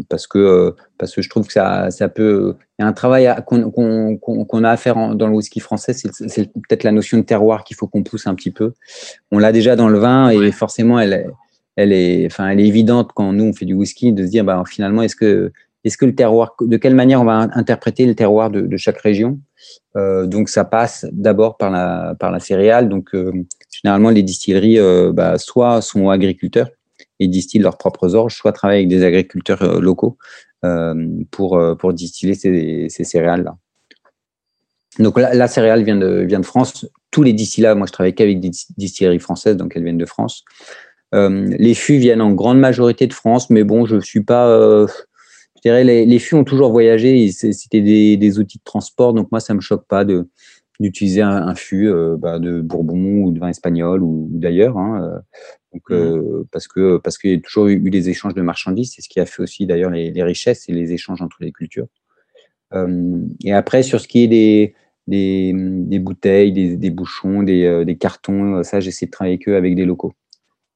Parce 0.08 0.26
que 0.26 0.74
parce 0.98 1.14
que 1.14 1.20
je 1.20 1.28
trouve 1.28 1.46
que 1.46 1.52
ça 1.52 1.90
ça 1.90 2.08
peut 2.08 2.56
il 2.78 2.82
y 2.82 2.84
a 2.84 2.88
un 2.88 2.92
travail 2.92 3.28
qu'on 3.46 4.64
a 4.64 4.70
à 4.70 4.76
faire 4.76 5.14
dans 5.14 5.26
le 5.26 5.34
whisky 5.34 5.60
français 5.60 5.92
c'est 5.92 6.52
peut-être 6.52 6.84
la 6.84 6.92
notion 6.92 7.18
de 7.18 7.22
terroir 7.22 7.64
qu'il 7.64 7.76
faut 7.76 7.88
qu'on 7.88 8.02
pousse 8.02 8.26
un 8.26 8.34
petit 8.34 8.52
peu. 8.52 8.72
On 9.32 9.38
l'a 9.38 9.52
déjà 9.52 9.76
dans 9.76 9.88
le 9.88 9.98
vin 9.98 10.30
et 10.30 10.52
forcément 10.52 10.98
elle 11.00 11.32
elle 11.76 11.92
est, 11.92 12.26
enfin, 12.26 12.48
elle 12.48 12.60
est 12.60 12.66
évidente 12.66 13.10
quand 13.14 13.32
nous 13.32 13.44
on 13.44 13.52
fait 13.52 13.64
du 13.64 13.74
whisky 13.74 14.12
de 14.12 14.24
se 14.24 14.30
dire, 14.30 14.44
bah, 14.44 14.62
finalement, 14.66 15.02
est-ce 15.02 15.16
que, 15.16 15.52
est-ce 15.84 15.98
que 15.98 16.06
le 16.06 16.14
terroir, 16.14 16.54
de 16.60 16.76
quelle 16.76 16.94
manière 16.94 17.20
on 17.20 17.24
va 17.24 17.48
interpréter 17.54 18.06
le 18.06 18.14
terroir 18.14 18.50
de, 18.50 18.62
de 18.62 18.76
chaque 18.76 18.98
région? 18.98 19.40
Euh, 19.96 20.26
Donc, 20.26 20.48
ça 20.48 20.64
passe 20.64 21.06
d'abord 21.12 21.56
par 21.56 21.70
la, 21.70 22.14
par 22.18 22.30
la 22.30 22.40
céréale. 22.40 22.88
Donc, 22.88 23.14
euh, 23.14 23.32
généralement, 23.70 24.10
les 24.10 24.22
distilleries, 24.22 24.78
euh, 24.78 25.12
bah, 25.12 25.38
soit 25.38 25.82
sont 25.82 26.10
agriculteurs 26.10 26.68
et 27.20 27.28
distillent 27.28 27.60
leurs 27.60 27.78
propres 27.78 28.14
orges, 28.14 28.36
soit 28.36 28.52
travaillent 28.52 28.78
avec 28.78 28.88
des 28.88 29.04
agriculteurs 29.04 29.62
euh, 29.62 29.80
locaux 29.80 30.18
euh, 30.64 31.08
pour, 31.30 31.60
pour 31.78 31.92
distiller 31.92 32.34
ces, 32.34 32.88
céréales-là. 32.88 33.56
Donc, 34.98 35.18
la, 35.18 35.48
céréale 35.48 35.82
vient 35.82 35.96
de, 35.96 36.20
vient 36.20 36.40
de 36.40 36.46
France. 36.46 36.86
Tous 37.10 37.22
les 37.22 37.32
distillats, 37.32 37.74
moi, 37.74 37.86
je 37.86 37.92
travaille 37.92 38.14
qu'avec 38.14 38.40
des 38.40 38.50
distilleries 38.76 39.18
françaises, 39.18 39.56
donc 39.56 39.72
elles 39.74 39.82
viennent 39.82 39.98
de 39.98 40.06
France. 40.06 40.44
Euh, 41.14 41.46
les 41.58 41.74
fûts 41.74 41.98
viennent 41.98 42.20
en 42.20 42.32
grande 42.32 42.58
majorité 42.58 43.06
de 43.06 43.12
France, 43.12 43.48
mais 43.50 43.64
bon, 43.64 43.86
je 43.86 44.00
suis 44.00 44.22
pas. 44.22 44.48
Euh, 44.48 44.86
je 45.56 45.60
dirais 45.62 45.84
les, 45.84 46.04
les 46.06 46.18
fûts 46.18 46.34
ont 46.34 46.44
toujours 46.44 46.70
voyagé. 46.72 47.30
C'était 47.30 47.80
des, 47.80 48.38
outils 48.38 48.58
de 48.58 48.64
transport, 48.64 49.14
donc 49.14 49.30
moi 49.30 49.40
ça 49.40 49.54
me 49.54 49.60
choque 49.60 49.86
pas 49.86 50.04
de 50.04 50.28
d'utiliser 50.80 51.22
un, 51.22 51.54
fût 51.54 51.88
euh, 51.88 52.16
bah, 52.18 52.40
de 52.40 52.60
Bourbon 52.60 53.22
ou 53.22 53.30
de 53.30 53.38
vin 53.38 53.48
espagnol 53.48 54.02
ou, 54.02 54.28
d'ailleurs. 54.32 54.76
Hein, 54.76 55.22
donc, 55.74 55.90
mmh. 55.90 56.44
parce 56.50 56.68
que 56.68 56.98
parce 56.98 57.18
qu'il 57.18 57.32
y 57.32 57.36
a 57.36 57.40
toujours 57.40 57.66
eu, 57.66 57.78
des 57.90 58.08
échanges 58.08 58.34
de 58.34 58.42
marchandises, 58.42 58.92
c'est 58.94 59.02
ce 59.02 59.08
qui 59.08 59.20
a 59.20 59.26
fait 59.26 59.42
aussi 59.42 59.66
d'ailleurs 59.66 59.90
les, 59.90 60.22
richesses 60.22 60.68
et 60.68 60.72
les 60.72 60.92
échanges 60.92 61.20
entre 61.20 61.36
les 61.40 61.52
cultures. 61.52 61.88
et 63.44 63.52
après, 63.52 63.82
sur 63.82 64.00
ce 64.00 64.08
qui 64.08 64.24
est 64.24 64.28
des, 64.28 64.74
des, 65.06 65.98
bouteilles, 65.98 66.52
des, 66.52 66.90
bouchons, 66.90 67.42
des, 67.42 67.84
des 67.84 67.96
cartons, 67.96 68.62
ça, 68.62 68.80
j'essaie 68.80 69.06
de 69.06 69.10
travailler 69.10 69.38
que 69.38 69.50
avec 69.50 69.74
des 69.74 69.84
locaux. 69.84 70.14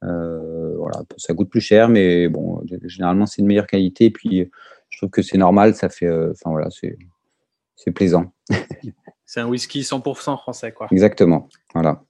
Euh, 0.04 0.76
voilà, 0.76 1.02
ça 1.16 1.34
coûte 1.34 1.50
plus 1.50 1.60
cher, 1.60 1.88
mais 1.88 2.28
bon, 2.28 2.62
généralement 2.84 3.26
c'est 3.26 3.42
de 3.42 3.46
meilleure 3.46 3.66
qualité. 3.66 4.06
Et 4.06 4.10
puis, 4.10 4.48
je 4.88 4.98
trouve 4.98 5.10
que 5.10 5.22
c'est 5.22 5.38
normal, 5.38 5.74
ça 5.74 5.88
fait, 5.88 6.06
euh, 6.06 6.32
enfin 6.32 6.50
voilà, 6.50 6.68
c'est 6.70 7.90
plaisant. 7.92 8.32
c'est 9.24 9.40
un 9.40 9.48
whisky 9.48 9.80
100% 9.80 10.38
français, 10.38 10.72
quoi. 10.72 10.88
Exactement, 10.90 11.48
voilà. 11.74 12.04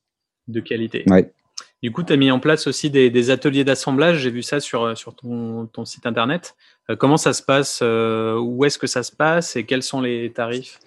De 0.49 0.61
qualité. 0.61 1.05
Ouais. 1.09 1.33
Du 1.83 1.93
coup, 1.93 2.03
tu 2.03 2.13
as 2.13 2.17
mis 2.17 2.31
en 2.31 2.41
place 2.41 2.67
aussi 2.67 2.91
des, 2.91 3.31
ateliers 3.31 3.65
d'assemblage. 3.65 4.19
J'ai 4.19 4.31
vu 4.31 4.43
ça 4.43 4.61
sur, 4.61 4.97
sur 4.97 5.15
ton, 5.15 5.85
site 5.85 6.07
internet. 6.07 6.57
Euh, 6.91 6.97
comment 6.97 7.17
ça 7.17 7.33
se 7.33 7.43
passe 7.43 7.83
Où 7.83 8.65
est-ce 8.65 8.79
que 8.79 8.87
ça 8.87 9.03
se 9.03 9.13
passe 9.13 9.57
Et 9.57 9.65
quels 9.65 9.83
sont 9.83 10.01
les 10.01 10.33
tarifs? 10.33 10.81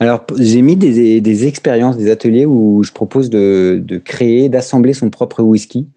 Alors, 0.00 0.24
j'ai 0.38 0.62
mis 0.62 0.76
des, 0.76 1.46
expériences, 1.46 1.96
des 1.96 2.10
ateliers 2.10 2.46
où 2.46 2.82
je 2.84 2.92
propose 2.92 3.30
de, 3.30 3.82
créer, 4.04 4.48
d'assembler 4.48 4.92
son 4.92 5.10
propre 5.10 5.42
whisky. 5.42 5.88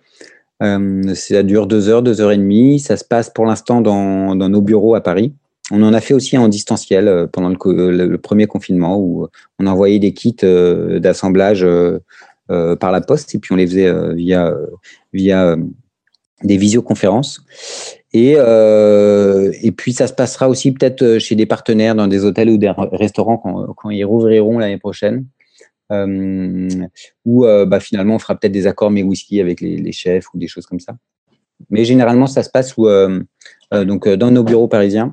Euh, 0.63 1.13
ça 1.15 1.43
dure 1.43 1.67
deux 1.67 1.89
heures, 1.89 2.01
deux 2.01 2.19
heures 2.21 2.32
et 2.32 2.38
demie. 2.38 2.80
Ça 2.80 2.97
se 2.97 3.04
passe 3.04 3.30
pour 3.30 3.45
l'instant 3.45 3.82
dans, 3.82 4.36
nos 4.36 4.62
bureaux 4.62 4.95
à 4.95 5.01
Paris. 5.01 5.34
On 5.71 5.84
en 5.84 5.93
a 5.93 6.01
fait 6.01 6.13
aussi 6.13 6.38
en 6.38 6.47
distanciel 6.47 7.08
euh, 7.08 7.27
pendant 7.27 7.49
le, 7.49 8.17
premier 8.17 8.47
confinement 8.47 8.99
où 8.99 9.27
on 9.60 9.67
envoyait 9.67 9.99
des 9.99 10.13
kits 10.13 10.36
euh, 10.43 10.99
d'assemblage 10.99 11.65
par 12.80 12.92
la 12.92 13.02
poste 13.02 13.34
et 13.36 13.40
puis 13.40 13.54
on 13.54 13.56
les 13.56 13.68
faisait 13.68 14.14
via, 14.14 14.54
via 15.14 15.56
des 16.44 16.58
visioconférences. 16.58 17.44
Et, 18.14 18.32
et 18.34 19.72
puis 19.72 19.94
ça 19.94 20.08
se 20.08 20.14
passera 20.14 20.50
aussi 20.50 20.72
peut-être 20.72 21.20
chez 21.20 21.36
des 21.36 21.46
partenaires 21.46 21.96
dans 21.96 22.08
des 22.08 22.26
hôtels 22.26 22.50
ou 22.50 22.58
des 22.58 22.72
restaurants 22.92 23.38
quand, 23.38 23.74
quand 23.74 23.90
ils 23.90 24.04
rouvriront 24.04 24.60
l'année 24.60 24.80
prochaine. 24.80 25.26
Euh, 25.92 26.70
où 27.26 27.46
euh, 27.46 27.66
bah, 27.66 27.82
finalement 27.82 28.16
on 28.16 28.20
fera 28.20 28.36
peut-être 28.36 28.54
des 28.54 28.66
accords 28.66 28.92
mais 28.92 29.04
whisky 29.04 29.42
avec 29.42 29.60
les, 29.60 29.92
chefs 29.92 30.34
ou 30.34 30.38
des 30.38 30.48
choses 30.48 30.66
comme 30.66 30.80
ça. 30.80 30.96
Mais 31.70 31.84
généralement 31.84 32.28
ça 32.28 32.44
se 32.44 32.50
passe 32.50 32.74
euh, 32.80 33.20
donc 33.72 34.08
dans 34.08 34.32
nos 34.32 34.44
bureaux 34.44 34.70
parisiens 34.70 35.12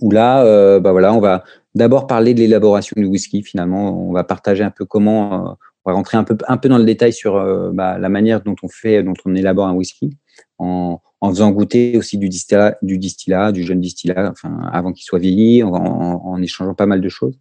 où 0.00 0.10
là, 0.10 0.78
bah 0.80 0.92
voilà, 0.92 1.14
on 1.14 1.20
va 1.20 1.42
d'abord 1.74 2.06
parler 2.06 2.34
de 2.34 2.40
l'élaboration 2.40 2.94
du 2.98 3.06
whisky. 3.06 3.42
Finalement, 3.42 4.08
on 4.08 4.12
va 4.12 4.24
partager 4.24 4.62
un 4.62 4.70
peu 4.70 4.84
comment, 4.84 5.56
on 5.86 5.90
va 5.90 5.96
rentrer 5.96 6.16
un 6.16 6.24
peu, 6.24 6.68
dans 6.68 6.78
le 6.78 6.84
détail 6.84 7.12
sur 7.12 7.34
bah, 7.72 7.98
la 7.98 8.08
manière 8.08 8.42
dont 8.42 8.56
on 8.62 8.68
fait, 8.68 9.02
dont 9.02 9.14
on 9.24 9.34
élabore 9.34 9.66
un 9.66 9.74
whisky, 9.74 10.10
en, 10.58 11.00
faisant 11.22 11.50
goûter 11.50 11.96
aussi 11.96 12.18
du 12.18 12.28
distillat, 12.28 12.76
du 12.82 13.62
jeune 13.62 13.80
distillat, 13.80 14.30
enfin 14.30 14.60
avant 14.72 14.92
qu'il 14.92 15.04
soit 15.04 15.18
vieilli, 15.18 15.62
en, 15.62 16.42
échangeant 16.42 16.74
pas 16.74 16.86
mal 16.86 17.00
de 17.00 17.08
choses. 17.08 17.38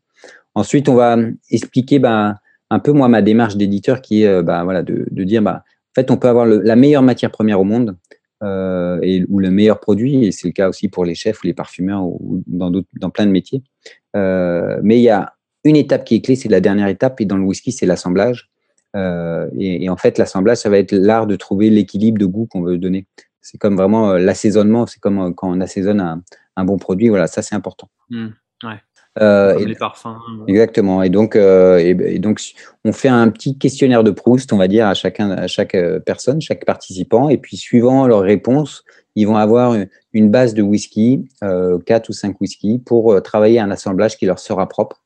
Ensuite, 0.53 0.89
on 0.89 0.95
va 0.95 1.17
expliquer 1.49 1.99
bah, 1.99 2.36
un 2.69 2.79
peu 2.79 2.91
moi 2.91 3.08
ma 3.10 3.21
démarche 3.21 3.58
d'éditeur 3.58 4.01
qui 4.01 4.23
est 4.23 4.43
bah, 4.43 4.63
voilà, 4.63 4.84
de, 4.84 5.23
dire 5.23 5.41
bah, 5.41 5.63
en 5.65 6.01
fait 6.01 6.12
on 6.12 6.17
peut 6.17 6.27
avoir 6.27 6.45
la 6.45 6.75
meilleure 6.75 7.03
matière 7.03 7.31
première 7.31 7.60
au 7.60 7.63
monde 7.63 7.97
euh, 8.43 9.25
ou 9.29 9.39
le 9.39 9.49
meilleur 9.49 9.79
produit, 9.79 10.25
et 10.25 10.31
c'est 10.31 10.47
le 10.47 10.53
cas 10.53 10.69
aussi 10.69 10.89
pour 10.89 11.05
les 11.05 11.15
chefs 11.15 11.41
ou 11.43 11.47
les 11.47 11.53
parfumeurs 11.53 12.05
ou 12.05 12.43
dans, 12.47 12.69
plein 13.10 13.25
de 13.25 13.31
métiers. 13.31 13.63
Euh, 14.15 14.79
mais 14.84 14.97
il 14.97 15.03
y 15.03 15.10
a 15.10 15.35
une 15.69 15.75
étape 15.75 16.06
qui 16.06 16.15
est 16.15 16.21
clé, 16.21 16.36
c'est 16.36 16.49
la 16.49 16.62
dernière 16.62 16.88
étape, 16.88 17.19
et 17.21 17.25
dans 17.25 17.38
le 17.38 17.43
whisky, 17.43 17.71
c'est 17.71 17.86
l'assemblage. 17.86 18.49
Euh, 18.95 19.49
et, 19.58 19.84
et, 19.84 19.89
en 19.89 19.97
fait, 19.97 20.17
l'assemblage, 20.17 20.58
ça 20.58 20.69
va 20.69 20.78
être 20.78 20.93
l'art 20.93 21.28
de 21.28 21.36
trouver 21.36 21.69
l'équilibre 21.69 22.17
de 22.17 22.25
goût 22.25 22.45
qu'on 22.45 22.62
veut 22.62 22.78
donner. 22.78 23.06
c'est 23.41 23.58
comme 23.58 23.75
vraiment 23.75 24.13
l'assaisonnement, 24.13 24.88
c'est 24.88 24.99
comme 24.99 25.34
quand 25.36 25.49
on 25.49 25.60
assaisonne 25.62 26.23
un, 26.56 26.65
bon 26.65 26.78
produit. 26.78 27.10
Voilà, 27.10 27.28
ça 27.28 27.41
c'est 27.41 27.56
important. 27.56 27.89
Mmh, 28.10 28.28
et, 29.19 29.65
les 29.65 29.75
parfums. 29.75 30.17
Exactement. 30.47 31.04
Et 31.04 31.10
donc, 31.10 31.36
et, 31.36 32.19
donc, 32.19 32.41
on 32.86 32.93
fait 32.93 33.10
un 33.10 33.30
petit 33.30 33.58
questionnaire 33.58 34.04
de 34.04 34.12
Proust, 34.12 34.54
on 34.54 34.58
va 34.58 34.67
dire, 34.67 34.88
à 34.88 34.93
chacun, 34.93 35.32
à 35.32 35.47
chaque 35.47 35.75
personne, 36.06 36.41
chaque 36.41 36.65
participant. 36.65 37.30
Et 37.30 37.38
puis, 37.38 37.58
suivant 37.58 38.08
leurs 38.08 38.21
réponses, 38.21 38.84
ils 39.15 39.28
vont 39.28 39.38
avoir 39.38 39.75
une 40.13 40.30
base 40.30 40.54
de 40.54 40.62
whisky, 40.62 41.28
euh, 41.43 41.80
4 41.80 42.10
ou 42.10 42.13
5 42.13 42.39
whisky, 42.41 42.80
pour 42.80 43.21
travailler 43.21 43.60
un 43.60 43.71
assemblage 43.71 44.17
qui 44.17 44.25
leur 44.25 44.39
sera 44.39 44.67
propre. 44.67 45.05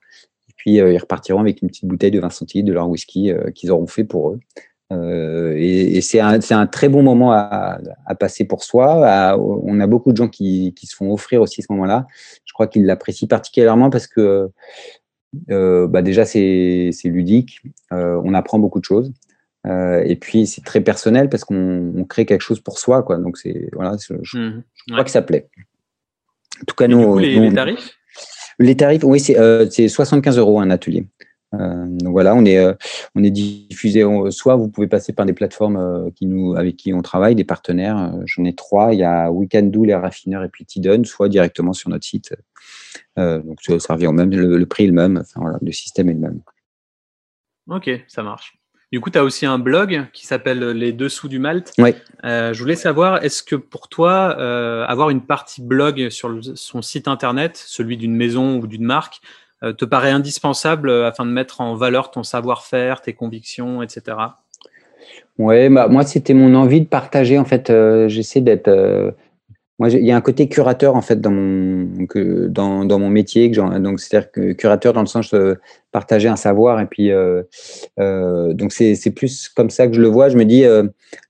Puis, 0.59 0.73
ils 0.73 0.97
repartiront 0.97 1.39
avec 1.39 1.61
une 1.61 1.69
petite 1.69 1.85
bouteille 1.85 2.11
de 2.11 2.19
20 2.19 2.29
centilitres 2.29 2.67
de 2.67 2.73
leur 2.73 2.87
whisky 2.87 3.31
qu'ils 3.55 3.71
auront 3.71 3.87
fait 3.87 4.03
pour 4.03 4.31
eux. 4.31 4.39
Euh, 4.91 5.53
et, 5.55 6.01
c'est 6.01 6.19
un, 6.19 6.39
un, 6.49 6.67
très 6.67 6.89
bon 6.89 7.03
moment 7.03 7.31
à, 7.31 7.79
à 8.05 8.15
passer 8.15 8.45
pour 8.45 8.63
soi. 8.63 9.37
on 9.39 9.79
a 9.79 9.87
beaucoup 9.87 10.11
de 10.11 10.17
gens 10.17 10.27
qui, 10.27 10.73
qui 10.75 10.87
se 10.87 10.95
font 10.95 11.11
offrir 11.13 11.41
aussi 11.41 11.61
ce 11.61 11.67
moment-là. 11.71 12.07
Je 12.45 12.53
crois 12.53 12.67
qu'ils 12.67 12.85
l'apprécient 12.85 13.27
particulièrement 13.27 13.89
parce 13.89 14.07
que 14.07 14.49
euh, 15.51 15.87
bah 15.87 16.01
déjà 16.01 16.25
c'est 16.25 16.91
ludique, 17.05 17.61
euh, 17.93 18.19
on 18.23 18.33
apprend 18.33 18.57
beaucoup 18.57 18.79
de 18.79 18.85
choses. 18.85 19.13
Euh, 19.67 20.01
et 20.05 20.15
puis 20.15 20.47
c'est 20.47 20.63
très 20.63 20.81
personnel 20.81 21.29
parce 21.29 21.43
qu'on 21.43 22.05
crée 22.09 22.25
quelque 22.25 22.41
chose 22.41 22.61
pour 22.61 22.79
soi, 22.79 23.03
quoi. 23.03 23.17
Donc 23.17 23.37
c'est 23.37 23.69
voilà, 23.73 23.95
je, 23.99 24.39
mmh. 24.39 24.63
crois 24.91 25.03
que 25.03 25.11
ça 25.11 25.21
plaît. 25.21 25.49
En 26.61 26.65
tout 26.65 26.75
cas, 26.75 26.87
nous, 26.87 27.17
les, 27.17 27.39
les 27.39 27.53
tarifs? 27.53 27.98
Les 28.59 28.75
tarifs, 28.75 29.03
oui, 29.03 29.19
c'est 29.19 29.87
75 29.87 30.37
euros 30.37 30.59
un 30.59 30.69
atelier. 30.69 31.07
Euh, 31.55 31.85
donc 31.87 32.11
voilà, 32.11 32.35
on 32.35 32.45
est, 32.45 32.57
euh, 32.59 32.73
on 33.15 33.23
est 33.23 33.31
diffusé. 33.31 34.03
soit 34.29 34.55
vous 34.55 34.69
pouvez 34.69 34.87
passer 34.87 35.13
par 35.13 35.25
des 35.25 35.33
plateformes 35.33 35.77
euh, 35.77 36.11
qui 36.11 36.27
nous, 36.27 36.55
avec 36.55 36.75
qui 36.75 36.93
on 36.93 37.01
travaille, 37.01 37.35
des 37.35 37.43
partenaires. 37.43 38.13
J'en 38.25 38.45
ai 38.45 38.53
trois. 38.53 38.93
Il 38.93 38.99
y 38.99 39.03
a 39.03 39.31
Weekendoo, 39.31 39.85
les 39.85 39.95
raffineurs 39.95 40.43
et 40.43 40.49
puis 40.49 40.65
Tidon, 40.65 41.03
soit 41.05 41.29
directement 41.29 41.73
sur 41.73 41.89
notre 41.89 42.05
site. 42.05 42.35
donc 43.17 43.61
ça 43.61 43.93
revient 43.93 44.07
au 44.07 44.13
même, 44.13 44.31
le, 44.31 44.65
prix 44.65 44.83
est 44.83 44.87
le 44.87 44.93
même. 44.93 45.17
Enfin 45.17 45.41
voilà, 45.41 45.57
le 45.61 45.71
système 45.71 46.09
est 46.09 46.13
le 46.13 46.19
même. 46.19 46.41
Ok, 47.67 47.89
ça 48.07 48.23
marche. 48.23 48.58
Du 48.91 48.99
coup, 48.99 49.09
tu 49.09 49.19
as 49.19 49.23
aussi 49.23 49.45
un 49.45 49.59
blog 49.59 50.07
qui 50.13 50.25
s'appelle 50.25 50.71
Les 50.71 50.91
Dessous 50.93 51.27
du 51.27 51.37
Malte. 51.37 51.73
Oui. 51.77 51.93
je 52.23 52.57
voulais 52.59 52.75
savoir, 52.75 53.23
est-ce 53.23 53.43
que 53.43 53.55
pour 53.55 53.87
toi, 53.87 54.31
avoir 54.87 55.11
une 55.11 55.21
partie 55.21 55.61
blog 55.61 56.09
sur 56.09 56.39
son 56.55 56.81
site 56.81 57.07
internet, 57.07 57.55
celui 57.55 57.97
d'une 57.97 58.15
maison 58.15 58.57
ou 58.57 58.65
d'une 58.65 58.83
marque, 58.83 59.21
euh, 59.61 59.73
te 59.73 59.83
paraît 59.83 60.11
indispensable 60.11 60.89
euh, 60.89 61.07
afin 61.07 61.25
de 61.25 61.31
mettre 61.31 61.59
en 61.59 61.75
valeur 61.75 62.11
ton 62.11 62.23
savoir-faire, 62.23 63.01
tes 63.01 63.11
convictions, 63.11 63.83
etc. 63.83 64.17
Ouais, 65.37 65.69
bah, 65.69 65.89
moi 65.89 66.03
c'était 66.03 66.33
mon 66.33 66.55
envie 66.55 66.79
de 66.79 66.85
partager. 66.85 67.37
En 67.37 67.43
fait, 67.43 67.69
euh, 67.69 68.07
j'essaie 68.07 68.39
d'être 68.39 69.13
moi, 69.79 69.89
il 69.89 70.05
y 70.05 70.11
a 70.11 70.15
un 70.17 70.21
côté 70.21 70.49
curateur 70.49 70.97
en 70.97 71.01
fait 71.01 71.21
dans 71.21 71.31
mon 71.31 71.87
dans, 72.49 72.99
mon 72.99 73.09
métier. 73.09 73.47
Donc, 73.49 74.01
c'est-à-dire 74.01 74.29
que 74.29 74.51
curateur 74.51 74.91
dans 74.91 74.99
le 74.99 75.07
sens 75.07 75.33
de 75.33 75.57
partager 75.91 76.27
un 76.27 76.35
savoir 76.35 76.79
et 76.81 76.85
puis 76.85 77.11
euh, 77.11 77.41
euh, 77.99 78.53
donc 78.53 78.71
c'est 78.73 79.11
plus 79.11 79.49
comme 79.49 79.69
ça 79.69 79.87
que 79.87 79.93
je 79.93 80.01
le 80.01 80.09
vois. 80.09 80.27
Je 80.27 80.37
me 80.37 80.43
dis 80.43 80.65
euh, 80.65 80.83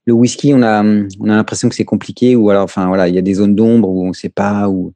le 0.04 0.12
whisky, 0.12 0.52
on 0.52 0.62
a 0.62 0.82
on 0.82 1.28
a 1.28 1.36
l'impression 1.36 1.68
que 1.68 1.76
c'est 1.76 1.84
compliqué 1.84 2.34
ou 2.34 2.50
alors 2.50 2.64
enfin 2.64 2.88
voilà, 2.88 3.08
il 3.08 3.14
y 3.14 3.18
a 3.18 3.22
des 3.22 3.34
zones 3.34 3.54
d'ombre 3.54 3.88
où 3.88 4.04
on 4.04 4.08
ne 4.08 4.14
sait 4.14 4.28
pas 4.28 4.68
ou 4.68 4.92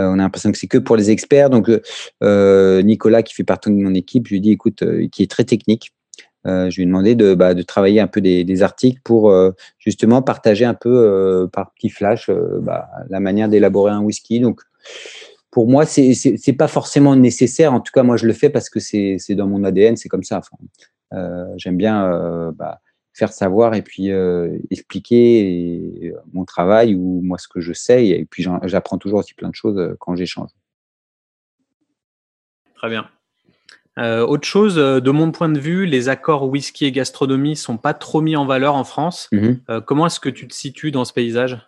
euh, 0.00 0.06
on 0.06 0.14
a 0.14 0.22
l'impression 0.22 0.50
que 0.50 0.58
c'est 0.58 0.66
que 0.66 0.78
pour 0.78 0.96
les 0.96 1.10
experts. 1.10 1.50
Donc 1.50 1.70
euh, 2.22 2.82
Nicolas 2.82 3.22
qui 3.22 3.34
fait 3.34 3.44
partie 3.44 3.68
de 3.68 3.74
mon 3.74 3.94
équipe, 3.94 4.28
je 4.28 4.32
lui 4.32 4.40
dis 4.40 4.52
écoute, 4.52 4.82
qui 5.12 5.22
est 5.22 5.30
très 5.30 5.44
technique. 5.44 5.92
Euh, 6.46 6.68
je 6.70 6.76
lui 6.76 6.82
ai 6.82 6.86
demandé 6.86 7.14
de, 7.14 7.34
bah, 7.34 7.54
travailler 7.64 8.00
un 8.00 8.06
peu 8.06 8.20
des, 8.20 8.62
articles 8.62 9.00
pour 9.02 9.30
euh, 9.30 9.52
justement 9.78 10.22
partager 10.22 10.64
un 10.64 10.74
peu 10.74 10.90
euh, 10.90 11.46
par 11.46 11.72
petit 11.72 11.88
flash 11.88 12.30
bah, 12.60 12.88
la 13.08 13.20
manière 13.20 13.48
d'élaborer 13.48 13.92
un 13.92 14.00
whisky. 14.00 14.40
Donc, 14.40 14.60
pour 15.50 15.68
moi, 15.68 15.86
c'est 15.86 16.12
n'est 16.46 16.52
pas 16.54 16.68
forcément 16.68 17.16
nécessaire. 17.16 17.72
En 17.72 17.80
tout 17.80 17.92
cas, 17.92 18.02
moi, 18.02 18.16
je 18.16 18.26
le 18.26 18.32
fais 18.32 18.50
parce 18.50 18.68
que 18.68 18.80
c'est 18.80 19.18
dans 19.30 19.46
mon 19.46 19.64
ADN, 19.64 19.96
c'est 19.96 20.08
comme 20.08 20.24
ça. 20.24 20.40
J'aime 21.56 21.76
bien 21.76 22.52
bah, 22.56 22.80
faire 23.12 23.32
savoir 23.32 23.74
et 23.74 23.82
puis 23.82 24.10
expliquer 24.70 26.12
mon 26.32 26.44
travail 26.44 26.94
ou 26.96 27.20
moi 27.22 27.38
ce 27.38 27.46
que 27.48 27.60
je 27.60 27.72
sais. 27.72 28.06
Et 28.08 28.24
puis, 28.24 28.44
j'apprends 28.64 28.98
toujours 28.98 29.20
aussi 29.20 29.34
plein 29.34 29.48
de 29.48 29.54
choses 29.54 29.94
quand 30.00 30.16
j'échange. 30.16 30.50
Très 32.74 32.88
bien. 32.88 33.08
Euh, 33.98 34.26
autre 34.26 34.46
chose, 34.46 34.76
euh, 34.78 35.00
de 35.00 35.10
mon 35.10 35.30
point 35.30 35.48
de 35.48 35.58
vue, 35.58 35.86
les 35.86 36.08
accords 36.08 36.48
whisky 36.48 36.86
et 36.86 36.92
gastronomie 36.92 37.56
sont 37.56 37.76
pas 37.76 37.94
trop 37.94 38.20
mis 38.20 38.36
en 38.36 38.44
valeur 38.44 38.74
en 38.74 38.84
France. 38.84 39.28
Mhm. 39.32 39.60
Euh, 39.70 39.80
comment 39.80 40.06
est-ce 40.06 40.20
que 40.20 40.28
tu 40.28 40.48
te 40.48 40.54
situes 40.54 40.90
dans 40.90 41.04
ce 41.04 41.12
paysage? 41.12 41.58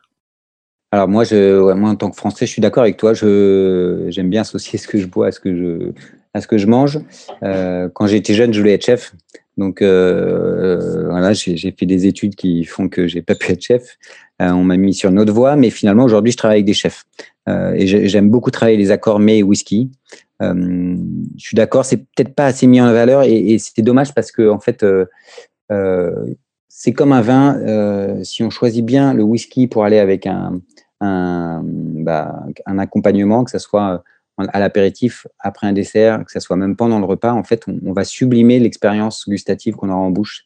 Alors 0.91 1.09
moi, 1.09 1.25
je, 1.25 1.73
moi, 1.75 1.91
en 1.91 1.97
tant 1.97 2.11
que 2.11 2.17
Français, 2.17 2.47
je 2.47 2.51
suis 2.51 2.63
d'accord 2.63 2.83
avec 2.83 2.97
toi. 2.97 3.13
J'aime 3.15 4.31
bien 4.31 4.41
associer 4.41 4.79
ce 4.79 4.89
que 4.89 4.99
je 4.99 5.07
bois 5.07 5.29
à 5.29 5.33
ce 5.33 5.41
que 5.41 5.55
je, 5.55 5.93
à 6.33 6.41
ce 6.41 6.47
que 6.47 6.59
je 6.59 6.67
mange. 6.67 7.01
quand 7.43 8.07
j'étais 8.07 8.35
jeune, 8.35 8.53
je 8.53 8.61
voulais 8.61 8.75
être 8.75 8.87
chef. 8.87 9.13
Donc 9.59 9.83
voilà, 9.83 11.33
j'ai, 11.33 11.57
j'ai 11.57 11.75
fait 11.77 11.87
des 11.87 12.07
études 12.07 12.37
qui 12.37 12.65
font 12.65 12.89
que 12.89 13.09
j'ai 13.09 13.21
pas 13.21 13.35
pu 13.35 13.53
être 13.53 13.63
chef. 13.63 13.99
on 14.39 14.63
m'a 14.63 14.77
mis 14.77 14.95
sur 14.95 15.11
une 15.11 15.19
autre 15.19 15.33
voie, 15.33 15.57
mais 15.57 15.71
finalement 15.71 16.05
aujourd'hui, 16.05 16.33
je 16.33 16.37
travaille 16.37 16.59
avec 16.59 16.67
des 16.67 16.73
chefs. 16.73 17.05
et 17.49 17.87
j'aime 17.87 18.31
beaucoup 18.31 18.53
travailler 18.53 18.79
les 18.79 18.93
accords 18.93 19.19
mets 19.19 19.39
et 19.39 19.43
whisky. 19.43 19.91
Euh, 20.43 20.97
je 21.37 21.43
suis 21.43 21.55
d'accord, 21.55 21.85
c'est 21.85 21.99
peut-être 21.99 22.35
pas 22.35 22.47
assez 22.47 22.67
mis 22.67 22.81
en 22.81 22.93
valeur 22.93 23.23
et, 23.23 23.53
et 23.53 23.59
c'est 23.59 23.83
dommage 23.83 24.15
parce 24.15 24.31
que 24.33 24.49
en 24.51 24.59
fait, 24.59 24.83
euh, 24.83 25.07
euh, 25.73 26.35
c'est 26.69 26.93
comme 26.93 27.13
un 27.13 27.23
vin. 27.23 28.23
si 28.23 28.43
on 28.43 28.51
choisit 28.51 28.85
bien 28.85 29.15
le 29.15 29.23
whisky 29.23 29.67
pour 29.67 29.85
aller 29.85 29.99
avec 29.99 30.27
un, 30.27 30.61
bah, 31.01 32.45
accompagnement, 32.67 33.45
que 33.45 33.51
ce 33.51 33.59
soit 33.59 34.05
à 34.37 34.61
l'apéritif, 34.61 35.27
après 35.39 35.67
un 35.67 35.73
dessert, 35.73 36.23
que 36.25 36.31
ce 36.31 36.41
soit 36.41 36.57
même 36.57 36.77
pendant 36.77 36.99
le 36.99 37.07
repas, 37.07 37.33
en 37.33 37.45
fait, 37.45 37.65
on, 37.67 37.95
va 37.95 38.05
sublimer 38.05 38.59
l'expérience 38.59 39.27
gustative 39.27 39.75
qu'on 39.77 39.89
aura 39.89 39.99
en 40.01 40.11
bouche. 40.11 40.45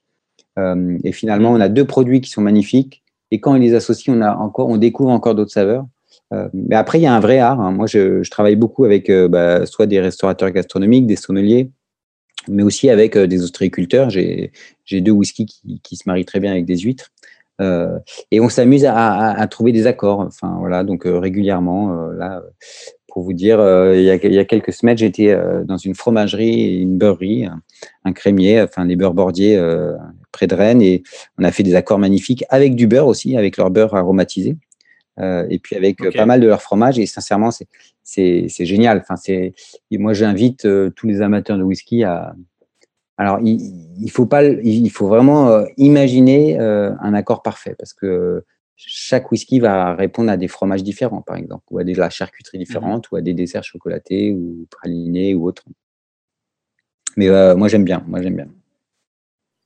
Et 1.03 1.11
finalement, 1.11 1.51
on 1.51 1.61
a 1.61 1.69
deux 1.69 1.85
produits 1.85 2.21
qui 2.21 2.31
sont 2.31 2.43
magnifiques. 2.43 3.03
Et 3.33 3.41
quand 3.41 3.53
on 3.53 3.59
les 3.59 3.75
associe, 3.75 4.15
on, 4.17 4.21
a 4.21 4.37
encore, 4.37 4.69
on 4.69 4.77
découvre 4.77 5.11
encore 5.11 5.35
d'autres 5.35 5.51
saveurs. 5.51 5.85
Euh, 6.33 6.49
mais 6.53 6.77
après, 6.77 6.99
il 6.99 7.03
y 7.03 7.07
a 7.07 7.15
un 7.15 7.21
vrai 7.21 7.39
art. 7.39 7.61
Hein. 7.61 7.73
Moi, 7.73 7.87
je, 7.87 8.29
travaille 8.31 8.57
beaucoup 8.57 8.85
avec 8.85 9.11
euh, 9.11 9.29
bah, 9.29 9.67
soit 9.67 9.87
des 9.87 10.01
restaurateurs 10.01 10.51
gastronomiques, 10.51 11.07
des 11.07 11.17
sommeliers, 11.17 11.71
mais 12.49 12.63
aussi 12.63 12.89
avec 12.91 13.17
euh, 13.17 13.27
des 13.27 13.43
ostréiculteurs. 13.43 14.11
J'ai 14.11 14.53
deux 14.93 15.13
whiskies 15.13 15.47
qui, 15.47 15.81
qui, 15.83 15.97
se 15.97 16.05
marient 16.07 16.25
très 16.25 16.41
bien 16.41 16.53
avec 16.53 16.65
des 16.65 16.79
huîtres. 16.79 17.11
Et 18.31 18.41
on 18.41 18.49
s'amuse 18.49 18.87
à, 18.87 19.47
trouver 19.51 19.73
des 19.73 19.87
accords. 19.87 20.21
Enfin, 20.21 20.57
voilà, 20.61 20.83
donc 20.83 21.03
régulièrement, 21.05 21.95
là, 22.07 22.43
pour 23.07 23.23
vous 23.23 23.35
dire, 23.35 23.59
il 23.95 24.01
y, 24.01 24.09
a, 24.09 24.15
il, 24.15 24.33
y 24.33 24.39
a, 24.39 24.47
quelques 24.47 24.73
semaines, 24.73 24.97
j'étais 24.97 25.39
dans 25.67 25.77
une 25.77 25.95
fromagerie 25.95 26.81
une 26.81 26.97
beurrerie, 26.97 27.47
un, 28.07 28.13
crémier, 28.15 28.63
enfin 28.63 28.87
les 28.87 28.97
beurres 28.97 29.13
bordiers 29.13 29.63
près 30.33 30.47
de 30.47 30.55
Rennes, 30.55 30.81
et 30.81 31.03
on 31.37 31.45
a 31.45 31.53
fait 31.53 31.63
des 31.63 31.75
accords 31.75 31.99
magnifiques 31.99 32.47
avec 32.49 32.77
du 32.77 32.87
beurre 32.87 33.09
aussi, 33.09 33.37
avec 33.37 33.59
leur 33.59 33.71
beurre 33.71 33.95
aromatisé. 33.95 34.57
Euh, 35.19 35.47
et 35.51 35.59
puis 35.59 35.77
avec 35.77 36.01
euh, 36.01 36.11
pas 36.13 36.27
mal 36.27 36.41
de 36.41 36.47
leur 36.47 36.63
fromage. 36.63 36.99
Et 36.99 37.07
sincèrement, 37.07 37.51
c'est 38.03 38.49
génial. 38.51 39.05
Enfin, 39.09 39.17
moi, 39.93 40.13
j'invite 40.13 40.65
euh, 40.65 40.91
tous 40.91 41.07
les 41.07 41.21
amateurs 41.23 41.59
de 41.59 41.63
whisky 41.63 42.05
à. 42.05 42.35
Alors, 43.19 43.39
il, 43.43 43.61
il 44.01 44.11
faut 44.11 44.25
pas, 44.25 44.45
il 44.45 44.91
faut 44.91 45.07
vraiment 45.07 45.67
imaginer 45.77 46.59
un 46.59 47.13
accord 47.13 47.43
parfait 47.43 47.75
parce 47.79 47.93
que 47.93 48.43
chaque 48.77 49.31
whisky 49.31 49.61
va 49.61 49.95
répondre 49.95 50.31
à 50.31 50.39
des 50.39 50.49
fromages 50.49 50.83
différents, 50.83 51.21
par 51.21 51.37
exemple, 51.37 51.65
ou 51.71 51.79
à 51.79 51.85
de 51.85 51.93
la 51.93 52.09
charcuterie 52.09 52.57
mmh 52.57 52.61
différente, 52.61 53.11
ou 53.11 53.17
à 53.17 53.21
des 53.21 53.35
desserts 53.35 53.63
chocolatés 53.63 54.33
ou 54.33 54.67
pralinés 54.71 55.35
ou 55.35 55.47
autres. 55.47 55.65
Mais 57.19 57.29
moi, 57.57 57.69
j'aime 57.69 57.85
bien. 57.85 58.03
Moi, 58.07 58.23
j'aime 58.23 58.37
bien. 58.37 58.49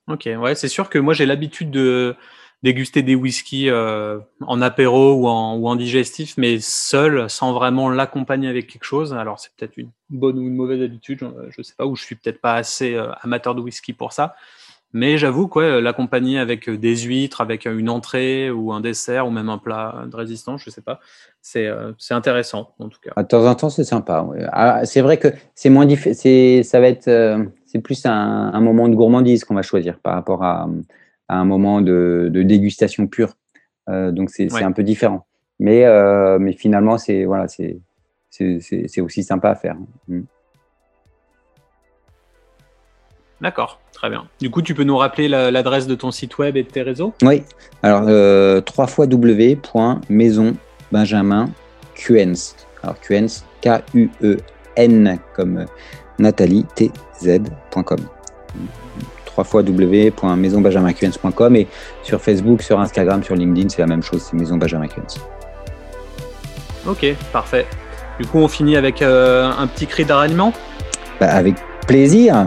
Ok, 0.08 0.28
ouais, 0.36 0.56
c'est 0.56 0.66
sûr 0.66 0.90
que 0.90 0.98
moi, 0.98 1.14
j'ai 1.14 1.24
l'habitude 1.24 1.70
de 1.70 2.16
déguster 2.64 3.02
des 3.02 3.14
whiskies 3.14 3.68
euh, 3.68 4.18
en 4.40 4.62
apéro 4.62 5.12
ou 5.12 5.28
en, 5.28 5.54
ou 5.56 5.68
en 5.68 5.76
digestif, 5.76 6.38
mais 6.38 6.60
seul, 6.60 7.28
sans 7.28 7.52
vraiment 7.52 7.90
l'accompagner 7.90 8.48
avec 8.48 8.68
quelque 8.68 8.84
chose. 8.84 9.12
Alors 9.12 9.38
c'est 9.38 9.50
peut-être 9.54 9.76
une 9.76 9.90
bonne 10.08 10.38
ou 10.38 10.42
une 10.42 10.56
mauvaise 10.56 10.80
habitude, 10.82 11.18
je 11.20 11.54
ne 11.58 11.62
sais 11.62 11.74
pas, 11.76 11.84
ou 11.84 11.94
je 11.94 12.02
suis 12.02 12.14
peut-être 12.14 12.40
pas 12.40 12.54
assez 12.54 12.94
euh, 12.94 13.12
amateur 13.20 13.54
de 13.54 13.60
whisky 13.60 13.92
pour 13.92 14.14
ça. 14.14 14.34
Mais 14.94 15.18
j'avoue 15.18 15.46
quoi, 15.46 15.80
l'accompagner 15.82 16.38
avec 16.38 16.70
des 16.70 16.96
huîtres, 16.96 17.42
avec 17.42 17.66
une 17.66 17.90
entrée 17.90 18.50
ou 18.50 18.72
un 18.72 18.80
dessert 18.80 19.26
ou 19.26 19.30
même 19.30 19.50
un 19.50 19.58
plat 19.58 20.04
de 20.06 20.16
résistance, 20.16 20.62
je 20.64 20.70
sais 20.70 20.80
pas, 20.80 21.00
c'est 21.42 21.66
euh, 21.66 21.92
intéressant 22.10 22.72
en 22.78 22.88
tout 22.88 23.00
cas. 23.02 23.20
De 23.20 23.26
temps 23.26 23.44
en 23.44 23.54
temps, 23.56 23.68
c'est 23.68 23.84
sympa. 23.84 24.26
Ah, 24.52 24.86
c'est 24.86 25.02
vrai 25.02 25.18
que 25.18 25.28
c'est 25.54 25.68
moins 25.68 25.86
ça 25.86 26.80
va 26.80 26.88
être, 26.88 27.08
euh, 27.08 27.44
c'est 27.66 27.80
plus 27.80 28.06
un, 28.06 28.54
un, 28.54 28.60
moment 28.60 28.88
de 28.88 28.94
gourmandise 28.94 29.44
qu'on 29.44 29.54
va 29.54 29.62
choisir 29.62 29.98
par 29.98 30.14
rapport 30.14 30.44
à, 30.44 30.66
à 31.28 31.36
un 31.36 31.44
moment 31.44 31.80
de, 31.80 32.28
de 32.32 32.42
dégustation 32.42 33.06
pure. 33.06 33.34
Euh, 33.88 34.10
donc 34.10 34.30
c'est 34.30 34.52
un 34.62 34.72
peu 34.72 34.82
différent. 34.82 35.26
Mais, 35.58 35.84
euh, 35.84 36.38
mais 36.38 36.52
finalement, 36.52 36.98
c'est 36.98 37.24
voilà, 37.24 37.46
c'est 37.48 39.00
aussi 39.00 39.22
sympa 39.22 39.50
à 39.50 39.54
faire. 39.54 39.76
Mm. 40.08 40.22
D'accord, 43.40 43.80
très 43.92 44.08
bien. 44.08 44.26
Du 44.40 44.50
coup, 44.50 44.62
tu 44.62 44.74
peux 44.74 44.84
nous 44.84 44.96
rappeler 44.96 45.28
l'adresse 45.28 45.86
de 45.86 45.94
ton 45.94 46.10
site 46.10 46.38
web 46.38 46.56
et 46.56 46.62
de 46.62 46.68
tes 46.68 46.82
réseaux? 46.82 47.12
Oui, 47.22 47.42
alors 47.82 48.04
euh, 48.08 48.60
3 48.60 48.86
fois 48.86 49.06
Qens. 51.94 52.56
Alors 52.82 52.96
Qens, 53.00 53.44
K-U-E-N 53.60 55.18
comme 55.34 55.66
Nathalie, 56.18 56.64
T-Z.com. 56.74 58.00
3 59.34 59.44
fois 59.44 59.62
w.maisonbenjaminqens.com 59.64 61.56
et 61.56 61.66
sur 62.04 62.20
Facebook, 62.20 62.62
sur 62.62 62.78
Instagram, 62.78 63.24
sur 63.24 63.34
LinkedIn, 63.34 63.68
c'est 63.68 63.80
la 63.80 63.88
même 63.88 64.02
chose, 64.02 64.22
c'est 64.22 64.36
Maison 64.36 64.56
Benjamin. 64.56 64.86
Ok, 66.86 67.04
parfait. 67.32 67.66
Du 68.20 68.26
coup, 68.26 68.38
on 68.38 68.46
finit 68.46 68.76
avec 68.76 69.02
euh, 69.02 69.50
un 69.58 69.66
petit 69.66 69.86
cri 69.86 70.04
d'arrêtement 70.04 70.52
bah, 71.20 71.30
Avec 71.30 71.56
plaisir 71.86 72.46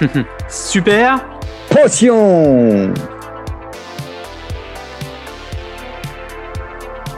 Super 0.48 1.24
Potion 1.70 2.92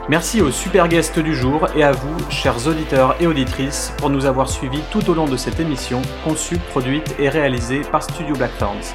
Merci 0.09 0.41
aux 0.41 0.51
super 0.51 0.89
guests 0.89 1.19
du 1.19 1.35
jour 1.35 1.67
et 1.77 1.83
à 1.83 1.93
vous, 1.93 2.17
chers 2.31 2.67
auditeurs 2.67 3.15
et 3.21 3.27
auditrices, 3.27 3.93
pour 3.99 4.09
nous 4.09 4.25
avoir 4.25 4.49
suivis 4.49 4.81
tout 4.91 5.11
au 5.11 5.15
long 5.15 5.27
de 5.27 5.37
cette 5.37 5.61
émission, 5.61 6.01
conçue, 6.25 6.57
produite 6.57 7.15
et 7.19 7.29
réalisée 7.29 7.83
par 7.93 8.03
Studio 8.03 8.35
Blackthorns. 8.35 8.95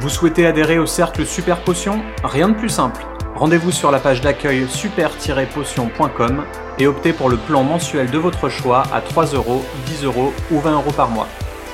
Vous 0.00 0.08
souhaitez 0.08 0.46
adhérer 0.46 0.80
au 0.80 0.86
cercle 0.86 1.24
Super 1.24 1.60
Potion 1.60 2.02
Rien 2.24 2.48
de 2.48 2.54
plus 2.54 2.70
simple. 2.70 3.06
Rendez-vous 3.36 3.70
sur 3.70 3.92
la 3.92 4.00
page 4.00 4.20
d'accueil 4.20 4.66
super-potion.com 4.68 6.42
et 6.80 6.88
optez 6.88 7.12
pour 7.12 7.28
le 7.28 7.36
plan 7.36 7.62
mensuel 7.62 8.10
de 8.10 8.18
votre 8.18 8.48
choix 8.48 8.82
à 8.92 9.00
3 9.00 9.26
euros, 9.26 9.64
10 9.86 10.06
euros 10.06 10.32
ou 10.50 10.58
20 10.58 10.72
euros 10.72 10.90
par 10.90 11.08
mois. 11.08 11.28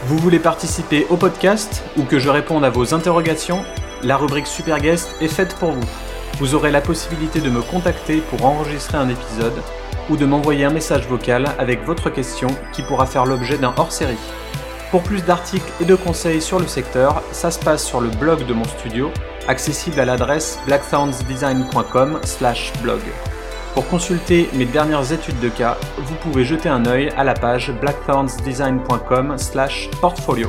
Vous 0.04 0.18
voulez 0.18 0.38
participer 0.38 1.06
au 1.08 1.16
podcast 1.16 1.82
ou 1.96 2.02
que 2.02 2.18
je 2.18 2.28
réponde 2.28 2.66
à 2.66 2.70
vos 2.70 2.92
interrogations? 2.92 3.64
La 4.02 4.18
rubrique 4.18 4.46
Super 4.46 4.78
Guest 4.78 5.16
est 5.22 5.28
faite 5.28 5.54
pour 5.54 5.72
vous. 5.72 5.88
Vous 6.38 6.54
aurez 6.54 6.70
la 6.70 6.80
possibilité 6.80 7.40
de 7.40 7.48
me 7.48 7.62
contacter 7.62 8.18
pour 8.18 8.44
enregistrer 8.44 8.98
un 8.98 9.08
épisode 9.08 9.62
ou 10.10 10.16
de 10.16 10.26
m'envoyer 10.26 10.64
un 10.64 10.70
message 10.70 11.06
vocal 11.06 11.46
avec 11.58 11.84
votre 11.84 12.10
question 12.10 12.48
qui 12.72 12.82
pourra 12.82 13.06
faire 13.06 13.24
l'objet 13.24 13.56
d'un 13.56 13.72
hors-série. 13.76 14.18
Pour 14.90 15.02
plus 15.02 15.24
d'articles 15.24 15.70
et 15.80 15.84
de 15.84 15.94
conseils 15.94 16.42
sur 16.42 16.58
le 16.58 16.66
secteur, 16.66 17.22
ça 17.32 17.50
se 17.50 17.58
passe 17.58 17.84
sur 17.84 18.00
le 18.00 18.10
blog 18.10 18.46
de 18.46 18.52
mon 18.52 18.64
studio, 18.64 19.10
accessible 19.48 19.98
à 20.00 20.04
l'adresse 20.04 20.58
blackthornsdesign.com/blog. 20.66 23.00
Pour 23.74 23.88
consulter 23.88 24.48
mes 24.54 24.66
dernières 24.66 25.12
études 25.12 25.40
de 25.40 25.48
cas, 25.48 25.78
vous 25.98 26.14
pouvez 26.16 26.44
jeter 26.44 26.68
un 26.68 26.84
œil 26.86 27.10
à 27.16 27.24
la 27.24 27.34
page 27.34 27.72
blackthornsdesign.com/portfolio. 27.80 30.48